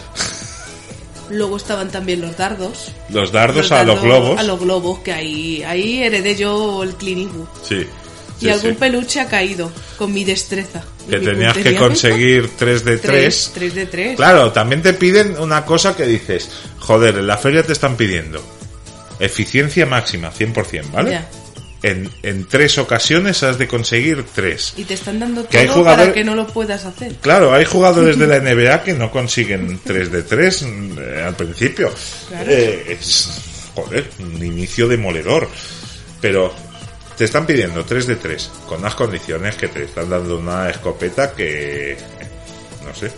Luego 1.31 1.57
estaban 1.57 1.91
también 1.91 2.21
los 2.21 2.37
dardos. 2.37 2.93
Los 3.09 3.33
dardos 3.33 3.73
a 3.73 3.85
los 3.85 4.03
globos. 4.03 4.39
A 4.39 4.43
los 4.43 4.61
globos, 4.61 4.99
que 4.99 5.13
ahí, 5.13 5.63
ahí 5.63 6.03
heredé 6.03 6.35
yo 6.37 6.83
el 6.83 6.91
Eastwood. 6.91 7.47
Sí. 7.67 7.87
Y 8.41 8.45
sí, 8.45 8.51
algún 8.51 8.71
sí. 8.73 8.77
peluche 8.81 9.21
ha 9.21 9.29
caído 9.29 9.71
con 9.99 10.13
mi 10.13 10.25
destreza. 10.25 10.83
Que 11.09 11.19
mi 11.19 11.27
tenías 11.27 11.57
que 11.57 11.77
conseguir 11.77 12.51
3 12.57 12.85
de 12.85 12.99
3. 12.99 13.01
Tres, 13.03 13.51
tres 13.55 13.75
de 13.75 13.87
tres. 13.87 14.17
Claro, 14.17 14.51
también 14.53 14.83
te 14.83 14.95
piden 14.95 15.39
una 15.39 15.65
cosa 15.65 15.95
que 15.97 16.07
dices, 16.07 16.49
joder, 16.79 17.17
en 17.19 17.27
la 17.27 17.37
feria 17.37 17.63
te 17.63 17.73
están 17.73 17.97
pidiendo 17.97 18.43
eficiencia 19.19 19.85
máxima, 19.87 20.33
100%, 20.33 20.91
¿vale? 20.93 21.11
Ya. 21.11 21.29
en, 21.83 22.11
en 22.23 22.47
tres 22.47 22.79
ocasiones 22.79 23.43
has 23.43 23.59
de 23.59 23.69
conseguir 23.69 24.25
tres. 24.35 24.73
Y 24.77 24.85
te 24.85 24.95
están 24.95 25.19
dando 25.19 25.47
Que 25.47 25.59
hay 25.59 25.67
todo 25.67 25.77
jugador- 25.79 25.99
para 26.07 26.13
que 26.15 26.25
no 26.25 26.35
lo 26.35 26.47
puedas 26.47 26.85
hacer. 26.87 27.15
Claro, 27.17 27.53
hay 27.53 27.65
jugadores 27.67 28.19
de 28.19 28.27
la 28.27 28.39
NBA 28.41 28.83
que 28.83 28.95
no 28.95 29.11
consiguen 29.11 29.81
3 29.85 30.11
de 30.13 30.23
3 30.23 30.67
al 31.27 31.37
principio. 31.37 31.93
Claro. 32.29 32.51
Eh, 32.51 32.97
es, 32.99 33.29
joder, 33.75 34.11
un 34.19 34.43
inicio 34.45 34.89
demoledor. 34.89 35.49
Pero 36.23 36.55
te 37.17 37.25
están 37.25 37.47
pidiendo 37.47 37.85
3 37.85 38.07
de 38.07 38.17
3 38.17 38.51
con 38.67 38.81
unas 38.81 38.95
condiciones 38.95 39.57
que 39.57 39.69
te 39.69 39.85
están 39.85 40.09
dando 40.09 40.39
una 40.39 40.71
escopeta 40.71 41.33
que... 41.33 41.97
No 42.85 42.95
sé. 42.95 43.13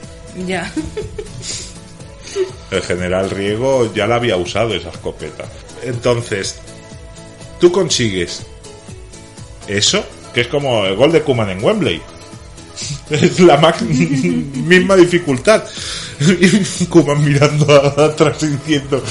Ya. 0.47 0.72
El 2.70 2.82
general 2.82 3.30
Riego 3.30 3.93
ya 3.95 4.07
la 4.07 4.16
había 4.16 4.36
usado 4.36 4.74
esa 4.74 4.88
escopeta. 4.88 5.45
Entonces, 5.82 6.57
tú 7.61 7.70
consigues 7.70 8.43
eso, 9.66 10.05
que 10.32 10.43
es 10.43 10.49
como 10.49 10.84
el 10.86 10.97
gol 10.97 11.12
de 11.12 11.22
Kuman 11.22 11.51
en 11.51 11.62
Wembley. 11.62 12.01
Es 13.11 13.38
la 13.40 13.59
misma 13.82 14.97
dificultad. 14.97 15.64
Kuman 16.88 17.22
mirando 17.22 17.70
atrás 18.01 18.40
diciendo, 18.40 19.03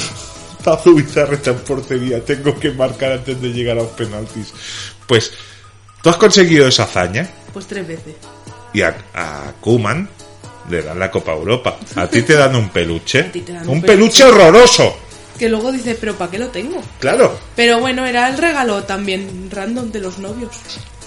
Tazo 0.64 0.94
Bizarra 0.94 1.36
está 1.36 1.52
en 1.52 1.60
portería, 1.60 2.24
tengo 2.24 2.58
que 2.60 2.72
marcar 2.72 3.12
antes 3.14 3.42
de 3.42 3.50
llegar 3.50 3.78
a 3.78 3.82
los 3.84 3.92
penaltis. 3.92 4.54
Pues, 5.08 5.32
tú 6.02 6.10
has 6.10 6.18
conseguido 6.18 6.68
esa 6.68 6.84
hazaña 6.84 7.30
Pues 7.54 7.66
tres 7.68 7.88
veces. 7.88 8.16
y 8.74 8.82
a, 8.82 8.96
a 9.14 9.54
Kuman 9.60 10.08
le 10.70 10.82
dan 10.84 11.00
la 11.00 11.10
Copa 11.12 11.34
Europa. 11.34 11.78
A 11.96 12.08
ti 12.08 12.22
te 12.22 12.34
dan 12.36 12.56
un 12.56 12.70
peluche. 12.70 13.24
ti 13.34 13.42
te 13.42 13.54
dan 13.54 13.64
un 13.68 13.76
un 13.78 13.82
peluche 13.82 14.24
peluche. 14.24 14.42
horroroso. 14.44 14.96
Que 15.38 15.50
luego 15.50 15.72
dices, 15.72 15.98
pero 16.00 16.16
¿para 16.16 16.30
qué 16.30 16.38
lo 16.38 16.50
tengo? 16.50 16.82
Claro. 17.00 17.38
Pero 17.56 17.80
bueno, 17.80 18.06
era 18.06 18.30
el 18.30 18.38
regalo 18.38 18.84
también 18.84 19.50
random 19.52 19.92
de 19.92 20.00
los 20.00 20.20
novios 20.20 20.52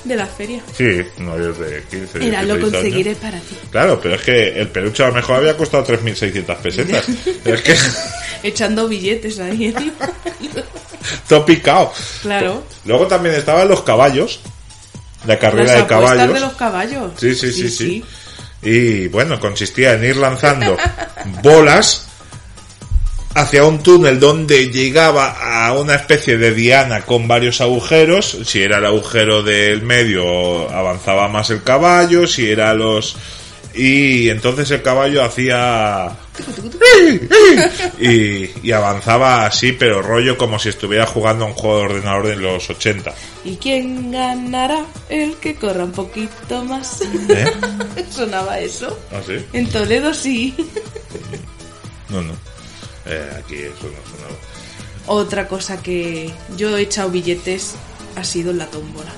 de 0.05 0.16
la 0.16 0.26
feria. 0.26 0.61
Sí, 0.76 1.00
novios 1.18 1.59
de 1.59 1.82
15, 1.90 2.26
Era, 2.28 2.42
lo 2.42 2.55
16 2.57 2.61
años. 2.62 2.70
conseguiré 2.72 3.14
para 3.16 3.38
ti. 3.40 3.57
Claro, 3.70 4.00
pero 4.02 4.14
es 4.16 4.22
que 4.22 4.61
el 4.61 4.68
peluche 4.68 5.02
a 5.02 5.09
lo 5.09 5.14
mejor 5.14 5.36
había 5.36 5.57
costado 5.57 5.86
3.600 5.86 6.57
pesetas. 6.57 7.09
es 7.44 7.62
que 7.62 7.74
Echando 8.42 8.86
billetes 8.88 9.38
ahí. 9.40 9.74
¿no? 9.74 10.62
todo 11.28 11.44
picado. 11.46 11.92
claro. 12.22 12.62
Luego 12.84 13.07
también 13.07 13.34
estaban 13.34 13.68
los 13.68 13.82
caballos. 13.82 14.40
La 15.26 15.38
carrera 15.38 15.72
Las 15.72 15.76
de 15.82 15.86
caballos. 15.86 16.34
de 16.34 16.40
los 16.40 16.52
caballos. 16.52 17.12
Sí, 17.16 17.34
sí, 17.34 17.50
sí, 17.50 17.70
sí. 17.70 18.05
Y 18.62 19.09
bueno, 19.09 19.40
consistía 19.40 19.94
en 19.94 20.05
ir 20.05 20.16
lanzando 20.16 20.76
bolas 21.42 22.09
hacia 23.35 23.64
un 23.64 23.82
túnel 23.82 24.20
donde 24.20 24.70
llegaba 24.70 25.37
a 25.66 25.72
una 25.72 25.97
especie 25.97 26.39
de 26.39 26.55
diana 26.55 27.03
con 27.03 27.26
varios 27.28 27.61
agujeros. 27.61 28.39
Si 28.45 28.62
era 28.62 28.78
el 28.78 28.87
agujero 28.87 29.43
del 29.43 29.82
medio, 29.82 30.70
avanzaba 30.70 31.28
más 31.28 31.51
el 31.51 31.62
caballo. 31.62 32.26
Si 32.26 32.49
era 32.49 32.74
los. 32.74 33.16
Y 33.74 34.28
entonces 34.28 34.70
el 34.70 34.82
caballo 34.82 35.24
hacía. 35.24 36.16
Y, 38.01 38.51
y 38.62 38.72
avanzaba 38.72 39.47
así, 39.47 39.72
pero 39.72 40.01
rollo 40.01 40.39
como 40.39 40.59
si 40.59 40.68
estuviera 40.68 41.07
jugando 41.07 41.45
a 41.45 41.49
un 41.49 41.55
juego 41.55 41.78
de 41.78 41.85
ordenador 41.85 42.26
de 42.28 42.37
los 42.37 42.70
80. 42.70 43.12
¿Y 43.45 43.57
quién 43.57 44.12
ganará? 44.12 44.85
El 45.09 45.35
que 45.37 45.57
corra 45.57 45.85
un 45.85 45.93
poquito 45.93 46.64
más. 46.64 47.03
¿Eh? 47.28 47.53
Sonaba 48.11 48.61
eso. 48.61 48.97
¿Ah, 49.12 49.20
sí? 49.26 49.45
En 49.53 49.68
Toledo 49.68 50.14
sí. 50.14 50.55
No, 52.11 52.22
no. 52.22 52.53
Eh, 53.07 53.30
aquí 53.38 53.57
eso 53.57 53.84
no 53.84 54.11
sonaba. 54.16 54.36
Otra 55.07 55.46
cosa 55.48 55.82
que 55.82 56.32
yo 56.57 56.76
he 56.76 56.82
echado 56.82 57.11
billetes 57.11 57.74
ha 58.16 58.24
sido 58.24 58.50
en 58.52 58.59
la 58.59 58.66
tómbola. 58.66 59.12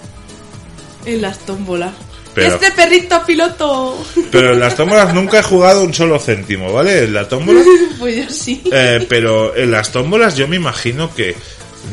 En 1.04 1.22
las 1.22 1.38
tómbolas. 1.40 1.92
Pero- 2.34 2.54
¡Este 2.56 2.70
perrito 2.72 3.24
piloto! 3.24 4.04
Pero 4.30 4.52
en 4.52 4.60
las 4.60 4.74
tómbolas 4.76 5.14
nunca 5.14 5.38
he 5.38 5.42
jugado 5.42 5.84
un 5.84 5.94
solo 5.94 6.18
céntimo, 6.18 6.72
¿vale? 6.72 7.04
En 7.04 7.14
la 7.14 7.28
tómbola. 7.28 7.60
pues 7.98 8.16
yo 8.16 8.30
sí. 8.34 8.62
Eh, 8.72 9.06
pero 9.08 9.56
en 9.56 9.70
las 9.70 9.90
tómbolas 9.92 10.36
yo 10.36 10.46
me 10.48 10.56
imagino 10.56 11.14
que 11.14 11.34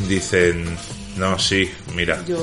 dicen, 0.10 0.66
no, 1.16 1.38
sí, 1.38 1.70
mira, 1.96 2.24
Yo 2.28 2.38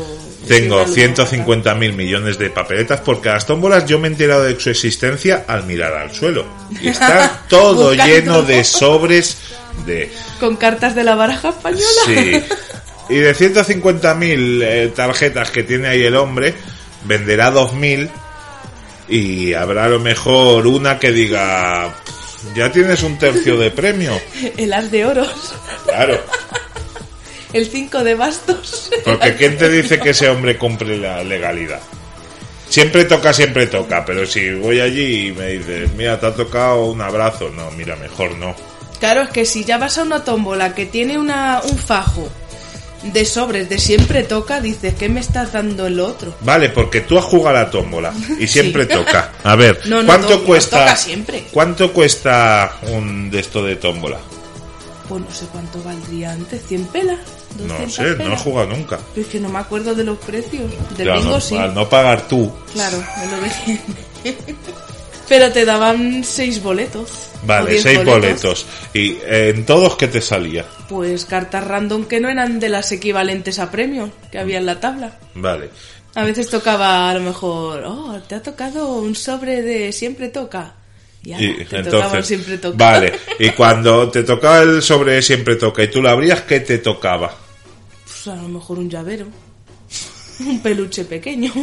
tengo 0.46 0.76
soy 0.76 0.84
una 0.84 0.94
150 0.94 1.74
mil 1.74 1.92
millones 1.92 2.38
de 2.38 2.50
papeletas 2.50 3.00
porque 3.00 3.28
a 3.28 3.34
las 3.34 3.46
tómbolas 3.46 3.86
yo 3.86 3.98
me 3.98 4.08
he 4.08 4.10
enterado 4.10 4.44
de 4.44 4.58
su 4.58 4.70
existencia 4.70 5.44
al 5.46 5.64
mirar 5.64 5.92
al 5.94 6.14
suelo. 6.14 6.46
Y 6.80 6.88
está 6.88 7.42
todo 7.48 7.92
lleno 7.94 8.42
de 8.42 8.62
sobres 8.64 9.36
de... 9.86 10.12
Con 10.38 10.56
cartas 10.56 10.94
de 10.94 11.04
la 11.04 11.14
baraja 11.14 11.50
española. 11.50 11.88
Sí. 12.06 12.44
Y 13.10 13.16
de 13.16 13.34
150 13.34 14.14
mil 14.14 14.62
eh, 14.62 14.92
tarjetas 14.94 15.50
que 15.50 15.64
tiene 15.64 15.88
ahí 15.88 16.04
el 16.04 16.14
hombre, 16.14 16.54
venderá 17.06 17.52
2.000 17.52 18.08
y 19.08 19.52
habrá 19.52 19.86
a 19.86 19.88
lo 19.88 19.98
mejor 19.98 20.68
una 20.68 20.96
que 20.96 21.10
diga, 21.10 21.92
ya 22.54 22.70
tienes 22.70 23.02
un 23.02 23.18
tercio 23.18 23.58
de 23.58 23.72
premio. 23.72 24.12
El 24.56 24.72
as 24.72 24.90
de 24.90 25.04
oros. 25.04 25.54
Claro. 25.84 26.20
El 27.52 27.66
5 27.66 28.04
de 28.04 28.14
bastos. 28.14 28.90
Porque 29.04 29.34
¿quién 29.36 29.56
te 29.56 29.68
dice 29.68 29.98
que 29.98 30.10
ese 30.10 30.28
hombre 30.28 30.56
cumple 30.56 30.98
la 30.98 31.22
legalidad? 31.24 31.80
Siempre 32.68 33.04
toca, 33.04 33.32
siempre 33.32 33.66
toca, 33.66 34.04
pero 34.04 34.24
si 34.26 34.50
voy 34.54 34.80
allí 34.80 35.28
y 35.28 35.32
me 35.32 35.48
dices, 35.58 35.90
mira, 35.96 36.20
te 36.20 36.26
ha 36.26 36.34
tocado 36.34 36.84
un 36.86 37.00
abrazo, 37.00 37.50
no, 37.50 37.68
mira, 37.72 37.96
mejor 37.96 38.36
no. 38.38 38.54
Claro, 39.00 39.22
es 39.22 39.30
que 39.30 39.44
si 39.44 39.64
ya 39.64 39.76
vas 39.78 39.98
a 39.98 40.02
una 40.04 40.22
tómbola 40.22 40.72
que 40.74 40.86
tiene 40.86 41.18
una, 41.18 41.60
un 41.64 41.76
fajo 41.76 42.28
de 43.02 43.24
sobres 43.24 43.68
de 43.68 43.78
siempre 43.78 44.22
toca, 44.22 44.60
dices, 44.60 44.94
¿qué 44.94 45.08
me 45.08 45.18
estás 45.20 45.52
dando 45.52 45.86
el 45.88 45.98
otro? 45.98 46.34
Vale, 46.42 46.68
porque 46.68 47.00
tú 47.00 47.18
has 47.18 47.24
jugado 47.24 47.56
a 47.56 47.62
la 47.64 47.70
tómbola 47.70 48.12
y 48.38 48.46
siempre 48.46 48.86
toca. 48.86 49.32
A 49.42 49.56
ver, 49.56 49.80
No, 49.86 50.02
no, 50.02 50.06
¿cuánto 50.06 50.28
tómbola, 50.28 50.46
cuesta? 50.46 50.78
toca 50.84 50.96
siempre. 50.96 51.44
¿Cuánto 51.50 51.92
cuesta 51.92 52.76
un 52.92 53.30
de 53.30 53.40
esto 53.40 53.64
de 53.64 53.74
tómbola? 53.76 54.18
Pues 55.10 55.22
no 55.24 55.30
sé 55.32 55.44
cuánto 55.50 55.82
valdría 55.82 56.30
antes, 56.32 56.62
100 56.68 56.84
pelas. 56.86 57.18
No 57.58 57.64
200 57.74 57.92
sé, 57.94 58.24
no 58.24 58.32
he 58.34 58.36
jugado 58.38 58.68
nunca. 58.68 58.98
Pero 59.12 59.26
es 59.26 59.32
que 59.32 59.40
no 59.40 59.48
me 59.48 59.58
acuerdo 59.58 59.92
de 59.94 60.04
los 60.04 60.16
precios. 60.18 60.70
Del 60.96 61.12
bingo 61.12 61.30
no- 61.32 61.40
sí. 61.40 61.56
Al 61.56 61.74
no 61.74 61.88
pagar 61.88 62.28
tú, 62.28 62.50
Claro, 62.72 63.02
me 63.18 63.26
lo 63.36 63.42
dejé. 63.42 63.80
Pero 65.28 65.50
te 65.52 65.64
daban 65.64 66.24
seis 66.24 66.62
boletos. 66.62 67.08
vale, 67.44 67.80
seis 67.80 68.04
boletos. 68.04 68.66
Y 68.94 69.12
eh, 69.24 69.52
en 69.54 69.64
todos, 69.66 69.96
¿qué 69.96 70.08
te 70.08 70.20
salía? 70.20 70.64
Pues 70.88 71.24
cartas 71.24 71.64
random 71.64 72.04
que 72.06 72.20
no 72.20 72.28
eran 72.28 72.58
de 72.60 72.68
las 72.68 72.90
equivalentes 72.92 73.58
a 73.60 73.70
premios 73.70 74.10
que 74.30 74.38
había 74.38 74.58
en 74.58 74.66
la 74.66 74.80
tabla. 74.80 75.18
Vale. 75.34 75.70
A 76.16 76.24
veces 76.24 76.50
tocaba 76.50 77.10
a 77.10 77.14
lo 77.14 77.20
mejor, 77.20 77.84
oh, 77.86 78.18
te 78.28 78.34
ha 78.36 78.42
tocado 78.42 78.94
un 78.96 79.14
sobre 79.14 79.62
de 79.62 79.92
siempre 79.92 80.28
toca. 80.28 80.74
Ya, 81.22 81.40
Y 81.40 81.64
te 81.64 81.76
entonces, 81.78 82.26
siempre 82.26 82.56
toca. 82.58 82.76
vale. 82.78 83.12
Y 83.38 83.50
cuando 83.56 84.10
te 84.10 84.22
tocaba 84.22 84.60
el 84.62 84.80
sobre 84.82 85.20
siempre 85.22 85.56
toca 85.56 85.82
y 85.82 85.88
tú 85.90 86.00
lo 86.00 86.08
abrías, 86.08 86.40
¿qué 86.42 86.60
te 86.60 86.78
tocaba? 86.78 87.34
Pues 88.04 88.26
a 88.28 88.36
lo 88.36 88.48
mejor 88.48 88.78
un 88.78 88.88
llavero. 88.88 89.26
Un 90.40 90.60
peluche 90.62 91.04
pequeño. 91.04 91.52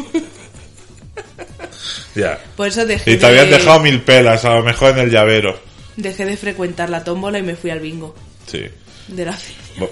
Ya. 2.16 2.40
Por 2.56 2.68
eso 2.68 2.86
dejé 2.86 3.12
Y 3.12 3.18
te 3.18 3.26
habían 3.28 3.46
de, 3.50 3.58
dejado 3.58 3.80
mil 3.80 4.02
pelas, 4.02 4.44
a 4.46 4.56
lo 4.56 4.64
mejor 4.64 4.92
en 4.92 5.00
el 5.00 5.12
llavero. 5.12 5.60
dejé 5.96 6.26
de 6.26 6.36
frecuentar 6.38 6.90
la 6.90 7.04
tómbola 7.04 7.38
y 7.40 7.44
me 7.44 7.56
fui 7.56 7.70
al 7.70 7.80
bingo 7.80 8.16
Sí. 8.48 8.64
de 9.08 9.26
la 9.26 9.38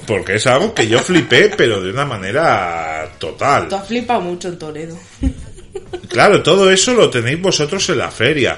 Porque 0.07 0.36
es 0.36 0.47
algo 0.47 0.74
que 0.74 0.88
yo 0.88 0.99
flipé, 0.99 1.49
pero 1.57 1.82
de 1.82 1.91
una 1.91 2.05
manera 2.05 3.11
total. 3.20 3.68
Tú 3.70 3.76
has 3.76 3.88
flipado 3.88 4.22
mucho 4.22 4.47
en 4.47 4.57
Toledo. 4.57 4.97
Claro, 6.07 6.41
todo 6.41 6.72
eso 6.72 6.93
lo 6.93 7.09
tenéis 7.09 7.39
vosotros 7.41 7.88
en 7.89 7.97
la 7.99 8.09
feria. 8.09 8.57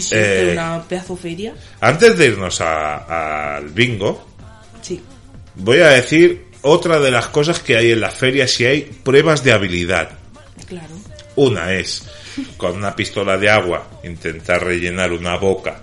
Sí, 0.00 0.08
sí, 0.10 0.14
Eh, 0.14 0.18
de 0.46 0.52
una 0.52 0.82
pedazo 0.82 1.16
feria. 1.16 1.54
Antes 1.80 2.16
de 2.18 2.26
irnos 2.26 2.60
al 2.60 3.68
bingo, 3.70 4.26
Sí. 4.82 5.00
voy 5.54 5.78
a 5.80 5.88
decir 5.88 6.46
otra 6.62 6.98
de 7.00 7.10
las 7.10 7.28
cosas 7.28 7.60
que 7.60 7.76
hay 7.76 7.92
en 7.92 8.00
las 8.00 8.14
ferias 8.14 8.50
si 8.50 8.64
hay 8.66 8.82
pruebas 8.82 9.44
de 9.44 9.52
habilidad. 9.52 10.10
Claro. 10.66 10.94
Una 11.36 11.72
es 11.74 12.04
con 12.56 12.76
una 12.76 12.94
pistola 12.96 13.36
de 13.38 13.48
agua 13.50 13.88
intentar 14.04 14.64
rellenar 14.64 15.12
una 15.12 15.36
boca 15.36 15.80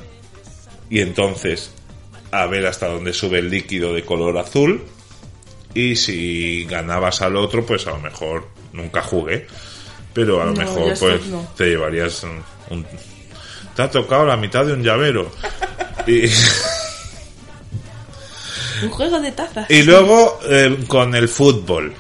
y 0.90 1.00
entonces 1.00 1.72
a 2.32 2.46
ver 2.48 2.66
hasta 2.68 2.88
dónde 2.88 3.14
sube 3.14 3.40
el 3.40 3.50
líquido 3.50 3.94
de 3.94 4.04
color 4.04 4.38
azul 4.38 4.84
y 5.74 5.96
si 5.96 6.66
ganabas 6.66 7.22
al 7.22 7.36
otro 7.38 7.66
pues 7.66 7.88
a 7.88 7.92
lo 7.92 8.00
mejor 8.00 8.48
nunca 8.74 9.02
jugué 9.02 9.48
pero 10.14 10.42
a 10.42 10.46
lo 10.46 10.52
No, 10.54 10.60
mejor 10.60 10.94
pues 11.00 11.26
no. 11.28 11.48
te 11.58 11.66
llevarías 11.70 12.24
un- 12.70 12.86
te 13.76 13.82
ha 13.82 13.90
tocado 13.92 14.26
la 14.26 14.38
mitad 14.38 14.66
de 14.66 14.74
un 14.74 14.84
llavero 14.84 15.32
y, 16.08 16.26
Un 18.84 18.90
juego 18.90 19.20
de 19.20 19.32
tazas. 19.32 19.70
y 19.70 19.84
luego 19.84 20.40
eh, 20.50 20.78
con 20.88 21.16
el 21.16 21.28
fútbol 21.30 21.94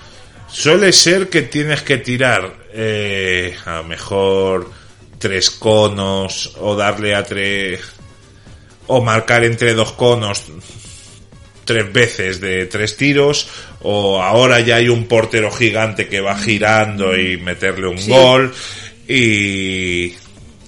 suele 0.47 0.91
ser 0.91 1.29
que 1.29 1.43
tienes 1.43 1.81
que 1.81 1.97
tirar 1.97 2.53
eh, 2.73 3.55
a 3.65 3.77
lo 3.77 3.83
mejor 3.85 4.69
tres 5.17 5.49
conos 5.51 6.53
o 6.59 6.75
darle 6.75 7.15
a 7.15 7.23
tres 7.23 7.79
o 8.87 9.01
marcar 9.01 9.43
entre 9.45 9.73
dos 9.73 9.93
conos 9.93 10.43
tres 11.63 11.93
veces 11.93 12.41
de 12.41 12.65
tres 12.65 12.97
tiros, 12.97 13.47
o 13.83 14.21
ahora 14.21 14.59
ya 14.59 14.75
hay 14.75 14.89
un 14.89 15.05
portero 15.07 15.49
gigante 15.49 16.09
que 16.09 16.19
va 16.19 16.37
girando 16.37 17.17
y 17.17 17.37
meterle 17.37 17.87
un 17.87 17.97
Sí. 17.97 18.09
gol, 18.11 18.53
y 19.07 20.13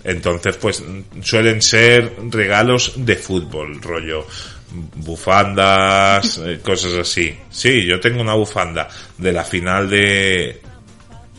entonces 0.06 0.56
pues 0.58 0.84
suelen 1.22 1.62
ser 1.62 2.14
regalos 2.30 2.94
de 2.96 3.16
fútbol, 3.16 3.82
rollo 3.82 4.26
bufandas, 4.96 6.38
eh, 6.46 6.60
cosas 6.62 6.94
así. 6.94 7.36
Sí, 7.50 7.86
yo 7.86 8.00
tengo 8.00 8.22
una 8.22 8.34
bufanda 8.34 8.88
de 9.18 9.32
la 9.32 9.44
final 9.44 9.90
de 9.90 10.62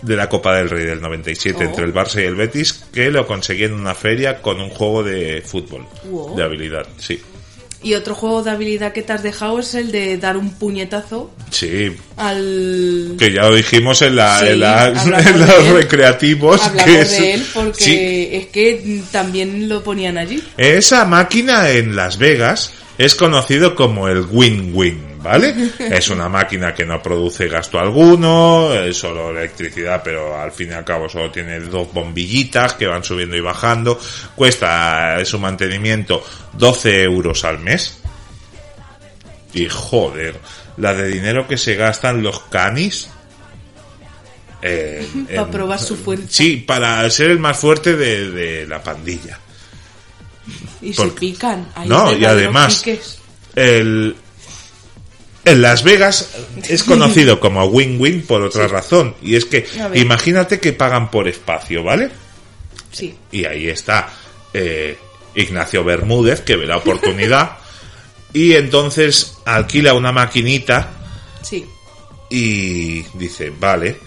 de 0.03 0.15
la 0.15 0.29
Copa 0.29 0.55
del 0.57 0.69
Rey 0.69 0.85
del 0.85 1.01
97 1.01 1.59
Oh. 1.65 1.69
entre 1.69 1.85
el 1.85 1.93
Barça 1.95 2.21
y 2.23 2.27
el 2.27 2.35
Betis 2.35 2.85
que 2.93 3.11
lo 3.11 3.27
conseguí 3.27 3.65
en 3.65 3.73
una 3.73 3.95
feria 3.95 4.43
con 4.43 4.61
un 4.61 4.69
juego 4.69 5.03
de 5.03 5.43
fútbol 5.45 5.87
Wow. 6.05 6.37
de 6.37 6.43
habilidad, 6.45 6.87
sí. 6.99 7.21
Y 7.83 7.95
otro 7.95 8.15
juego 8.15 8.43
de 8.43 8.51
habilidad 8.51 8.93
que 8.93 9.03
te 9.03 9.13
has 9.13 9.23
dejado 9.23 9.61
es 9.61 9.75
el 9.75 9.93
de 9.93 10.17
dar 10.19 10.37
un 10.37 10.51
puñetazo 10.51 11.31
Sí, 11.51 11.93
al... 12.17 13.15
que 13.19 13.33
ya 13.33 13.43
lo 13.43 13.55
dijimos 13.55 14.03
en, 14.03 14.17
la, 14.17 14.41
Sí, 14.41 14.47
en, 14.49 14.61
la- 14.61 14.91
los 15.37 15.69
recreativos. 15.69 16.63
Hablamos 16.63 16.85
que 16.95 17.01
es- 17.01 17.11
de 17.11 17.35
él 17.35 17.47
porque 17.55 17.85
Sí, 17.85 18.29
es 18.33 18.47
que 18.47 19.03
también 19.13 19.69
lo 19.69 19.83
ponían 19.83 20.19
allí. 20.19 20.43
Esa 20.57 21.05
máquina 21.05 21.71
en 21.71 21.95
Las 21.95 22.19
Vegas 22.19 22.73
es 22.99 23.15
conocido 23.15 23.75
como 23.75 24.09
el 24.09 24.23
win-win, 24.31 24.99
¿vale? 25.27 25.55
es 25.79 26.09
una 26.09 26.29
máquina 26.29 26.73
que 26.75 26.85
no 26.87 27.03
produce 27.03 27.49
gasto 27.49 27.79
alguno, 27.79 28.73
es 28.75 28.97
solo 28.97 29.31
electricidad, 29.31 30.01
pero 30.03 30.41
al 30.41 30.53
fin 30.53 30.71
y 30.71 30.73
al 30.73 30.85
cabo 30.85 31.09
solo 31.09 31.31
tiene 31.31 31.61
dos 31.61 31.93
bombillitas 31.93 32.75
que 32.75 32.87
van 32.87 33.05
subiendo 33.05 33.37
y 33.37 33.41
bajando. 33.41 33.99
Cuesta 34.35 35.21
eh, 35.21 35.25
su 35.25 35.39
mantenimiento 35.39 36.25
12 36.55 37.03
euros 37.03 37.45
al 37.45 37.59
mes. 37.61 37.99
Y 39.53 39.69
joder, 39.69 40.39
la 40.77 40.93
de 40.95 41.09
dinero 41.09 41.47
que 41.49 41.57
se 41.57 41.75
gastan 41.77 42.23
los 42.23 42.41
canis. 42.45 43.09
en- 44.63 45.27
Para 45.27 45.43
en- 45.43 45.51
probar 45.51 45.79
su 45.81 45.97
fuerza. 45.97 46.27
Sí, 46.29 46.57
para 46.67 47.09
ser 47.11 47.31
el 47.31 47.39
más 47.39 47.59
fuerte 47.59 47.97
de, 47.97 48.31
de 48.31 48.67
la 48.67 48.83
pandilla. 48.83 49.39
Y 50.81 50.93
Por- 50.93 51.09
se 51.09 51.13
pican. 51.17 51.69
Hay 51.75 51.89
No, 51.89 52.13
y 52.17 52.25
además, 52.25 52.85
el, 53.55 54.15
en 55.47 55.63
Las 55.63 55.83
Vegas 55.83 56.29
es 56.69 56.85
conocido 56.85 57.41
como 57.41 57.65
win-win 57.65 58.27
por 58.27 58.43
otra 58.43 58.69
razón. 58.69 59.15
Y 59.23 59.37
es 59.37 59.47
que, 59.47 59.67
imagínate 59.95 60.61
que 60.61 60.75
pagan 60.75 61.11
por 61.11 61.29
espacio, 61.29 61.83
¿vale? 61.83 62.11
Sí. 62.93 63.15
Y 63.33 63.45
ahí 63.47 63.69
está 63.69 64.09
eh, 64.53 64.99
Ignacio 65.35 65.85
Bermúdez, 65.85 66.43
que 66.43 66.57
ve 66.57 66.67
la 66.67 66.77
oportunidad. 66.77 67.57
y 68.35 68.53
entonces 68.53 69.39
alquila 69.47 69.95
una 69.95 70.13
maquinita 70.13 70.91
Sí. 71.43 71.65
y 72.29 73.03
dice, 73.15 73.53
vale, 73.59 73.99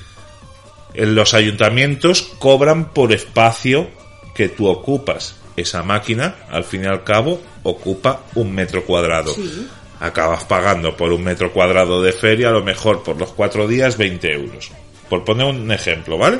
en 0.94 1.16
los 1.16 1.34
ayuntamientos 1.34 2.22
cobran 2.38 2.92
por 2.94 3.14
espacio 3.14 3.90
que 4.36 4.50
tú 4.50 4.68
ocupas. 4.68 5.36
Esa 5.56 5.84
máquina, 5.84 6.36
al 6.50 6.64
fin 6.64 6.84
y 6.84 6.88
al 6.88 7.04
cabo, 7.04 7.42
ocupa 7.64 8.24
un 8.36 8.54
metro 8.54 8.86
cuadrado. 8.86 9.34
Sí. 9.34 9.68
Acabas 10.00 10.46
pagando 10.46 10.96
por 10.96 11.12
un 11.12 11.24
metro 11.24 11.52
cuadrado 11.52 12.02
de 12.02 12.14
feria, 12.14 12.50
a 12.50 12.52
lo 12.52 12.64
mejor 12.64 13.04
por 13.04 13.18
los 13.18 13.32
cuatro 13.32 13.68
días, 13.68 13.98
20 13.98 14.32
euros. 14.32 14.72
Por 15.10 15.26
poner 15.26 15.46
un 15.46 15.72
ejemplo, 15.72 16.18
¿vale? 16.18 16.40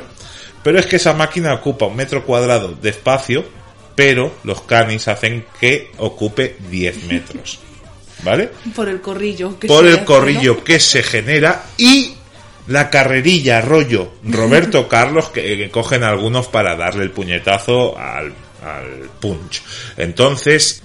Pero 0.62 0.78
es 0.78 0.86
que 0.86 0.96
esa 0.96 1.12
máquina 1.12 1.54
ocupa 1.54 1.86
un 1.86 1.96
metro 1.96 2.24
cuadrado 2.24 2.72
de 2.72 2.90
espacio, 2.90 3.44
pero 3.94 4.32
los 4.44 4.62
canis 4.62 5.08
hacen 5.08 5.44
que 5.58 5.90
ocupe 5.98 6.56
10 6.70 7.04
metros. 7.04 7.60
¿Vale? 8.22 8.50
Por 8.74 8.88
el 8.88 9.00
corrillo. 9.00 9.58
que 9.58 9.66
por 9.66 9.84
se 9.84 9.90
el 9.90 9.96
hace, 9.96 10.04
corrillo 10.04 10.54
¿no? 10.56 10.64
que 10.64 10.78
se 10.78 11.02
genera 11.02 11.64
y 11.78 12.14
la 12.66 12.90
carrerilla 12.90 13.62
rollo 13.62 14.12
Roberto 14.22 14.88
Carlos 14.90 15.30
que, 15.30 15.56
que 15.56 15.70
cogen 15.70 16.02
algunos 16.02 16.46
para 16.48 16.76
darle 16.76 17.04
el 17.04 17.10
puñetazo 17.12 17.98
al, 17.98 18.34
al 18.62 19.08
punch. 19.20 19.62
Entonces, 19.96 20.82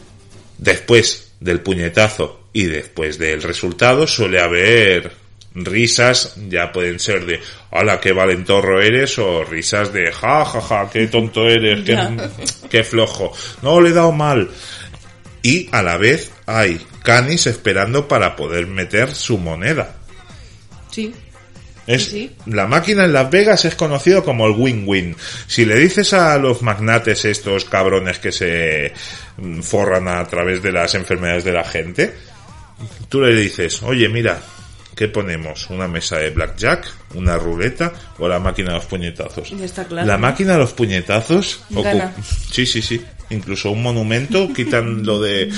después 0.57 1.24
del 1.39 1.61
puñetazo 1.61 2.47
y 2.53 2.65
después 2.65 3.17
del 3.17 3.41
resultado 3.41 4.07
suele 4.07 4.39
haber 4.41 5.11
risas, 5.55 6.35
ya 6.49 6.71
pueden 6.71 6.99
ser 6.99 7.25
de 7.25 7.39
hola 7.71 7.99
qué 7.99 8.11
valentorro 8.11 8.81
eres 8.81 9.17
o 9.19 9.43
risas 9.43 9.93
de 9.93 10.11
ja 10.11 10.43
ja 10.45 10.61
ja 10.61 10.89
qué 10.91 11.07
tonto 11.07 11.47
eres, 11.47 11.83
qué, 12.69 12.83
flojo. 12.83 13.31
No 13.61 13.79
le 13.79 13.89
he 13.89 13.93
dado 13.93 14.11
mal 14.11 14.49
y 15.41 15.69
a 15.71 15.81
la 15.81 15.97
vez 15.97 16.31
hay 16.45 16.81
canis 17.03 17.47
esperando 17.47 18.07
para 18.07 18.35
poder 18.35 18.67
meter 18.67 19.13
su 19.13 19.37
moneda. 19.37 19.95
Sí. 20.91 21.13
Es, 21.87 22.05
Sí, 22.05 22.31
sí. 22.45 22.51
La 22.51 22.67
máquina 22.67 23.05
en 23.05 23.13
Las 23.13 23.29
Vegas 23.29 23.65
es 23.65 23.75
conocido 23.75 24.23
como 24.23 24.47
el 24.47 24.53
win-win. 24.53 25.15
Si 25.47 25.65
le 25.65 25.75
dices 25.75 26.13
a 26.13 26.37
los 26.37 26.61
magnates 26.61 27.25
estos 27.25 27.65
cabrones 27.65 28.19
que 28.19 28.31
se 28.31 28.93
mm, 29.37 29.61
forran 29.61 30.07
a 30.07 30.23
través 30.25 30.61
de 30.61 30.71
las 30.71 30.95
enfermedades 30.95 31.43
de 31.43 31.51
la 31.51 31.63
gente, 31.63 32.15
tú 33.09 33.21
le 33.21 33.35
dices, 33.35 33.83
oye 33.83 34.09
mira, 34.09 34.39
¿qué 34.95 35.07
ponemos? 35.07 35.69
¿Una 35.69 35.87
mesa 35.87 36.17
de 36.17 36.31
blackjack? 36.31 36.91
¿Una 37.13 37.37
ruleta? 37.37 37.93
¿O 38.17 38.27
la 38.27 38.39
máquina 38.39 38.69
de 38.71 38.75
los 38.77 38.85
puñetazos? 38.85 39.49
Ya 39.51 39.65
está 39.65 39.85
claro, 39.85 40.07
La 40.07 40.17
máquina 40.17 40.53
de 40.53 40.59
los 40.59 40.73
puñetazos... 40.73 41.63
Gana. 41.69 42.13
Sí, 42.51 42.65
sí, 42.65 42.81
sí. 42.81 43.03
Incluso 43.29 43.71
un 43.71 43.81
monumento, 43.81 44.53
quitan 44.53 45.03
lo 45.03 45.19
de 45.19 45.51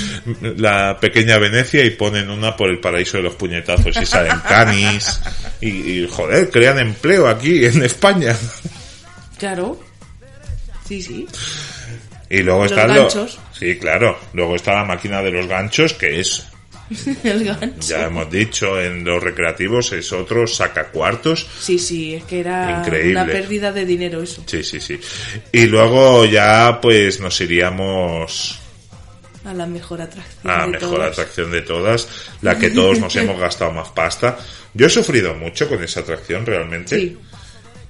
la 0.57 0.97
pequeña 0.99 1.37
Venecia 1.37 1.83
y 1.83 1.89
ponen 1.89 2.29
una 2.29 2.55
por 2.55 2.69
el 2.69 2.79
paraíso 2.79 3.17
de 3.17 3.23
los 3.23 3.35
puñetazos 3.35 3.97
y 4.01 4.05
salen 4.05 4.39
canis 4.39 5.19
y, 5.59 5.67
y, 5.69 6.07
joder, 6.07 6.49
crean 6.49 6.79
empleo 6.79 7.27
aquí 7.27 7.65
en 7.65 7.83
España. 7.83 8.35
Claro. 9.37 9.79
Sí, 10.87 11.01
sí. 11.01 11.27
Y 12.29 12.39
luego 12.39 12.63
Los 12.63 12.71
están 12.71 12.87
los... 12.87 13.13
ganchos. 13.13 13.39
Sí, 13.51 13.77
claro. 13.77 14.17
Luego 14.33 14.55
está 14.55 14.73
la 14.73 14.85
máquina 14.85 15.21
de 15.21 15.31
los 15.31 15.47
ganchos 15.47 15.93
que 15.93 16.19
es, 16.19 16.47
el 17.23 17.43
gancho. 17.43 17.79
ya 17.87 18.05
hemos 18.05 18.29
dicho, 18.31 18.79
en 18.81 19.03
los 19.03 19.21
recreativos 19.21 19.91
es 19.93 20.11
otro 20.13 20.47
sacacuartos. 20.47 21.45
Sí, 21.59 21.77
sí, 21.79 22.15
es 22.15 22.23
que 22.23 22.39
era 22.39 22.79
Increíble. 22.85 23.11
una 23.21 23.25
pérdida 23.25 23.71
de 23.71 23.85
dinero 23.85 24.21
eso. 24.21 24.43
Sí, 24.45 24.63
sí, 24.63 24.79
sí. 24.79 24.99
Y 25.51 25.65
luego 25.65 26.25
ya 26.25 26.79
pues 26.81 27.19
nos 27.19 27.39
iríamos 27.41 28.59
A 29.45 29.53
la 29.53 29.65
mejor 29.65 30.01
atracción. 30.01 30.51
a 30.53 30.61
de 30.65 30.71
mejor 30.71 30.89
todas. 30.95 31.11
atracción 31.11 31.51
de 31.51 31.61
todas, 31.61 32.07
la 32.41 32.57
que 32.57 32.69
todos 32.69 32.99
nos 32.99 33.15
hemos 33.17 33.39
gastado 33.39 33.71
más 33.71 33.89
pasta. 33.89 34.37
Yo 34.73 34.87
he 34.87 34.89
sufrido 34.89 35.33
mucho 35.33 35.67
con 35.67 35.83
esa 35.83 36.01
atracción 36.01 36.45
realmente. 36.45 36.99
Sí. 36.99 37.17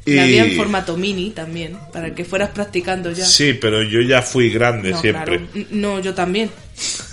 Y... 0.08 0.18
había 0.18 0.46
en 0.46 0.56
formato 0.56 0.96
mini 0.96 1.32
también, 1.32 1.78
para 1.92 2.16
que 2.16 2.24
fueras 2.24 2.52
practicando 2.52 3.12
ya. 3.12 3.26
Sí, 3.26 3.54
pero 3.54 3.84
yo 3.84 4.02
ya 4.02 4.22
fui 4.22 4.50
grande 4.50 4.92
no, 4.92 5.02
siempre. 5.02 5.40
Claro. 5.40 5.68
No, 5.72 6.00
yo 6.00 6.14
también. 6.14 6.50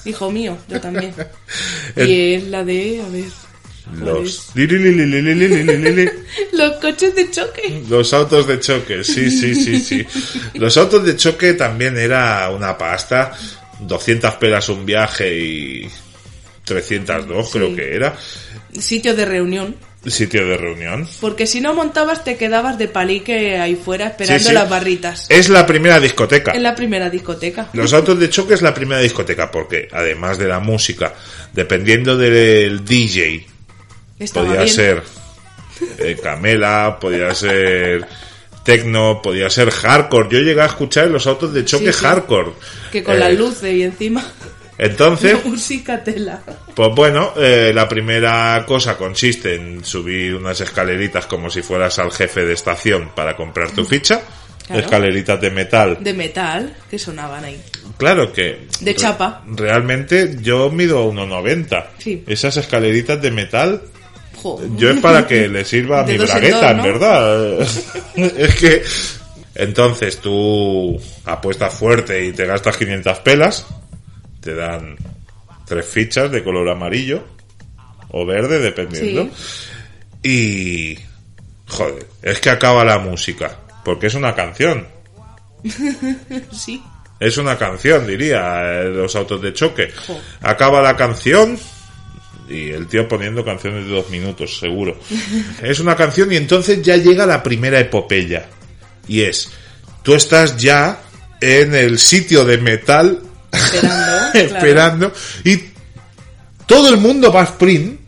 Hijo 0.05 0.31
mío, 0.31 0.57
yo 0.69 0.81
también. 0.81 1.13
El... 1.97 2.09
Y 2.09 2.35
es 2.35 2.45
la 2.45 2.65
de, 2.65 3.03
a 3.03 3.09
ver. 3.09 3.25
Los... 3.99 4.53
Los 6.53 6.73
coches 6.77 7.15
de 7.15 7.31
choque. 7.31 7.83
Los 7.89 8.15
autos 8.15 8.47
de 8.47 8.61
choque, 8.61 9.05
sí, 9.05 9.31
sí, 9.31 9.55
sí, 9.55 9.81
sí. 9.81 10.07
Los 10.55 10.77
autos 10.77 11.05
de 11.05 11.17
choque 11.17 11.55
también 11.55 11.99
era 11.99 12.49
una 12.51 12.79
pasta. 12.79 13.33
200 13.81 14.35
pelas 14.37 14.69
un 14.69 14.87
viaje 14.87 15.37
y 15.37 15.91
302 16.65 17.47
sí. 17.47 17.53
creo 17.53 17.77
que 17.77 17.95
era. 17.95 18.17
Sitio 18.79 19.15
de 19.15 19.25
reunión. 19.25 19.77
Sitio 20.07 20.47
de 20.47 20.57
reunión. 20.57 21.09
Porque 21.21 21.47
si 21.47 21.61
no 21.61 21.73
montabas, 21.75 22.25
te 22.25 22.37
quedabas 22.37 22.77
de 22.79 22.89
palique 22.89 23.59
ahí 23.59 23.75
fuera 23.77 24.09
esperando 24.09 24.39
Sí, 24.43 24.49
sí. 24.49 24.55
las 24.55 24.69
barritas. 24.69 25.27
Es 25.31 25.49
la 25.49 25.67
primera 25.67 25.99
discoteca. 26.01 26.53
En 26.53 26.63
la 26.63 26.75
primera 26.75 27.09
discoteca. 27.11 27.69
Los 27.73 27.93
autos 27.93 28.19
de 28.21 28.29
choque 28.31 28.55
es 28.55 28.63
la 28.63 28.75
primera 28.75 29.01
discoteca 29.01 29.51
porque 29.51 29.89
además 29.93 30.37
de 30.39 30.49
la 30.49 30.61
música, 30.61 31.15
dependiendo 31.53 32.17
del 32.19 32.85
DJ, 32.85 33.47
Estaba 34.19 34.47
podía 34.47 34.63
bien. 34.63 34.75
ser 34.75 35.03
eh, 35.99 36.17
Camela, 36.23 36.99
podía 37.01 37.35
ser 37.35 38.07
techno, 38.65 39.21
podía 39.23 39.51
ser 39.51 39.71
hardcore. 39.71 40.29
Yo 40.31 40.39
llegué 40.41 40.61
a 40.61 40.67
escuchar 40.67 41.07
en 41.07 41.13
los 41.13 41.27
autos 41.27 41.53
de 41.53 41.65
choque 41.65 41.93
sí. 41.93 42.01
hardcore. 42.05 42.53
Que 42.93 43.03
con 43.03 43.17
Eh, 43.17 43.19
las 43.19 43.35
luces 43.35 43.75
y 43.75 43.83
encima. 43.83 44.25
Entonces, 44.79 45.39
pues 46.75 46.95
bueno, 46.95 47.33
eh, 47.37 47.73
la 47.75 47.89
primera 47.89 48.65
cosa 48.67 48.97
consiste 48.97 49.55
en 49.55 49.85
subir 49.85 50.35
unas 50.35 50.61
escaleritas 50.61 51.27
como 51.27 51.49
si 51.49 51.63
fueras 51.63 51.99
al 51.99 52.11
jefe 52.11 52.45
de 52.45 52.55
estación 52.55 53.11
para 53.15 53.37
comprar 53.37 53.71
tu 53.71 53.85
ficha. 53.85 54.21
Claro. 54.67 54.81
Escaleritas 54.81 55.39
de 55.41 55.51
metal. 55.51 55.99
De 56.01 56.15
metal, 56.15 56.75
que 56.91 56.99
sonaban 56.99 57.45
ahí. 57.45 57.61
Claro 57.99 58.33
que... 58.33 58.67
De 58.81 58.95
chapa. 58.95 59.45
Realmente 59.47 60.39
yo 60.41 60.71
mido 60.71 61.07
1,90. 61.13 61.87
Sí. 61.99 62.25
Esas 62.27 62.57
escaleritas 62.57 63.21
de 63.21 63.31
metal 63.31 63.83
Jo. 64.43 64.61
Yo 64.77 64.91
es 64.91 65.01
para 65.01 65.27
que 65.27 65.49
le 65.49 65.65
sirva 65.65 66.01
a 66.01 66.05
mi 66.07 66.15
en 66.15 66.23
bragueta, 66.23 66.71
en 66.71 66.77
¿no? 66.79 66.83
verdad. 66.83 67.61
es 68.17 68.55
que... 68.57 68.83
Entonces 69.55 70.19
tú 70.19 71.01
apuestas 71.25 71.73
fuerte 71.73 72.25
y 72.25 72.33
te 72.33 72.45
gastas 72.45 72.77
500 72.77 73.19
pelas, 73.21 73.67
te 74.45 74.55
dan 74.55 74.97
tres 75.65 75.87
fichas 75.87 76.31
de 76.31 76.45
color 76.45 76.69
amarillo 76.69 77.25
o 78.11 78.27
verde, 78.27 78.61
dependiendo. 78.61 79.31
Y... 80.23 80.99
Joder, 81.67 82.07
es 82.23 82.41
que 82.41 82.51
acaba 82.51 82.85
la 82.85 82.99
música, 82.99 83.59
porque 83.85 84.07
es 84.07 84.15
una 84.15 84.35
canción. 84.35 84.87
Sí. 86.53 86.83
Es 87.21 87.39
una 87.39 87.57
canción, 87.57 88.07
diría, 88.07 88.81
eh, 88.81 88.89
los 88.91 89.15
autos 89.17 89.41
de 89.41 89.55
choque. 89.55 89.91
Acaba 90.43 90.83
la 90.83 90.97
canción 90.97 91.57
y 92.49 92.71
el 92.71 92.87
tío 92.87 93.09
poniendo 93.09 93.45
canciones 93.45 93.87
de 93.87 93.93
dos 93.93 94.11
minutos, 94.11 94.59
seguro. 94.59 94.99
es 95.63 95.81
una 95.81 95.97
canción 95.97 96.31
y 96.33 96.37
entonces 96.37 96.83
ya 96.83 96.97
llega 96.97 97.25
la 97.25 97.43
primera 97.43 97.81
epopeya. 97.81 98.47
Y 99.07 99.23
es, 99.23 99.51
tú 100.03 100.15
estás 100.15 100.57
ya 100.57 101.01
en 101.41 101.75
el 101.75 101.99
sitio 101.99 102.45
de 102.45 102.59
metal 102.59 103.23
Esperando. 103.65 104.31
claro. 104.33 104.39
esperando 104.39 105.13
y 105.45 105.61
todo 106.67 106.89
el 106.89 106.97
mundo 106.99 107.33
va 107.33 107.43
a 107.43 107.45
sprint 107.45 108.01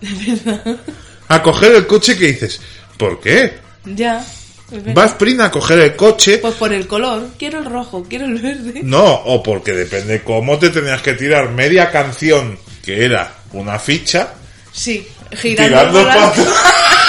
a 1.28 1.42
coger 1.42 1.74
el 1.74 1.86
coche 1.86 2.16
que 2.16 2.26
dices, 2.26 2.60
¿por 2.96 3.20
qué? 3.20 3.58
Ya. 3.84 4.24
verdad. 4.70 4.94
Va 4.96 5.02
a 5.04 5.06
sprint 5.06 5.40
a 5.40 5.50
coger 5.50 5.78
el 5.80 5.96
coche 5.96 6.38
Pues 6.38 6.54
por 6.54 6.72
el 6.72 6.86
color. 6.86 7.28
Quiero 7.38 7.58
el 7.58 7.64
rojo, 7.64 8.04
quiero 8.08 8.26
el 8.26 8.38
verde. 8.38 8.80
No, 8.84 9.04
o 9.04 9.42
porque 9.42 9.72
depende 9.72 10.22
cómo 10.22 10.58
te 10.58 10.70
tenías 10.70 11.02
que 11.02 11.14
tirar 11.14 11.50
media 11.50 11.90
canción, 11.90 12.58
que 12.84 13.04
era 13.04 13.32
una 13.52 13.78
ficha, 13.78 14.34
Sí. 14.72 15.06
Girando. 15.36 16.00
tirando 16.04 16.44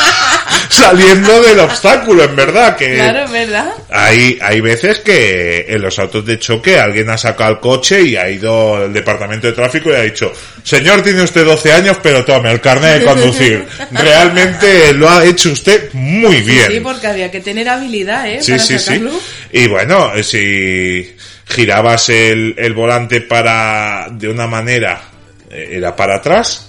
saliendo 0.70 1.42
del 1.42 1.60
obstáculo, 1.60 2.24
en 2.24 2.36
verdad, 2.36 2.76
que 2.76 2.96
Claro, 2.96 3.30
verdad. 3.32 3.74
hay, 3.90 4.38
hay 4.42 4.62
veces 4.62 5.00
que 5.00 5.66
en 5.68 5.82
los 5.82 5.98
autos 6.00 6.26
de 6.26 6.40
choque 6.40 6.80
alguien 6.80 7.10
ha 7.10 7.18
sacado 7.18 7.52
el 7.52 7.60
coche 7.60 8.02
y 8.02 8.16
ha 8.16 8.30
ido 8.30 8.76
al 8.78 8.94
departamento 8.94 9.48
de 9.48 9.54
tráfico 9.54 9.90
y 9.92 9.94
ha 9.96 10.02
dicho, 10.02 10.32
señor, 10.64 11.02
tiene 11.02 11.24
usted 11.24 11.46
12 11.46 11.72
años, 11.72 11.98
pero 12.02 12.24
tome 12.26 12.52
el 12.52 12.62
carnet 12.62 13.00
de 13.00 13.06
conducir. 13.06 13.66
Realmente 13.92 14.94
lo 14.94 15.10
ha 15.10 15.26
hecho 15.26 15.52
usted 15.52 15.90
muy 15.94 16.42
bien. 16.42 16.72
Sí, 16.72 16.80
porque 16.80 17.08
había 17.08 17.32
que 17.32 17.40
tener 17.42 17.68
habilidad, 17.70 18.28
¿eh? 18.30 18.40
Sí, 18.42 18.52
para 18.52 18.64
sí, 18.64 18.74
sí. 18.78 18.86
sacarlo. 18.86 19.12
Y 19.52 19.68
bueno, 19.68 20.12
si 20.24 21.16
girabas 21.48 22.10
el, 22.10 22.56
el 22.58 22.74
volante 22.74 23.22
para 23.22 24.08
de 24.12 24.28
una 24.28 24.48
manera, 24.48 25.02
eh, 25.50 25.70
era 25.74 25.96
para 25.96 26.18
atrás. 26.18 26.68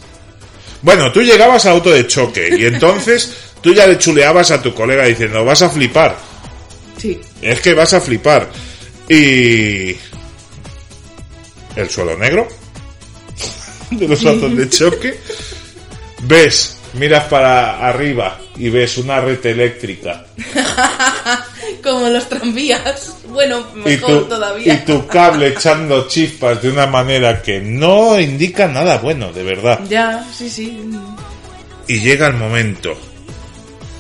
Bueno, 0.82 1.12
tú 1.12 1.20
llegabas 1.20 1.66
a 1.66 1.72
auto 1.72 1.90
de 1.90 2.06
choque 2.06 2.48
y 2.58 2.64
entonces 2.64 3.36
tú 3.60 3.72
ya 3.72 3.86
le 3.86 3.98
chuleabas 3.98 4.50
a 4.50 4.62
tu 4.62 4.74
colega 4.74 5.04
diciendo, 5.04 5.44
vas 5.44 5.62
a 5.62 5.70
flipar. 5.70 6.16
Sí. 6.96 7.20
Es 7.40 7.60
que 7.60 7.74
vas 7.74 7.92
a 7.92 8.00
flipar. 8.00 8.48
Y... 9.08 9.96
El 11.76 11.88
suelo 11.88 12.16
negro 12.16 12.48
de 13.90 14.08
los 14.08 14.24
autos 14.26 14.56
de 14.56 14.68
choque. 14.68 15.18
Ves, 16.22 16.76
miras 16.94 17.24
para 17.24 17.86
arriba 17.86 18.38
y 18.56 18.68
ves 18.68 18.98
una 18.98 19.20
red 19.20 19.44
eléctrica. 19.46 20.26
Como 21.82 22.08
los 22.08 22.28
tranvías. 22.28 23.16
Bueno, 23.28 23.64
y 23.74 23.78
mejor 23.78 24.24
tu, 24.24 24.28
todavía. 24.28 24.74
y 24.74 24.78
tu 24.84 25.06
cable 25.06 25.48
echando 25.48 26.06
chispas 26.08 26.60
de 26.60 26.68
una 26.68 26.86
manera 26.86 27.40
que 27.40 27.60
no 27.60 28.20
indica 28.20 28.68
nada 28.68 28.98
bueno, 28.98 29.32
de 29.32 29.42
verdad. 29.44 29.80
Ya, 29.88 30.26
sí, 30.36 30.50
sí. 30.50 30.78
Y 31.86 32.00
llega 32.00 32.26
el 32.26 32.34
momento. 32.34 32.96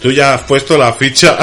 Tú 0.00 0.10
ya 0.10 0.34
has 0.34 0.42
puesto 0.42 0.78
la 0.78 0.92
ficha 0.94 1.36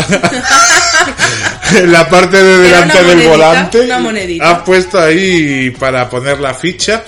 en 1.76 1.92
la 1.92 2.08
parte 2.10 2.42
de 2.42 2.58
delante 2.60 3.04
del 3.04 3.28
volante. 3.28 3.82
una 3.82 4.00
monedita. 4.00 4.50
Has 4.52 4.60
puesto 4.64 5.00
ahí 5.00 5.70
para 5.72 6.10
poner 6.10 6.40
la 6.40 6.54
ficha 6.54 7.04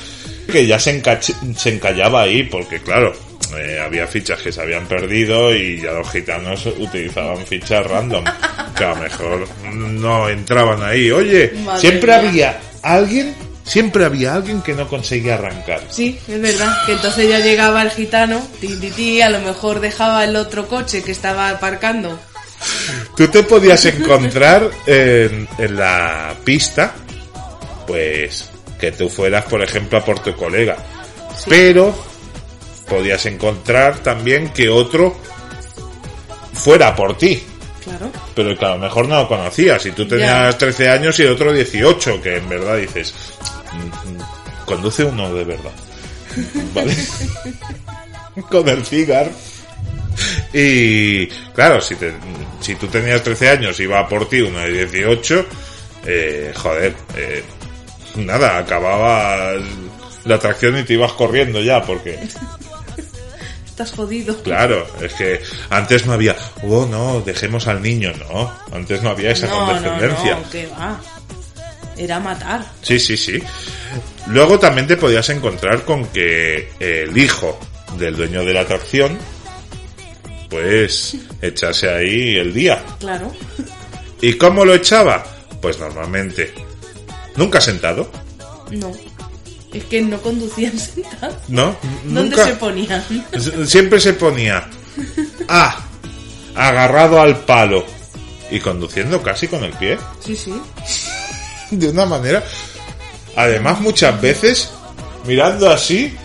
que 0.52 0.66
ya 0.66 0.80
se, 0.80 1.02
se 1.58 1.70
encallaba 1.70 2.22
ahí 2.24 2.44
porque 2.44 2.80
claro, 2.82 3.14
eh, 3.58 3.80
había 3.84 4.06
fichas 4.08 4.42
que 4.42 4.52
se 4.52 4.62
habían 4.62 4.86
perdido 4.88 5.54
y 5.56 5.82
ya 5.82 5.92
los 5.92 6.12
gitanos 6.12 6.66
utilizaban 6.68 7.46
fichas 7.46 7.86
random 7.86 8.24
que 8.78 8.84
a 8.84 8.90
lo 8.90 8.96
mejor 8.98 9.48
no 9.74 10.30
entraban 10.30 10.84
ahí. 10.84 11.10
Oye, 11.12 11.52
Madre 11.66 11.82
siempre 11.82 12.12
mía. 12.22 12.30
había 12.30 12.60
alguien, 12.84 13.36
siempre 13.70 14.04
había 14.04 14.34
alguien 14.34 14.62
que 14.62 14.74
no 14.74 14.88
conseguía 14.88 15.36
arrancar. 15.36 15.82
Sí, 15.90 16.20
es 16.28 16.42
verdad. 16.42 16.76
Que 16.86 16.94
entonces 16.94 17.30
ya 17.30 17.40
llegaba 17.40 17.82
el 17.84 17.92
gitano, 17.92 18.42
ti, 18.60 18.68
ti, 18.76 18.90
ti, 18.90 19.22
a 19.22 19.30
lo 19.30 19.40
mejor 19.40 19.80
dejaba 19.80 20.24
el 20.24 20.36
otro 20.36 20.68
coche 20.68 21.04
que 21.04 21.12
estaba 21.12 21.50
aparcando. 21.50 22.20
Tú 23.16 23.28
te 23.28 23.44
podías 23.44 23.86
encontrar 23.86 24.70
en, 24.86 25.48
en 25.58 25.76
la 25.78 26.34
pista, 26.44 26.94
pues 27.88 28.50
que 28.80 28.92
tú 28.92 29.08
fueras, 29.10 29.46
por 29.46 29.62
ejemplo, 29.62 30.00
a 30.00 30.04
por 30.06 30.20
tu 30.20 30.36
colega. 30.36 30.76
Pero 31.48 31.94
podías 32.90 33.26
encontrar 33.28 34.00
también 34.00 34.50
que 34.50 34.68
otro 34.70 35.16
fuera 36.54 36.96
por 36.96 37.18
ti. 37.18 37.44
Claro. 37.84 38.12
Pero 38.36 38.58
que 38.58 38.66
a 38.66 38.70
lo 38.70 38.78
mejor 38.78 39.08
no 39.08 39.22
lo 39.22 39.28
conocías. 39.28 39.86
Y 39.86 39.92
tú 39.92 40.08
tenías 40.08 40.54
Ya. 40.54 40.58
13 40.58 40.90
años 40.90 41.20
y 41.20 41.24
el 41.24 41.30
otro 41.32 41.54
18, 41.54 42.22
que 42.22 42.38
en 42.38 42.50
verdad 42.50 42.76
dices, 42.78 43.14
"Mm, 43.14 43.44
mm, 43.56 43.59
conduce 44.66 45.04
uno 45.04 45.34
de 45.34 45.44
verdad. 45.44 45.72
¿Vale? 46.74 46.96
Con 48.50 48.68
el 48.70 48.86
cigar. 48.86 49.30
Y 50.54 51.28
claro, 51.54 51.80
si, 51.82 51.96
te- 51.96 52.14
si 52.60 52.76
tú 52.76 52.88
tenías 52.88 53.24
13 53.24 53.50
años 53.50 53.80
y 53.80 53.84
iba 53.84 54.08
por 54.08 54.28
ti 54.28 54.42
uno 54.42 54.60
de 54.60 54.86
18, 54.86 55.46
eh, 56.06 56.54
joder, 56.56 56.96
eh, 57.16 57.44
nada, 58.16 58.58
acababa 58.58 59.54
la 60.26 60.36
atracción 60.36 60.78
y 60.78 60.84
te 60.84 60.94
ibas 60.94 61.14
corriendo 61.14 61.62
ya, 61.62 61.82
porque 61.84 62.20
Estás 63.66 63.92
jodido. 63.94 64.36
Claro, 64.44 64.86
es 65.02 65.14
que 65.14 65.42
antes 65.70 66.06
no 66.06 66.12
había, 66.14 66.36
oh 66.64 66.86
no, 66.86 67.22
dejemos 67.22 67.66
al 67.68 67.82
niño, 67.82 68.12
no, 68.30 68.52
antes 68.74 69.02
no 69.02 69.12
había 69.12 69.32
esa 69.32 69.48
no, 69.48 69.66
condescendencia. 69.66 70.36
no, 70.36 70.70
va. 70.78 71.00
Era 72.00 72.20
matar. 72.20 72.66
Sí, 72.82 72.98
sí, 73.00 73.18
sí. 73.18 73.44
Luego 74.28 74.58
también 74.58 74.88
te 74.88 74.96
podías 74.96 75.28
encontrar 75.30 75.84
con 75.84 76.06
que 76.08 76.72
el 76.80 77.18
hijo 77.18 77.60
del 77.98 78.16
dueño 78.16 78.46
de 78.46 78.54
la 78.54 78.62
atracción, 78.62 79.18
pues 80.50 81.18
echase 81.42 81.90
ahí 81.90 82.38
el 82.38 82.54
día. 82.54 82.84
Claro. 83.00 83.32
¿Y 84.22 84.34
cómo 84.34 84.64
lo 84.66 84.74
echaba? 84.74 85.26
Pues 85.62 85.78
normalmente, 85.80 86.54
nunca 87.36 87.60
sentado, 87.62 88.10
No. 88.72 88.92
Es 89.74 89.84
que 89.84 90.02
no 90.02 90.20
conducían 90.22 90.78
sentados. 90.80 91.36
¿no? 91.48 91.76
¿Dónde 92.06 92.22
nunca. 92.36 92.46
se 92.46 92.54
ponían? 92.54 93.04
Siempre 93.68 94.00
se 94.00 94.14
ponía 94.14 94.68
A, 95.48 95.80
agarrado 96.56 97.22
al 97.22 97.38
palo 97.42 97.86
y 98.50 98.60
conduciendo 98.60 99.22
casi 99.22 99.48
con 99.48 99.64
el 99.64 99.74
pie. 99.74 99.98
Sí, 100.26 100.36
sí. 100.36 100.54
De 101.72 101.90
una 101.90 102.06
manera. 102.06 102.44
Además, 103.36 103.80
muchas 103.82 104.20
veces 104.22 104.70
mirando 105.26 105.70
así 105.70 106.16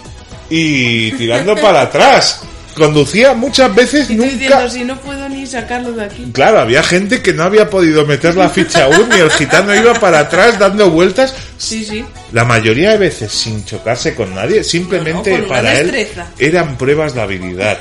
y 0.50 1.12
tirando 1.12 1.54
para 1.60 1.82
atrás. 1.82 2.42
Conducía 2.74 3.34
muchas 3.34 3.72
veces 3.72 4.10
Y 4.10 4.16
tú 4.16 4.24
diciendo, 4.24 4.56
nunca. 4.56 4.68
si 4.70 4.82
no 4.84 4.96
puedo 5.00 5.28
ni 5.28 5.46
sacarlo 5.46 5.92
de 5.92 6.06
aquí. 6.06 6.28
Claro, 6.32 6.58
había 6.58 6.82
gente 6.82 7.22
que 7.22 7.32
no 7.32 7.44
había 7.44 7.70
podido 7.70 8.04
meter 8.04 8.34
la 8.34 8.48
ficha 8.48 8.86
aún 8.86 9.08
y 9.16 9.20
el 9.20 9.30
gitano 9.30 9.72
iba 9.76 9.94
para 9.94 10.18
atrás 10.18 10.58
dando 10.58 10.90
vueltas. 10.90 11.34
Sí, 11.56 11.84
sí. 11.84 12.04
La 12.32 12.44
mayoría 12.44 12.90
de 12.90 12.98
veces 12.98 13.30
sin 13.30 13.64
chocarse 13.64 14.16
con 14.16 14.34
nadie, 14.34 14.64
simplemente 14.64 15.30
No, 15.30 15.42
no, 15.42 15.48
para 15.48 15.78
él 15.78 16.08
eran 16.36 16.76
pruebas 16.76 17.14
de 17.14 17.22
habilidad. 17.22 17.78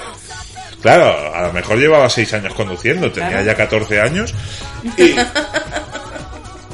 Claro, 0.83 1.33
a 1.33 1.41
lo 1.47 1.53
mejor 1.53 1.79
llevaba 1.79 2.07
6 2.07 2.31
años 2.35 2.53
conduciendo, 2.53 3.11
tenía 3.11 3.29
Claro. 3.29 3.45
ya 3.47 3.55
14 3.55 3.99
años 3.99 4.31
y 4.97 5.15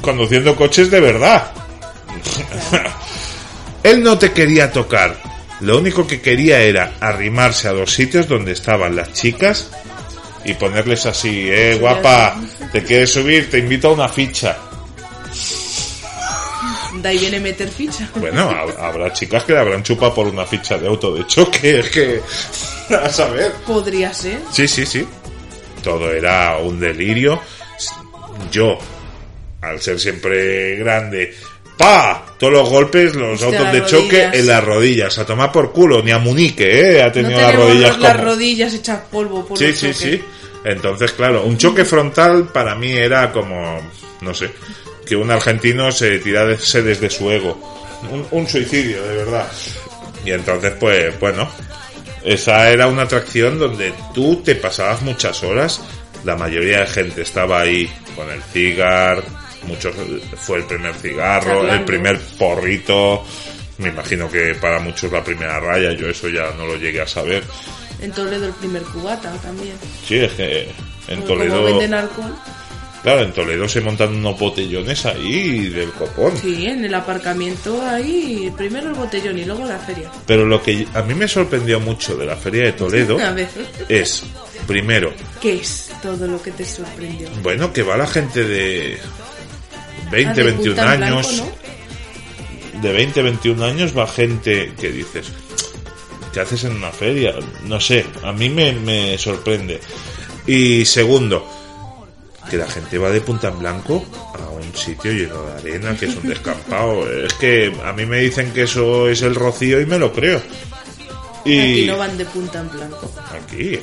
conduciendo 0.00 0.56
coches 0.56 0.90
de 0.90 1.00
verdad. 1.00 1.52
Él 3.82 4.02
no 4.02 4.18
te 4.18 4.32
quería 4.32 4.70
tocar, 4.72 5.16
lo 5.60 5.78
único 5.78 6.06
que 6.06 6.20
quería 6.20 6.60
era 6.60 6.94
arrimarse 7.00 7.68
a 7.68 7.72
los 7.72 7.92
sitios 7.92 8.28
donde 8.28 8.52
estaban 8.52 8.94
las 8.96 9.12
chicas 9.12 9.70
y 10.44 10.54
ponerles 10.54 11.06
así, 11.06 11.48
eh, 11.50 11.76
guapa, 11.80 12.36
te 12.72 12.82
quieres 12.84 13.12
subir, 13.12 13.50
te 13.50 13.58
invito 13.58 13.88
a 13.88 13.92
una 13.92 14.08
ficha. 14.08 14.56
De 16.94 17.08
ahí 17.08 17.18
viene 17.18 17.40
meter 17.40 17.68
ficha. 17.70 18.08
Bueno, 18.16 18.50
hab- 18.50 18.76
habrá 18.78 19.12
chicas 19.12 19.44
que 19.44 19.52
le 19.52 19.60
habrán 19.60 19.82
chupado 19.82 20.12
por 20.14 20.26
una 20.26 20.44
ficha 20.44 20.76
de 20.76 20.88
auto 20.88 21.14
de 21.14 21.26
choque, 21.26 21.78
es 21.80 21.88
que... 21.90 22.20
A 22.94 23.08
saber. 23.08 23.52
Podría 23.66 24.12
ser. 24.12 24.40
Sí, 24.52 24.66
sí, 24.66 24.84
sí. 24.84 25.06
Todo 25.82 26.12
era 26.12 26.58
un 26.58 26.80
delirio. 26.80 27.40
Yo, 28.50 28.76
al 29.62 29.80
ser 29.80 29.98
siempre 29.98 30.76
grande, 30.76 31.34
¡pa! 31.76 32.34
Todos 32.38 32.52
los 32.52 32.68
golpes, 32.68 33.14
los 33.14 33.42
Hostia, 33.42 33.58
autos 33.58 33.72
de 33.72 33.84
choque 33.86 34.28
en 34.32 34.46
las 34.46 34.64
rodillas. 34.64 35.18
A 35.18 35.26
tomar 35.26 35.52
por 35.52 35.72
culo, 35.72 36.02
ni 36.02 36.10
a 36.10 36.18
Munique, 36.18 36.96
¿eh? 36.96 37.02
Ha 37.02 37.12
tenido 37.12 37.40
las 37.40 37.54
rodillas 37.54 37.98
las 37.98 38.12
como... 38.12 38.24
rodillas 38.24 38.74
hechas 38.74 39.00
polvo 39.10 39.46
por 39.46 39.58
Sí, 39.58 39.72
sí, 39.74 39.92
sí. 39.92 40.20
Entonces, 40.64 41.12
claro, 41.12 41.44
un 41.44 41.56
choque 41.56 41.84
frontal 41.84 42.48
para 42.48 42.74
mí 42.74 42.92
era 42.92 43.32
como, 43.32 43.80
no 44.20 44.34
sé, 44.34 44.50
que 45.06 45.16
un 45.16 45.30
argentino 45.30 45.90
se 45.92 46.18
tirase 46.18 46.82
desde 46.82 47.08
su 47.10 47.30
ego. 47.30 47.58
Un, 48.10 48.26
un 48.30 48.46
suicidio, 48.48 49.02
de 49.02 49.16
verdad. 49.16 49.46
Y 50.24 50.32
entonces, 50.32 50.72
pues, 50.78 51.18
bueno, 51.18 51.48
Esa 52.24 52.70
era 52.70 52.86
una 52.86 53.02
atracción 53.02 53.58
donde 53.58 53.92
tú 54.12 54.42
te 54.44 54.54
pasabas 54.54 55.02
muchas 55.02 55.42
horas. 55.42 55.80
La 56.24 56.36
mayoría 56.36 56.80
de 56.80 56.86
gente 56.86 57.22
estaba 57.22 57.60
ahí 57.60 57.90
con 58.14 58.28
el 58.30 58.42
cigar. 58.42 59.22
Muchos 59.64 59.94
fue 60.36 60.58
el 60.58 60.64
primer 60.64 60.94
cigarro, 60.94 61.68
el 61.70 61.84
primer 61.84 62.18
porrito. 62.38 63.24
Me 63.78 63.88
imagino 63.88 64.30
que 64.30 64.54
para 64.54 64.78
muchos 64.80 65.10
la 65.12 65.22
primera 65.24 65.58
raya. 65.60 65.92
Yo 65.92 66.08
eso 66.08 66.28
ya 66.28 66.50
no 66.56 66.66
lo 66.66 66.76
llegué 66.76 67.00
a 67.00 67.06
saber. 67.06 67.42
En 68.00 68.12
Toledo 68.12 68.46
el 68.46 68.52
primer 68.54 68.82
cubata 68.82 69.32
también. 69.42 69.74
Sí, 70.06 70.16
es 70.16 70.32
que 70.32 70.62
en 71.08 71.20
Porque 71.22 71.24
Como 71.24 71.26
Toledo, 71.26 71.64
venden 71.64 71.94
alcohol. 71.94 72.34
claro, 73.02 73.20
en 73.22 73.32
Toledo 73.32 73.68
se 73.68 73.80
montan 73.82 74.14
unos 74.14 74.38
botellones 74.38 75.04
ahí 75.06 75.68
del 75.68 75.90
copón. 75.92 76.36
Sí, 76.36 76.66
en 76.66 76.84
el 76.84 76.94
aparcamiento 76.94 77.80
ahí, 77.86 78.50
primero 78.56 78.88
el 78.88 78.94
botellón 78.94 79.38
y 79.38 79.44
luego 79.44 79.66
la 79.66 79.78
feria. 79.78 80.10
Pero 80.26 80.46
lo 80.46 80.62
que 80.62 80.86
a 80.94 81.02
mí 81.02 81.14
me 81.14 81.28
sorprendió 81.28 81.78
mucho 81.80 82.16
de 82.16 82.26
la 82.26 82.36
feria 82.36 82.64
de 82.64 82.72
Toledo 82.72 83.18
A 83.22 83.32
ver, 83.32 83.48
es, 83.88 84.22
primero, 84.66 85.12
¿qué 85.40 85.56
es 85.56 85.90
todo 86.02 86.26
lo 86.26 86.40
que 86.42 86.50
te 86.52 86.64
sorprendió? 86.64 87.28
bueno, 87.42 87.70
que 87.72 87.82
va 87.82 87.96
la 87.98 88.06
gente 88.06 88.44
de 88.44 88.98
20, 90.10 90.30
Ah, 90.30 90.34
de 90.34 90.42
21 90.42 90.74
punta 90.76 90.94
en 90.94 91.02
años. 91.02 91.36
blanco, 91.36 91.56
De 92.82 92.92
20, 92.92 93.22
21 93.22 93.64
años 93.64 93.96
va 93.96 94.06
gente 94.06 94.72
que 94.80 94.90
dices, 94.90 95.26
¿qué 96.32 96.40
haces 96.40 96.64
en 96.64 96.76
una 96.76 96.90
feria? 96.90 97.34
No 97.64 97.80
sé, 97.80 98.06
a 98.22 98.32
mí 98.32 98.48
me, 98.50 98.72
me 98.72 99.18
sorprende. 99.18 99.80
Y 100.46 100.84
segundo, 100.86 101.46
que 102.50 102.56
la 102.56 102.66
gente 102.66 102.98
va 102.98 103.10
de 103.10 103.20
punta 103.20 103.48
en 103.48 103.58
blanco 103.58 104.04
a 104.34 104.48
un 104.50 104.74
sitio 104.74 105.12
lleno 105.12 105.42
de 105.42 105.52
arena, 105.54 105.96
que 105.96 106.06
es 106.06 106.16
un 106.16 106.28
descampado. 106.28 107.08
es 107.24 107.34
que 107.34 107.72
a 107.84 107.92
mí 107.92 108.06
me 108.06 108.18
dicen 108.20 108.52
que 108.52 108.62
eso 108.62 109.08
es 109.08 109.22
el 109.22 109.34
rocío 109.34 109.80
y 109.80 109.86
me 109.86 109.98
lo 109.98 110.12
creo. 110.12 110.40
Y 111.44 111.58
Aquí 111.58 111.86
no 111.86 111.98
van 111.98 112.18
de 112.18 112.24
punta 112.26 112.60
en 112.60 112.70
blanco. 112.70 113.10
Aquí. 113.30 113.78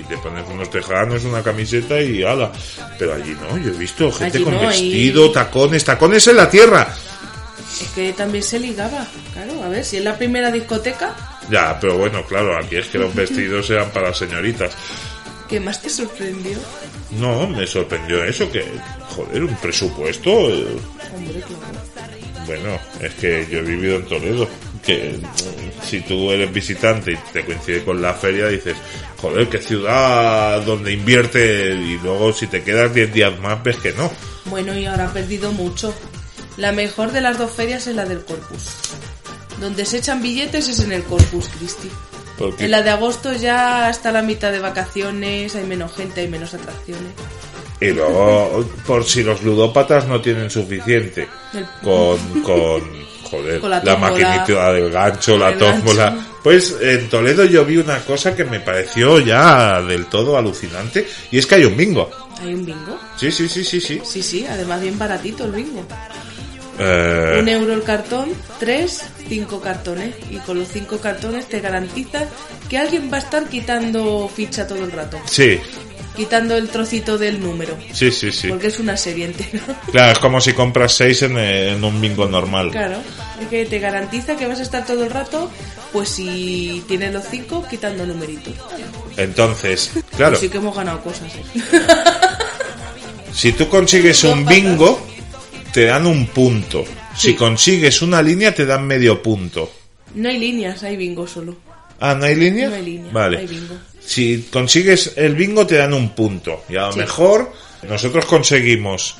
Aquí 0.00 0.08
te 0.08 0.16
pones 0.18 0.44
unos 0.48 0.70
tejanos, 0.70 1.24
una 1.24 1.42
camiseta 1.42 2.00
y 2.00 2.22
ala. 2.22 2.50
Pero 2.98 3.14
allí 3.14 3.36
no, 3.40 3.58
yo 3.58 3.68
he 3.70 3.76
visto 3.76 4.10
gente 4.10 4.38
Allí 4.38 4.44
con 4.44 4.54
no, 4.54 4.60
ahí- 4.60 4.88
vestido, 4.88 5.30
tacones, 5.30 5.84
tacones 5.84 6.26
en 6.28 6.36
la 6.36 6.48
tierra. 6.48 6.88
Es 7.82 7.88
que 7.94 8.12
también 8.14 8.42
se 8.42 8.58
ligaba, 8.58 9.06
claro. 9.32 9.62
A 9.64 9.68
ver, 9.68 9.84
si 9.84 9.98
es 9.98 10.04
la 10.04 10.16
primera 10.16 10.50
discoteca, 10.50 11.14
Ya, 11.50 11.78
pero 11.80 11.98
bueno, 11.98 12.24
claro, 12.26 12.56
aquí 12.56 12.76
es 12.76 12.86
que 12.86 12.98
los 12.98 13.14
vestidos 13.14 13.68
eran 13.70 13.90
para 13.90 14.14
señoritas. 14.14 14.72
¿qué 15.48 15.58
más 15.60 15.82
te 15.82 15.90
sorprendió? 15.90 16.56
No, 17.18 17.46
me 17.48 17.66
sorprendió 17.66 18.22
eso, 18.24 18.50
que, 18.52 18.64
joder, 19.08 19.42
un 19.42 19.56
presupuesto. 19.56 20.30
eh, 20.30 20.66
Hombre, 21.14 21.40
claro. 21.42 22.46
Bueno, 22.46 22.78
es 23.00 23.14
que 23.14 23.46
yo 23.50 23.58
he 23.58 23.62
vivido 23.62 23.96
en 23.96 24.06
Toledo. 24.06 24.48
Que 24.84 25.18
mm, 25.18 25.84
si 25.84 26.00
tú 26.00 26.30
eres 26.30 26.52
visitante 26.52 27.12
y 27.12 27.16
te 27.32 27.44
coincide 27.44 27.84
con 27.84 28.00
la 28.00 28.14
feria, 28.14 28.48
dices, 28.48 28.76
joder, 29.20 29.48
qué 29.48 29.58
ciudad 29.58 30.62
donde 30.62 30.92
invierte. 30.92 31.74
Y 31.74 31.98
luego, 31.98 32.32
si 32.32 32.46
te 32.46 32.62
quedas 32.62 32.92
10 32.94 33.12
días 33.12 33.38
más, 33.40 33.62
ves 33.62 33.76
que 33.76 33.92
no. 33.92 34.10
Bueno, 34.46 34.76
y 34.76 34.86
ahora 34.86 35.08
ha 35.08 35.12
perdido 35.12 35.52
mucho. 35.52 35.94
La 36.56 36.72
mejor 36.72 37.12
de 37.12 37.20
las 37.20 37.38
dos 37.38 37.52
ferias 37.52 37.86
es 37.86 37.94
la 37.94 38.04
del 38.04 38.24
Corpus. 38.24 38.68
Donde 39.60 39.84
se 39.84 39.98
echan 39.98 40.22
billetes 40.22 40.68
es 40.68 40.80
en 40.80 40.92
el 40.92 41.02
Corpus 41.04 41.48
Christi. 41.58 41.90
En 42.58 42.70
la 42.70 42.82
de 42.82 42.90
agosto 42.90 43.34
ya 43.34 43.88
hasta 43.88 44.12
la 44.12 44.22
mitad 44.22 44.50
de 44.50 44.60
vacaciones, 44.60 45.54
hay 45.56 45.64
menos 45.64 45.94
gente, 45.94 46.22
hay 46.22 46.28
menos 46.28 46.54
atracciones. 46.54 47.12
Y 47.80 47.90
luego, 47.90 48.64
por 48.86 49.04
si 49.04 49.22
los 49.22 49.42
ludópatas 49.42 50.06
no 50.06 50.20
tienen 50.20 50.50
suficiente, 50.50 51.28
con, 51.82 52.42
con 52.42 52.82
joder, 53.30 53.62
la 53.62 53.96
maquinita 53.96 54.72
del 54.72 54.90
gancho, 54.90 55.38
la 55.38 55.56
tómbola. 55.56 56.16
Pues 56.42 56.76
en 56.80 57.08
Toledo 57.08 57.44
yo 57.44 57.64
vi 57.64 57.76
una 57.76 57.98
cosa 58.00 58.34
que 58.34 58.44
me 58.44 58.60
pareció 58.60 59.18
ya 59.20 59.80
del 59.82 60.06
todo 60.06 60.36
alucinante, 60.38 61.06
y 61.30 61.38
es 61.38 61.46
que 61.46 61.56
hay 61.56 61.64
un 61.64 61.76
bingo. 61.76 62.10
¿Hay 62.40 62.54
un 62.54 62.64
bingo? 62.64 62.98
Sí, 63.16 63.30
sí, 63.30 63.48
sí, 63.48 63.62
sí, 63.62 63.80
sí. 63.80 64.00
Sí, 64.04 64.22
sí, 64.22 64.46
además 64.48 64.80
bien 64.80 64.98
baratito 64.98 65.44
el 65.44 65.52
bingo. 65.52 65.84
Eh, 66.78 67.36
Un 67.38 67.48
euro 67.48 67.74
el 67.74 67.82
cartón, 67.82 68.30
tres, 68.58 69.02
cinco 69.28 69.60
cartones. 69.60 70.14
Y 70.30 70.36
con 70.38 70.58
los 70.58 70.68
cinco 70.68 70.96
cartones 70.98 71.46
te 71.46 71.60
garantiza 71.60 72.24
que 72.70 72.78
alguien 72.78 73.10
va 73.12 73.18
a 73.18 73.20
estar 73.20 73.46
quitando 73.48 74.30
ficha 74.34 74.66
todo 74.66 74.82
el 74.82 74.90
rato. 74.90 75.18
sí, 75.26 75.60
Quitando 76.16 76.56
el 76.56 76.68
trocito 76.68 77.16
del 77.18 77.40
número. 77.40 77.76
sí, 77.92 78.10
sí, 78.10 78.30
sí. 78.32 78.48
Porque 78.48 78.66
es 78.66 78.78
una 78.78 78.96
serie 78.96 79.26
entera. 79.26 79.80
Claro, 79.92 80.12
es 80.12 80.18
como 80.18 80.40
si 80.40 80.52
compras 80.52 80.92
seis 80.92 81.22
en, 81.22 81.38
eh, 81.38 81.70
en 81.72 81.82
un 81.84 82.00
bingo 82.00 82.26
normal. 82.26 82.70
Claro, 82.72 82.98
es 83.40 83.46
que 83.48 83.64
te 83.64 83.78
garantiza 83.78 84.36
que 84.36 84.46
vas 84.46 84.58
a 84.58 84.62
estar 84.62 84.84
todo 84.84 85.04
el 85.04 85.10
rato, 85.10 85.50
pues 85.92 86.08
si 86.10 86.82
tienes 86.88 87.12
los 87.12 87.24
cinco, 87.30 87.64
quitando 87.68 88.04
numeritos. 88.06 88.52
Entonces, 89.16 89.90
claro, 90.16 90.32
Pues 90.32 90.40
sí 90.40 90.48
que 90.48 90.58
hemos 90.58 90.76
ganado 90.76 91.00
cosas. 91.00 91.32
¿eh? 91.34 91.42
si 93.32 93.52
tú 93.52 93.68
consigues 93.68 94.22
un 94.24 94.44
bingo, 94.44 95.00
te 95.72 95.84
dan 95.86 96.06
un 96.06 96.26
punto. 96.26 96.84
Si 97.16 97.28
Sí. 97.30 97.34
consigues 97.34 98.02
una 98.02 98.22
línea, 98.22 98.54
te 98.54 98.66
dan 98.66 98.86
medio 98.86 99.22
punto. 99.22 99.70
No 100.14 100.28
hay 100.28 100.38
líneas, 100.38 100.82
hay 100.82 100.96
bingo 100.96 101.26
solo. 101.26 101.56
Ah, 102.00 102.14
¿no 102.14 102.24
hay 102.24 102.34
línea? 102.34 102.68
No 102.68 102.74
hay 102.76 102.82
línea, 102.84 103.12
Vale. 103.12 103.38
hay 103.38 103.46
bingo. 103.46 103.74
Si 104.10 104.48
consigues 104.50 105.12
el 105.14 105.36
bingo, 105.36 105.64
te 105.68 105.76
dan 105.76 105.94
un 105.94 106.10
punto. 106.16 106.64
Y 106.68 106.74
a 106.76 106.86
lo 106.86 106.92
Sí. 106.92 106.98
mejor 106.98 107.52
nosotros 107.88 108.24
conseguimos 108.26 109.14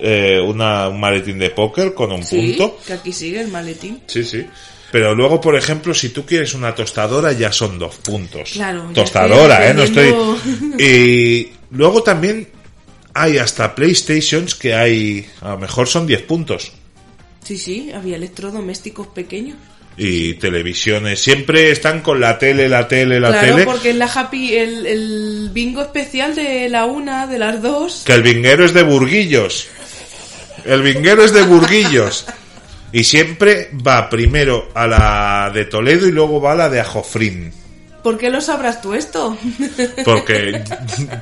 eh, 0.00 0.40
una, 0.40 0.88
un 0.88 0.98
maletín 0.98 1.38
de 1.38 1.50
póker 1.50 1.92
con 1.92 2.10
un 2.10 2.24
Sí, 2.24 2.56
punto. 2.56 2.78
que 2.86 2.94
aquí 2.94 3.12
sigue 3.12 3.40
el 3.42 3.48
maletín. 3.48 4.00
Sí, 4.06 4.24
sí. 4.24 4.46
Pero 4.90 5.14
luego, 5.14 5.40
por 5.42 5.54
ejemplo, 5.56 5.92
si 5.92 6.08
tú 6.08 6.24
quieres 6.24 6.54
una 6.54 6.74
tostadora, 6.74 7.32
ya 7.32 7.52
son 7.52 7.78
dos 7.78 7.96
puntos. 7.96 8.52
Claro, 8.54 8.90
Tostadora, 8.94 9.68
¿eh? 9.70 9.74
No 9.74 9.82
estoy... 9.82 10.12
Y 10.78 11.52
luego 11.72 12.02
también 12.02 12.48
hay 13.12 13.36
hasta 13.38 13.74
PlayStations 13.74 14.54
que 14.54 14.74
hay... 14.74 15.26
A 15.42 15.50
lo 15.50 15.58
mejor 15.58 15.86
son 15.86 16.06
10 16.06 16.22
puntos. 16.22 16.72
Sí, 17.44 17.58
sí, 17.58 17.92
había 17.94 18.16
electrodomésticos 18.16 19.06
pequeños. 19.08 19.56
Y 19.96 20.34
televisiones. 20.34 21.20
Siempre 21.20 21.70
están 21.70 22.00
con 22.00 22.20
la 22.20 22.38
tele, 22.38 22.68
la 22.68 22.88
tele, 22.88 23.20
la 23.20 23.28
claro, 23.30 23.46
tele. 23.54 23.64
porque 23.64 23.90
es 23.90 23.96
la 23.96 24.06
happy, 24.06 24.54
el, 24.56 24.86
el 24.86 25.50
bingo 25.52 25.82
especial 25.82 26.34
de 26.34 26.68
la 26.68 26.86
una, 26.86 27.26
de 27.26 27.38
las 27.38 27.60
dos. 27.60 28.04
Que 28.06 28.14
el 28.14 28.22
vinguero 28.22 28.64
es 28.64 28.72
de 28.72 28.82
Burguillos. 28.82 29.68
El 30.64 30.82
vinguero 30.82 31.24
es 31.24 31.32
de 31.32 31.42
Burguillos. 31.42 32.24
Y 32.92 33.04
siempre 33.04 33.70
va 33.86 34.08
primero 34.08 34.68
a 34.74 34.86
la 34.86 35.50
de 35.54 35.64
Toledo 35.66 36.08
y 36.08 36.12
luego 36.12 36.40
va 36.40 36.52
a 36.52 36.56
la 36.56 36.68
de 36.68 36.80
Ajofrín. 36.80 37.52
¿Por 38.02 38.16
qué 38.16 38.30
lo 38.30 38.40
sabrás 38.40 38.80
tú 38.80 38.94
esto? 38.94 39.36
Porque 40.04 40.62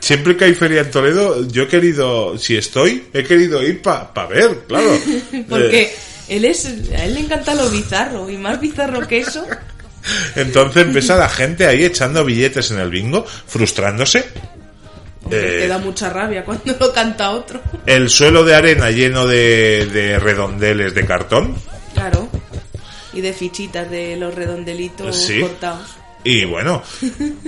siempre 0.01 0.37
que 0.37 0.45
hay 0.45 0.55
feria 0.55 0.83
en 0.83 0.91
Toledo, 0.93 1.47
yo 1.49 1.65
he 1.65 1.69
querido, 1.69 2.39
si 2.39 2.57
estoy, 2.57 3.05
he 3.13 3.25
querido 3.25 3.61
ir 3.63 3.83
para 3.83 4.27
ver, 4.29 4.61
claro. 4.69 4.97
Porque 5.49 5.83
Eh, 5.83 5.93
él 6.29 6.45
es, 6.45 6.67
a 6.67 7.05
él 7.05 7.15
le 7.15 7.21
encanta 7.21 7.55
lo 7.55 7.69
bizarro 7.71 8.29
y 8.31 8.37
más 8.37 8.61
bizarro 8.61 9.07
que 9.07 9.19
eso. 9.19 9.45
entonces 10.37 10.85
empieza 10.85 11.17
la 11.17 11.29
gente 11.29 11.67
ahí 11.67 11.85
echando 11.85 12.25
billetes 12.25 12.71
en 12.71 12.81
el 12.81 12.91
bingo, 12.91 13.25
frustrándose. 13.47 14.25
Porque 15.23 15.57
Eh, 15.57 15.59
te 15.61 15.69
da 15.69 15.79
mucha 15.79 16.09
rabia 16.11 16.45
cuando 16.45 16.75
lo 16.79 16.93
canta 16.93 17.31
otro. 17.31 17.61
El 17.85 18.09
suelo 18.09 18.45
de 18.45 18.55
arena 18.55 18.91
lleno 18.91 19.27
de, 19.27 19.87
de 19.93 20.19
redondeles 20.19 20.95
de 20.95 21.05
cartón. 21.05 21.55
Claro. 21.93 22.29
Y 23.13 23.21
de 23.21 23.33
fichitas 23.33 23.91
de 23.91 24.17
los 24.17 24.35
redondelitos 24.35 25.17
Sí. 25.17 25.41
cortados. 25.41 25.87
Y 26.25 26.45
bueno, 26.45 26.83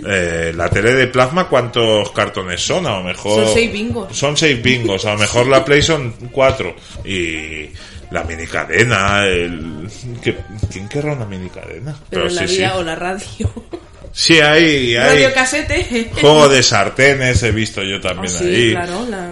eh, 0.06 0.52
la 0.54 0.68
tele 0.70 0.92
de 0.92 1.06
plasma, 1.08 1.48
¿cuántos 1.48 2.10
cartones 2.12 2.60
son? 2.64 2.86
A 2.86 2.98
lo 2.98 3.02
mejor. 3.02 3.44
Son 3.44 3.54
seis 3.54 3.72
bingos. 3.72 4.16
Son 4.16 4.36
seis 4.36 4.62
bingos. 4.62 5.04
A 5.06 5.12
lo 5.12 5.18
mejor 5.18 5.46
la 5.46 5.64
Play 5.64 5.82
son 5.82 6.12
cuatro. 6.30 6.74
Y 7.04 7.68
la 8.10 8.24
minicadena. 8.24 9.26
El... 9.26 9.88
¿qué- 10.22 10.36
¿Quién 10.70 10.88
querrá 10.88 11.12
una 11.14 11.26
minicadena? 11.26 11.96
Pero 12.10 12.28
la 12.28 12.46
sí, 12.46 12.56
vía 12.58 12.70
sí. 12.72 12.76
o 12.78 12.82
la 12.82 12.94
radio. 12.96 13.26
Sí, 14.12 14.40
hay. 14.40 14.96
hay 14.96 15.08
Radio 15.26 15.32
casete. 15.32 16.10
juego 16.20 16.48
de 16.48 16.64
sartenes, 16.64 17.40
he 17.44 17.52
visto 17.52 17.80
yo 17.84 17.98
Oh, 17.98 18.00
también 18.00 18.32
sí, 18.32 18.44
ahí. 18.44 18.70
claro. 18.72 19.06
la- 19.08 19.30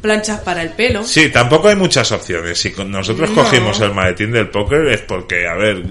planchas 0.00 0.40
para 0.40 0.62
el 0.62 0.70
pelo. 0.70 1.02
Sí, 1.04 1.30
tampoco 1.30 1.68
hay 1.68 1.74
muchas 1.76 2.10
opciones. 2.12 2.56
Si 2.58 2.72
nosotros 2.86 3.28
No. 3.30 3.34
cogimos 3.42 3.80
el 3.80 3.92
maletín 3.92 4.30
del 4.30 4.48
póker 4.48 4.86
es 4.88 5.00
porque, 5.02 5.46
a 5.48 5.54
ver, 5.54 5.82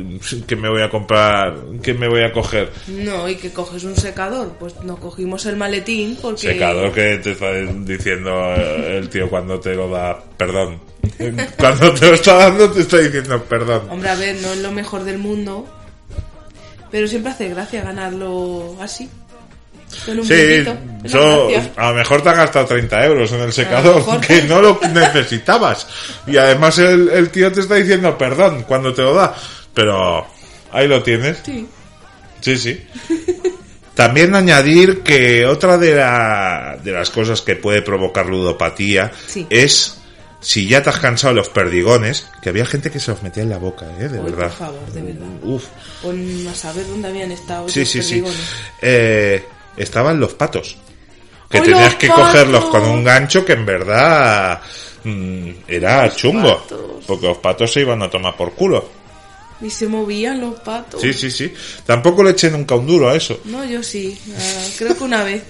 ¿qué 0.48 0.56
me 0.56 0.70
voy 0.70 0.82
a 0.82 0.90
comprar? 0.90 1.56
¿Qué 1.84 1.94
me 1.94 2.08
voy 2.08 2.24
a 2.24 2.32
coger? 2.32 2.72
No, 2.88 3.28
y 3.28 3.36
que 3.36 3.52
coges 3.52 3.84
un 3.84 3.96
secador. 3.96 4.54
Pues 4.60 4.76
no 4.84 4.96
cogimos 4.98 5.46
el 5.46 5.58
maletín 5.58 6.18
porque... 6.22 6.54
Secador 6.54 6.92
que 6.94 7.18
te 7.18 7.32
está 7.34 7.52
diciendo 7.52 8.54
eh, 8.56 8.98
el 9.00 9.10
tío 9.10 9.30
cuando 9.30 9.60
te 9.60 9.76
lo 9.76 9.90
da, 9.90 10.18
perdón. 10.38 10.80
Cuando 11.58 11.94
te 11.94 12.08
lo 12.10 12.16
está 12.16 12.34
dando 12.36 12.72
te 12.72 12.82
está 12.82 12.98
diciendo 12.98 13.44
perdón. 13.44 13.88
Hombre, 13.90 14.10
a 14.10 14.16
ver, 14.16 14.36
no 14.42 14.50
es 14.54 14.58
lo 14.60 14.72
mejor 14.72 15.04
del 15.04 15.18
mundo. 15.18 15.68
Pero 16.92 17.08
siempre 17.08 17.32
hace 17.32 17.50
gracia 17.50 17.82
ganarlo 17.84 18.78
así. 18.82 19.10
Con 20.06 20.20
un 20.20 20.26
Sí, 20.26 20.64
la 20.64 20.78
yo, 21.04 21.50
a 21.78 21.90
lo 21.90 21.96
mejor 21.96 22.22
te 22.22 22.30
has 22.30 22.38
gastado 22.38 22.66
30 22.66 23.06
euros 23.06 23.32
en 23.32 23.42
el 23.42 23.54
secador, 23.54 23.96
mejor. 23.98 24.20
que 24.22 24.42
no 24.44 24.62
lo 24.62 24.80
necesitabas. 24.94 25.88
Y 26.28 26.38
además 26.38 26.78
el, 26.80 27.10
el 27.10 27.30
tío 27.30 27.52
te 27.52 27.62
está 27.62 27.76
diciendo 27.76 28.18
perdón 28.18 28.64
cuando 28.68 28.94
te 28.94 29.02
lo 29.02 29.14
da. 29.14 29.36
Pero 29.74 30.26
ahí 30.72 30.88
lo 30.88 31.02
tienes. 31.04 31.38
Sí. 31.46 31.68
Sí, 32.42 32.58
sí. 32.58 32.88
También 33.94 34.36
añadir 34.36 35.02
que 35.04 35.46
otra 35.46 35.78
de, 35.78 35.96
la- 35.96 36.78
de 36.84 36.92
las 36.92 37.10
cosas 37.10 37.42
que 37.42 37.56
puede 37.56 37.82
provocar 37.82 38.26
ludopatía 38.26 39.12
Sí. 39.28 39.48
es 39.50 39.98
si 40.46 40.68
ya 40.68 40.84
te 40.84 40.92
has 40.92 41.00
cansado 41.00 41.34
de 41.34 41.40
los 41.40 41.50
perdigones, 41.50 42.28
que 42.40 42.50
había 42.50 42.68
gente 42.68 42.92
que 42.92 43.00
se 43.00 43.10
los 43.10 43.24
metía 43.24 43.42
en 43.42 43.50
la 43.50 43.58
boca, 43.58 43.88
¿eh? 44.00 44.08
De 44.10 44.20
verdad. 44.20 44.50
por 44.50 44.52
favor, 44.52 44.92
de 44.94 45.02
verdad. 45.02 45.28
Uf. 45.42 45.66
Pon 46.04 46.48
a 46.48 46.54
saber 46.54 46.86
dónde 46.88 47.08
habían 47.08 47.32
estado 47.32 47.68
Sí, 47.68 47.82
esos 47.82 47.92
sí, 47.94 48.02
sí. 48.04 48.10
perdigones. 48.22 48.40
Eh, 48.84 49.44
estaban 49.76 50.20
los 50.20 50.36
patos. 50.36 50.78
Que 51.50 51.58
¡Ay, 51.58 51.64
tenías 51.64 51.86
los 51.86 51.96
que 51.96 52.08
cogerlos 52.10 52.66
con 52.66 52.84
un 52.84 53.04
gancho 53.04 53.44
que 53.44 53.54
en 53.54 53.66
verdad 53.66 54.62
mm, 55.04 55.50
era 55.68 56.16
chungo. 56.16 56.60
patos. 56.62 57.04
Porque 57.08 57.26
los 57.28 57.38
patos 57.40 57.74
se 57.74 57.82
iban 57.82 58.04
a 58.04 58.10
tomar 58.12 58.38
por 58.38 58.54
culo. 58.54 58.88
Y 59.62 59.70
se 59.72 59.88
movían 59.88 60.42
los 60.42 60.60
patos. 60.60 61.02
Sí, 61.02 61.12
sí, 61.12 61.32
sí. 61.32 61.52
Tampoco 61.88 62.24
le 62.24 62.32
eché 62.32 62.52
nunca 62.52 62.76
un 62.76 62.86
duro 62.86 63.10
a 63.10 63.16
eso. 63.16 63.40
No, 63.46 63.66
yo 63.66 63.82
sí. 63.82 64.16
ah, 64.38 64.64
creo 64.78 64.96
que 64.96 65.04
una 65.04 65.24
vez. 65.24 65.44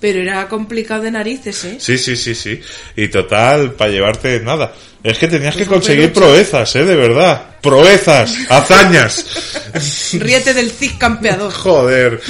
Pero 0.00 0.20
era 0.20 0.48
complicado 0.48 1.02
de 1.02 1.10
narices, 1.10 1.64
¿eh? 1.64 1.76
Sí, 1.80 1.98
sí, 1.98 2.16
sí, 2.16 2.34
sí. 2.34 2.60
Y 2.96 3.08
total, 3.08 3.72
para 3.72 3.90
llevarte 3.90 4.40
nada. 4.40 4.72
Es 5.02 5.18
que 5.18 5.28
tenías 5.28 5.54
que 5.54 5.64
Pues 5.64 5.68
un 5.68 5.74
conseguir 5.74 6.12
proezas, 6.12 6.74
¿eh? 6.76 6.84
De 6.84 6.94
verdad. 6.94 7.56
Proezas, 7.60 8.34
hazañas. 8.48 10.12
Ríete 10.12 10.54
del 10.54 10.70
Cid 10.70 10.92
campeador. 10.98 11.52
Joder. 11.54 12.20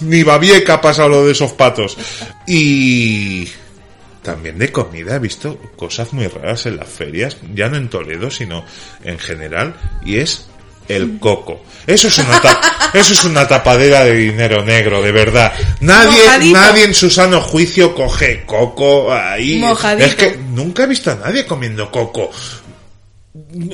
Ni 0.00 0.22
Babieca 0.22 0.74
ha 0.74 0.80
pasado 0.80 1.08
lo 1.08 1.26
de 1.26 1.32
esos 1.32 1.52
patos. 1.52 1.96
Y 2.46 3.48
también 4.22 4.58
de 4.58 4.70
comida 4.70 5.16
he 5.16 5.18
visto 5.18 5.58
cosas 5.76 6.12
muy 6.12 6.26
raras 6.28 6.66
en 6.66 6.76
las 6.76 6.88
ferias, 6.88 7.36
ya 7.54 7.68
no 7.68 7.76
en 7.76 7.88
Toledo, 7.88 8.30
sino 8.30 8.64
en 9.02 9.18
general, 9.18 9.74
y 10.04 10.16
es 10.16 10.48
el 10.88 11.18
coco. 11.18 11.62
Eso 11.86 12.08
es 12.08 12.18
una 12.18 12.40
eso 12.94 13.12
es 13.12 13.24
una 13.24 13.46
tapadera 13.48 14.04
de 14.04 14.14
dinero 14.14 14.64
negro, 14.64 15.02
de 15.02 15.10
verdad. 15.12 15.52
Nadie, 15.80 16.22
Mojadito. 16.22 16.58
nadie 16.58 16.84
en 16.84 16.94
su 16.94 17.10
sano 17.10 17.40
juicio 17.40 17.94
coge 17.94 18.44
coco 18.46 19.12
ahí. 19.12 19.58
Mojadito. 19.58 20.04
Es 20.06 20.14
que 20.14 20.36
nunca 20.36 20.84
he 20.84 20.86
visto 20.86 21.10
a 21.10 21.16
nadie 21.16 21.44
comiendo 21.46 21.90
coco. 21.90 22.30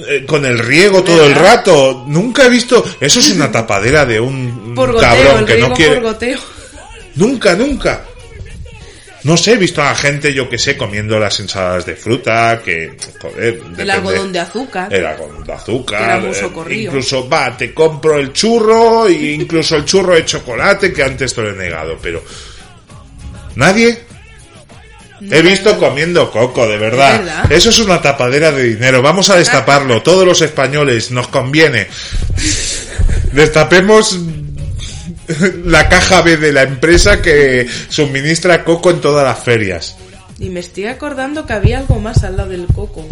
Eh, 0.08 0.24
Con 0.26 0.46
el 0.46 0.58
riego 0.58 1.02
todo 1.02 1.26
el 1.26 1.34
rato. 1.34 2.04
Nunca 2.06 2.46
he 2.46 2.48
visto. 2.48 2.84
Eso 3.00 3.18
es 3.20 3.30
una 3.32 3.50
tapadera 3.50 4.06
de 4.06 4.20
un 4.20 4.72
Por 4.74 4.92
goteo, 4.92 5.08
cabrón 5.08 5.38
el 5.40 5.44
que 5.46 5.52
riego 5.54 5.68
no 5.68 5.74
quiere. 5.74 5.94
por 5.96 6.02
goteo. 6.04 6.38
Nunca, 7.16 7.54
nunca. 7.56 8.04
No 9.28 9.36
sé, 9.36 9.52
he 9.52 9.56
visto 9.58 9.82
a 9.82 9.90
la 9.90 9.94
gente, 9.94 10.32
yo 10.32 10.48
que 10.48 10.56
sé, 10.56 10.74
comiendo 10.74 11.18
las 11.20 11.38
ensaladas 11.38 11.84
de 11.84 11.94
fruta, 11.96 12.62
que, 12.64 12.96
joder, 13.20 13.60
El 13.76 13.90
algodón 13.90 14.32
de 14.32 14.38
azúcar. 14.38 14.90
El 14.90 15.04
algodón 15.04 15.44
de 15.44 15.52
azúcar. 15.52 16.02
Era 16.02 16.74
incluso, 16.74 17.28
va, 17.28 17.54
te 17.54 17.74
compro 17.74 18.16
el 18.16 18.32
churro, 18.32 19.06
e 19.06 19.32
incluso 19.34 19.76
el 19.76 19.84
churro 19.84 20.14
de 20.14 20.24
chocolate, 20.24 20.94
que 20.94 21.02
antes 21.02 21.34
te 21.34 21.42
lo 21.42 21.50
he 21.50 21.56
negado, 21.56 21.98
pero... 22.00 22.24
¿Nadie? 23.56 23.98
He 25.20 25.42
visto 25.42 25.78
comiendo 25.78 26.30
coco, 26.30 26.66
de 26.66 26.78
verdad. 26.78 27.18
¿De 27.18 27.24
verdad? 27.26 27.52
Eso 27.52 27.68
es 27.68 27.78
una 27.80 28.00
tapadera 28.00 28.50
de 28.50 28.62
dinero. 28.62 29.02
Vamos 29.02 29.28
a 29.28 29.36
destaparlo. 29.36 30.00
Todos 30.00 30.24
los 30.24 30.40
españoles, 30.40 31.10
nos 31.10 31.28
conviene. 31.28 31.86
Destapemos 33.32 34.18
la 35.64 35.88
caja 35.88 36.22
B 36.22 36.36
de 36.36 36.52
la 36.52 36.62
empresa 36.62 37.20
que 37.22 37.66
suministra 37.88 38.64
coco 38.64 38.90
en 38.90 39.00
todas 39.00 39.24
las 39.24 39.44
ferias. 39.44 39.96
Y 40.38 40.50
me 40.50 40.60
estoy 40.60 40.86
acordando 40.86 41.46
que 41.46 41.52
había 41.52 41.78
algo 41.78 41.98
más 42.00 42.24
al 42.24 42.36
lado 42.36 42.50
del 42.50 42.66
coco. 42.66 43.06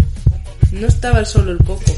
No 0.72 0.86
estaba 0.86 1.24
solo 1.24 1.52
el 1.52 1.58
coco. 1.58 1.94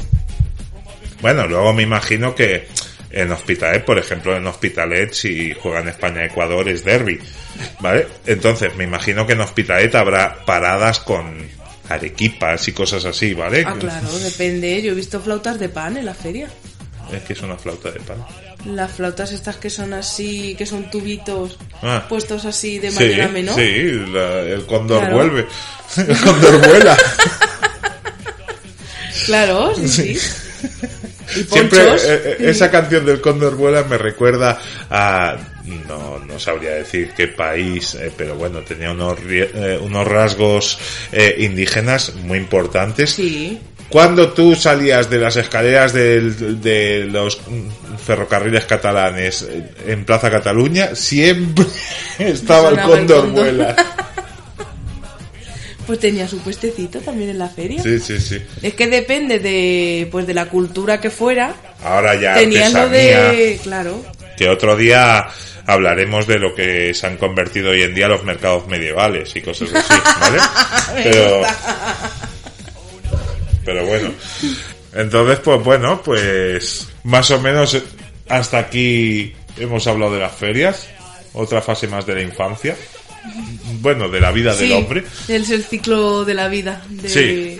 Bueno, 1.21 1.47
luego 1.47 1.73
me 1.73 1.83
imagino 1.83 2.33
que 2.33 2.67
en 3.11 3.31
Hospitalet, 3.31 3.83
por 3.83 3.97
ejemplo, 3.97 4.35
en 4.35 4.45
Hospitalet, 4.47 5.13
si 5.13 5.53
juegan 5.53 5.87
España-Ecuador, 5.87 6.69
es 6.69 6.83
derby. 6.83 7.19
¿Vale? 7.79 8.07
Entonces, 8.25 8.75
me 8.75 8.83
imagino 8.83 9.25
que 9.27 9.33
en 9.33 9.41
Hospitalet 9.41 9.93
habrá 9.95 10.45
paradas 10.45 10.99
con 10.99 11.47
arequipas 11.89 12.67
y 12.67 12.71
cosas 12.71 13.05
así, 13.05 13.33
¿vale? 13.33 13.63
Ah, 13.65 13.75
claro, 13.79 14.07
depende. 14.19 14.81
Yo 14.81 14.91
he 14.91 14.95
visto 14.95 15.19
flautas 15.19 15.59
de 15.59 15.69
pan 15.69 15.97
en 15.97 16.05
la 16.05 16.13
feria. 16.13 16.47
Es 17.11 17.23
que 17.23 17.33
es 17.33 17.41
una 17.41 17.57
flauta 17.57 17.91
de 17.91 17.99
pan. 17.99 18.23
Las 18.65 18.91
flautas 18.91 19.31
estas 19.31 19.55
que 19.57 19.69
son 19.69 19.93
así, 19.93 20.53
que 20.57 20.65
son 20.65 20.89
tubitos 20.91 21.57
Ah. 21.81 22.05
puestos 22.09 22.43
así 22.45 22.77
de 22.79 22.91
Sí, 22.91 22.95
manera 22.95 23.27
menor. 23.29 23.55
sí, 23.55 23.83
la- 24.11 24.41
el 24.41 24.65
cóndor 24.65 24.99
Claro. 24.99 25.15
vuelve. 25.15 25.47
El 25.97 26.17
cóndor 26.21 26.67
vuela. 26.67 26.97
Claro, 29.25 29.73
sí, 29.75 29.87
sí. 29.87 30.17
Y 31.35 31.43
Siempre 31.43 31.79
eh, 31.79 31.97
eh, 32.03 32.35
esa 32.39 32.71
canción 32.71 33.05
del 33.05 33.21
cóndor 33.21 33.55
vuela 33.55 33.83
me 33.83 33.97
recuerda 33.97 34.59
a 34.89 35.37
no 35.87 36.17
no 36.19 36.39
sabría 36.39 36.71
decir 36.71 37.11
qué 37.15 37.27
país, 37.27 37.93
eh, 37.95 38.11
pero 38.17 38.35
bueno 38.35 38.61
tenía 38.61 38.91
unos 38.91 39.19
eh, 39.29 39.79
unos 39.81 40.07
rasgos 40.07 40.79
eh, 41.11 41.35
indígenas 41.39 42.15
muy 42.15 42.39
importantes. 42.39 43.11
Sí. 43.11 43.59
Cuando 43.89 44.31
tú 44.33 44.55
salías 44.55 45.09
de 45.09 45.17
las 45.17 45.35
escaleras 45.35 45.93
del- 45.93 46.61
de 46.61 47.05
los 47.05 47.39
ferrocarriles 48.05 48.65
catalanes 48.65 49.47
en 49.87 50.05
Plaza 50.05 50.29
Cataluña, 50.29 50.93
siempre 50.95 51.65
estaba 52.19 52.69
el 52.69 52.79
cóndor 52.81 53.27
vuela. 53.31 53.75
Pues 55.87 55.99
tenía 55.99 56.27
su 56.27 56.37
puestecito 56.37 56.99
también 56.99 57.31
en 57.31 57.39
la 57.39 57.49
feria. 57.49 57.81
Sí, 57.81 57.97
sí, 57.99 58.19
sí. 58.19 58.39
Es 58.61 58.75
que 58.75 58.85
depende 58.85 59.39
de 59.39 60.07
pues 60.11 60.27
de 60.27 60.35
la 60.35 60.45
cultura 60.45 61.01
que 61.01 61.09
fuera. 61.09 61.55
Ahora 61.83 62.13
ya 62.13 62.35
Tenían 62.35 62.73
lo 62.73 62.87
de. 62.89 63.59
Claro. 63.63 64.05
que 64.37 64.47
otro 64.49 64.75
día 64.77 65.25
hablaremos 65.65 66.27
de 66.27 66.37
lo 66.37 66.53
que 66.53 66.93
se 66.93 67.07
han 67.07 67.17
convertido 67.17 67.71
hoy 67.71 67.81
en 67.81 67.95
día 67.95 68.07
los 68.07 68.23
mercados 68.23 68.67
medievales 68.67 69.35
y 69.35 69.41
cosas 69.41 69.69
así, 69.73 69.93
¿vale? 70.21 70.39
pero, 71.03 71.41
pero 73.69 73.85
bueno. 73.85 74.11
Entonces, 74.93 75.39
pues 75.43 75.63
bueno, 75.63 76.01
pues 76.01 76.87
más 77.03 77.29
o 77.29 77.39
menos 77.39 77.77
hasta 78.27 78.57
aquí 78.57 79.31
hemos 79.57 79.85
hablado 79.85 80.13
de 80.15 80.19
las 80.19 80.33
ferias, 80.33 80.87
otra 81.33 81.61
fase 81.61 81.87
más 81.87 82.03
de 82.07 82.15
la 82.15 82.21
infancia, 82.23 82.75
bueno, 83.81 84.09
de 84.09 84.19
la 84.19 84.31
vida 84.31 84.55
del 84.55 84.71
hombre. 84.71 85.03
Es 85.27 85.51
el 85.51 85.63
ciclo 85.63 86.25
de 86.25 86.33
la 86.33 86.47
vida 86.47 86.81
de 86.89 87.09
Sí. 87.09 87.57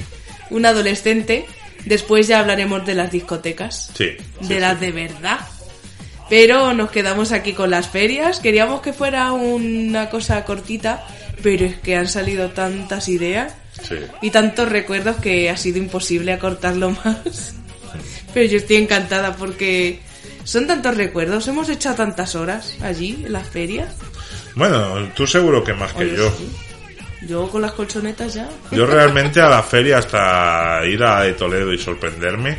un 0.49 0.65
adolescente. 0.65 1.45
Después 1.85 2.27
ya 2.27 2.39
hablaremos 2.39 2.83
de 2.87 2.95
las 2.95 3.11
discotecas. 3.11 3.91
Sí, 3.95 4.17
de 4.41 4.59
las 4.59 4.79
de 4.79 4.91
verdad. 4.91 5.39
Pero 6.27 6.73
nos 6.73 6.89
quedamos 6.89 7.31
aquí 7.31 7.53
con 7.53 7.69
las 7.69 7.87
ferias. 7.87 8.39
Queríamos 8.39 8.81
que 8.81 8.93
fuera 8.93 9.31
una 9.31 10.09
cosa 10.09 10.43
cortita, 10.43 11.05
pero 11.43 11.65
es 11.65 11.75
que 11.77 11.95
han 11.95 12.07
salido 12.07 12.49
tantas 12.49 13.07
ideas 13.09 13.53
sí. 13.87 13.95
y 14.21 14.29
tantos 14.31 14.69
recuerdos 14.69 15.17
que 15.17 15.49
ha 15.49 15.57
sido 15.57 15.77
imposible 15.77 16.31
acortarlo 16.33 16.91
más. 16.91 17.53
Pero 18.33 18.49
yo 18.49 18.57
estoy 18.57 18.77
encantada 18.77 19.35
porque 19.35 19.99
son 20.43 20.67
tantos 20.67 20.95
recuerdos. 20.95 21.47
Hemos 21.47 21.67
echado 21.69 21.95
tantas 21.95 22.35
horas 22.35 22.75
allí 22.81 23.23
en 23.25 23.33
las 23.33 23.47
ferias. 23.47 23.95
Bueno, 24.55 25.09
tú 25.15 25.25
seguro 25.25 25.63
que 25.63 25.73
más 25.73 25.93
que 25.93 26.03
Oye, 26.03 26.15
yo. 26.17 26.29
sí. 26.37 26.49
Yo 27.27 27.49
con 27.49 27.61
las 27.61 27.73
colchonetas 27.73 28.33
ya. 28.33 28.47
Yo 28.71 28.85
realmente 28.85 29.41
a 29.41 29.49
la 29.49 29.61
feria 29.61 29.97
hasta 29.97 30.81
ir 30.85 31.03
a 31.03 31.21
de 31.23 31.33
Toledo 31.33 31.73
y 31.73 31.77
sorprenderme 31.77 32.57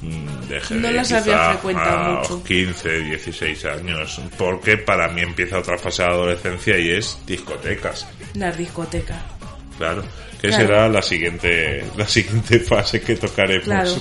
mm, 0.00 0.48
dejé 0.48 0.74
No 0.74 0.88
de 0.88 0.94
las 0.94 1.12
había 1.12 1.50
frecuentado 1.50 2.12
mucho. 2.18 2.34
los 2.34 2.42
15, 2.42 3.00
16 3.02 3.64
años, 3.66 4.20
porque 4.36 4.76
para 4.76 5.06
mí 5.08 5.20
empieza 5.20 5.58
otra 5.60 5.78
fase 5.78 6.02
de 6.02 6.08
adolescencia 6.08 6.78
y 6.78 6.90
es 6.90 7.16
discotecas, 7.26 8.06
Las 8.34 8.56
discotecas. 8.58 9.18
claro, 9.78 10.02
que 10.42 10.48
Claro. 10.48 10.66
será 10.66 10.88
la 10.88 11.00
siguiente 11.02 11.84
la 11.96 12.06
siguiente 12.06 12.58
fase 12.60 13.00
que 13.00 13.14
tocaremos. 13.16 13.64
Claro. 13.64 13.92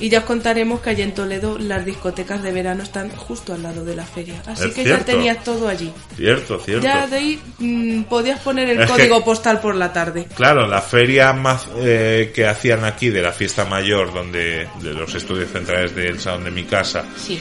Y 0.00 0.08
ya 0.08 0.20
os 0.20 0.24
contaremos 0.24 0.80
que 0.80 0.88
allá 0.90 1.04
en 1.04 1.12
Toledo 1.12 1.58
las 1.58 1.84
discotecas 1.84 2.42
de 2.42 2.50
verano 2.52 2.82
están 2.82 3.10
justo 3.10 3.52
al 3.52 3.62
lado 3.62 3.84
de 3.84 3.94
la 3.94 4.04
feria. 4.06 4.42
Así 4.46 4.64
Es 4.64 4.70
que 4.74 4.80
ya 4.82 4.94
cierto. 4.96 5.04
tenías 5.04 5.44
todo 5.44 5.68
allí. 5.68 5.92
Cierto, 6.16 6.58
cierto. 6.58 6.82
Ya 6.84 7.06
de 7.06 7.16
ahí 7.16 7.40
mm, 7.58 8.04
podías 8.04 8.40
poner 8.40 8.70
el 8.70 8.80
Es 8.80 8.86
que- 8.90 8.96
código 8.96 9.22
postal 9.22 9.60
por 9.60 9.74
la 9.74 9.92
tarde. 9.92 10.26
Claro, 10.34 10.66
la 10.66 10.80
feria 10.80 11.34
más 11.34 11.68
eh, 11.76 12.32
que 12.34 12.46
hacían 12.46 12.82
aquí 12.86 13.10
de 13.10 13.20
la 13.20 13.30
fiesta 13.32 13.66
mayor, 13.66 14.10
donde 14.14 14.66
de 14.80 14.94
los 14.94 15.14
estudios 15.14 15.50
centrales 15.50 15.94
del 15.94 16.18
salón 16.18 16.44
de 16.44 16.50
mi 16.50 16.64
casa, 16.64 17.04
Sí. 17.18 17.38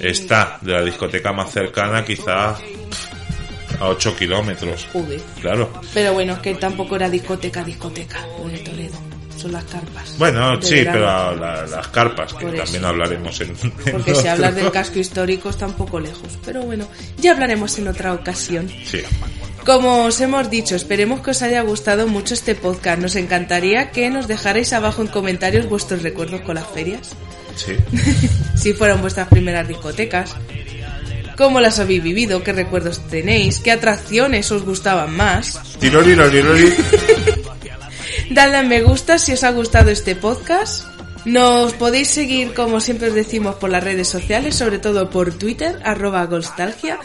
está 0.00 0.58
de 0.62 0.72
la 0.74 0.82
discoteca 0.84 1.32
más 1.32 1.50
cercana 1.50 2.04
quizá 2.04 2.56
a 3.80 3.88
8 3.88 4.16
kilómetros. 4.16 4.86
Joder. 4.92 5.20
Claro. 5.40 5.70
Pero 5.94 6.12
bueno, 6.14 6.34
es 6.34 6.38
que 6.40 6.54
tampoco 6.54 6.96
era 6.96 7.08
discoteca, 7.10 7.62
discoteca, 7.64 8.26
lo 8.42 8.48
de 8.48 8.58
Toledo. 8.58 8.96
Son 9.36 9.52
las 9.52 9.64
carpas. 9.64 10.14
Bueno, 10.18 10.60
sí, 10.62 10.76
verano. 10.76 10.92
pero 10.92 11.36
la- 11.36 11.66
las 11.66 11.88
carpas, 11.88 12.32
que 12.32 12.46
Por 12.46 12.54
eso. 12.54 12.64
también 12.64 12.84
hablaremos 12.86 13.38
en... 13.42 13.50
en 13.50 13.70
Porque 13.92 14.14
si 14.14 14.26
hablas 14.28 14.54
del 14.56 14.70
casco 14.70 14.98
histórico 14.98 15.50
está 15.50 15.66
un 15.66 15.74
poco 15.74 16.00
lejos. 16.00 16.38
Pero 16.44 16.62
bueno, 16.62 16.88
ya 17.18 17.32
hablaremos 17.32 17.76
en 17.78 17.88
otra 17.88 18.14
ocasión. 18.14 18.66
Sí, 18.86 19.02
Como 19.66 20.04
os 20.04 20.20
hemos 20.22 20.48
dicho, 20.48 20.74
esperemos 20.74 21.20
que 21.20 21.32
os 21.32 21.42
haya 21.42 21.60
gustado 21.60 22.06
mucho 22.06 22.32
este 22.32 22.54
podcast. 22.54 22.98
Nos 22.98 23.14
encantaría 23.14 23.90
que 23.90 24.08
nos 24.08 24.26
dejarais 24.26 24.72
abajo 24.72 25.02
en 25.02 25.08
comentarios 25.08 25.68
vuestros 25.68 26.02
recuerdos 26.02 26.40
con 26.40 26.54
las 26.54 26.66
ferias. 26.68 27.10
sí. 27.56 27.74
si 28.56 28.72
fueron 28.72 29.02
vuestras 29.02 29.28
primeras 29.28 29.68
discotecas, 29.68 30.34
cómo 31.36 31.60
las 31.60 31.78
habéis 31.78 32.02
vivido, 32.02 32.42
qué 32.42 32.52
recuerdos 32.52 33.00
tenéis, 33.08 33.60
qué 33.60 33.72
atracciones 33.72 34.50
os 34.50 34.64
gustaban 34.64 35.16
más. 35.16 35.60
Tirori, 35.78 36.14
lori, 36.14 36.42
lori. 36.42 36.74
Dadle 38.30 38.56
a 38.56 38.62
me 38.62 38.82
gusta 38.82 39.18
si 39.18 39.32
os 39.32 39.44
ha 39.44 39.50
gustado 39.50 39.90
este 39.90 40.16
podcast. 40.16 40.84
Nos 41.24 41.72
podéis 41.72 42.08
seguir, 42.08 42.54
como 42.54 42.80
siempre 42.80 43.08
os 43.08 43.14
decimos, 43.14 43.56
por 43.56 43.70
las 43.70 43.82
redes 43.82 44.08
sociales, 44.08 44.54
sobre 44.54 44.78
todo 44.78 45.10
por 45.10 45.32
Twitter, 45.34 45.80
arroba 45.84 46.24
Golstalgia. 46.26 46.98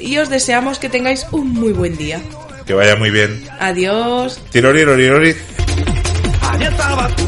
Y 0.00 0.16
os 0.18 0.30
deseamos 0.30 0.78
que 0.78 0.88
tengáis 0.88 1.26
un 1.30 1.52
muy 1.52 1.72
buen 1.72 1.96
día. 1.96 2.20
Que 2.66 2.74
vaya 2.74 2.96
muy 2.96 3.10
bien. 3.10 3.44
Adiós. 3.60 4.40
Tirori, 4.50 4.84
lori, 4.84 5.08
lori. 5.08 5.34
Allá 6.40 6.68
estaba 6.68 7.08
tú, 7.08 7.24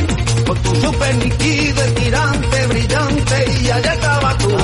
con 0.47 0.63
tu 0.63 0.75
super 0.77 1.15
nítido, 1.17 1.83
tirante, 1.95 2.67
brillante, 2.67 3.45
y 3.63 3.71
allá 3.71 3.93
estaba 3.93 4.39
tú. 4.39 4.57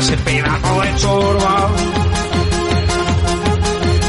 Ese 0.00 0.16
pedazo 0.16 0.80
de 0.80 0.94
chorba? 0.96 1.70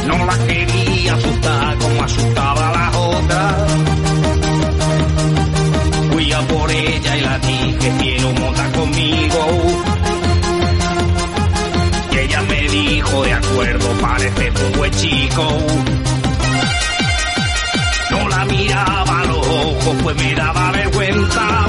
no 0.07 0.25
la 0.25 0.37
quería 0.47 1.13
asustar 1.13 1.77
como 1.79 2.03
asustaba 2.03 2.69
a 2.69 2.71
las 2.71 2.95
otras. 2.95 3.55
Fui 6.11 6.31
a 6.31 6.41
por 6.47 6.71
ella 6.71 7.17
y 7.17 7.21
la 7.21 7.39
dije, 7.39 7.93
quiero 7.99 8.31
montar 8.31 8.71
conmigo. 8.71 9.47
Y 12.11 12.17
ella 12.19 12.41
me 12.43 12.61
dijo, 12.69 13.23
de 13.23 13.33
acuerdo, 13.33 13.87
parece 14.01 14.51
un 14.65 14.71
buen 14.77 14.91
chico. 14.91 15.47
No 18.11 18.29
la 18.29 18.45
miraba 18.45 19.19
a 19.19 19.25
los 19.25 19.45
ojos, 19.47 19.95
pues 20.03 20.15
me 20.15 20.35
daba 20.35 20.71
vergüenza. 20.71 21.67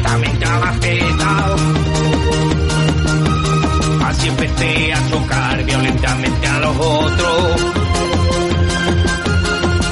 Directamente 0.00 0.44
a 0.44 0.58
la 0.58 0.72
teta. 0.80 1.56
Así 4.06 4.28
empecé 4.28 4.92
a 4.92 5.10
chocar 5.10 5.64
violentamente 5.64 6.46
a 6.46 6.60
los 6.60 6.76
otros. 6.76 7.60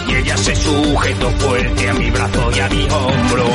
Y 0.08 0.14
ella 0.14 0.36
se 0.36 0.56
sujetó 0.56 1.30
fuerte 1.30 1.90
a 1.90 1.94
mi 1.94 2.10
brazo 2.10 2.50
y 2.54 2.60
a 2.60 2.68
mi 2.68 2.82
hombro. 2.90 3.46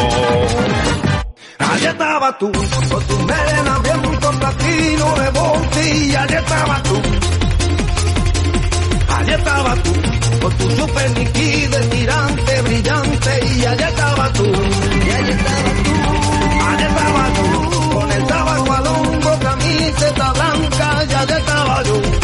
Allá 1.60 1.92
estaba 1.92 2.38
tú, 2.38 2.52
con 2.52 3.04
tu 3.04 3.18
melena 3.20 3.80
bien 3.80 4.20
con 4.22 4.40
platino 4.40 5.16
de 5.16 5.30
bote 5.32 5.96
y 5.96 6.16
allá 6.16 6.40
estaba 6.40 6.84
tú. 6.84 7.02
Allá 9.10 9.36
estaba 9.36 9.76
tú, 9.76 9.94
con 10.42 10.58
tu 10.58 10.70
super 10.72 11.12
nítido, 11.18 11.80
tirante, 11.90 12.62
brillante 12.62 13.46
y 13.56 13.66
allá 13.66 13.90
estaba 13.90 14.34
tú. 14.34 14.46
Y 14.46 15.10
allá 15.10 15.36
estaba 15.36 15.84
tú. 15.84 16.23
Allá 16.74 16.88
estaba 16.88 17.34
tú, 17.34 17.90
con 17.92 18.12
el 18.12 18.26
tabaco 18.26 18.74
al 18.74 18.88
hombro, 18.88 19.40
camiseta 19.40 20.34
blanca, 20.34 21.06
y 21.08 21.14
allá 21.14 21.38
estaba 21.38 21.84
yo. 21.84 22.23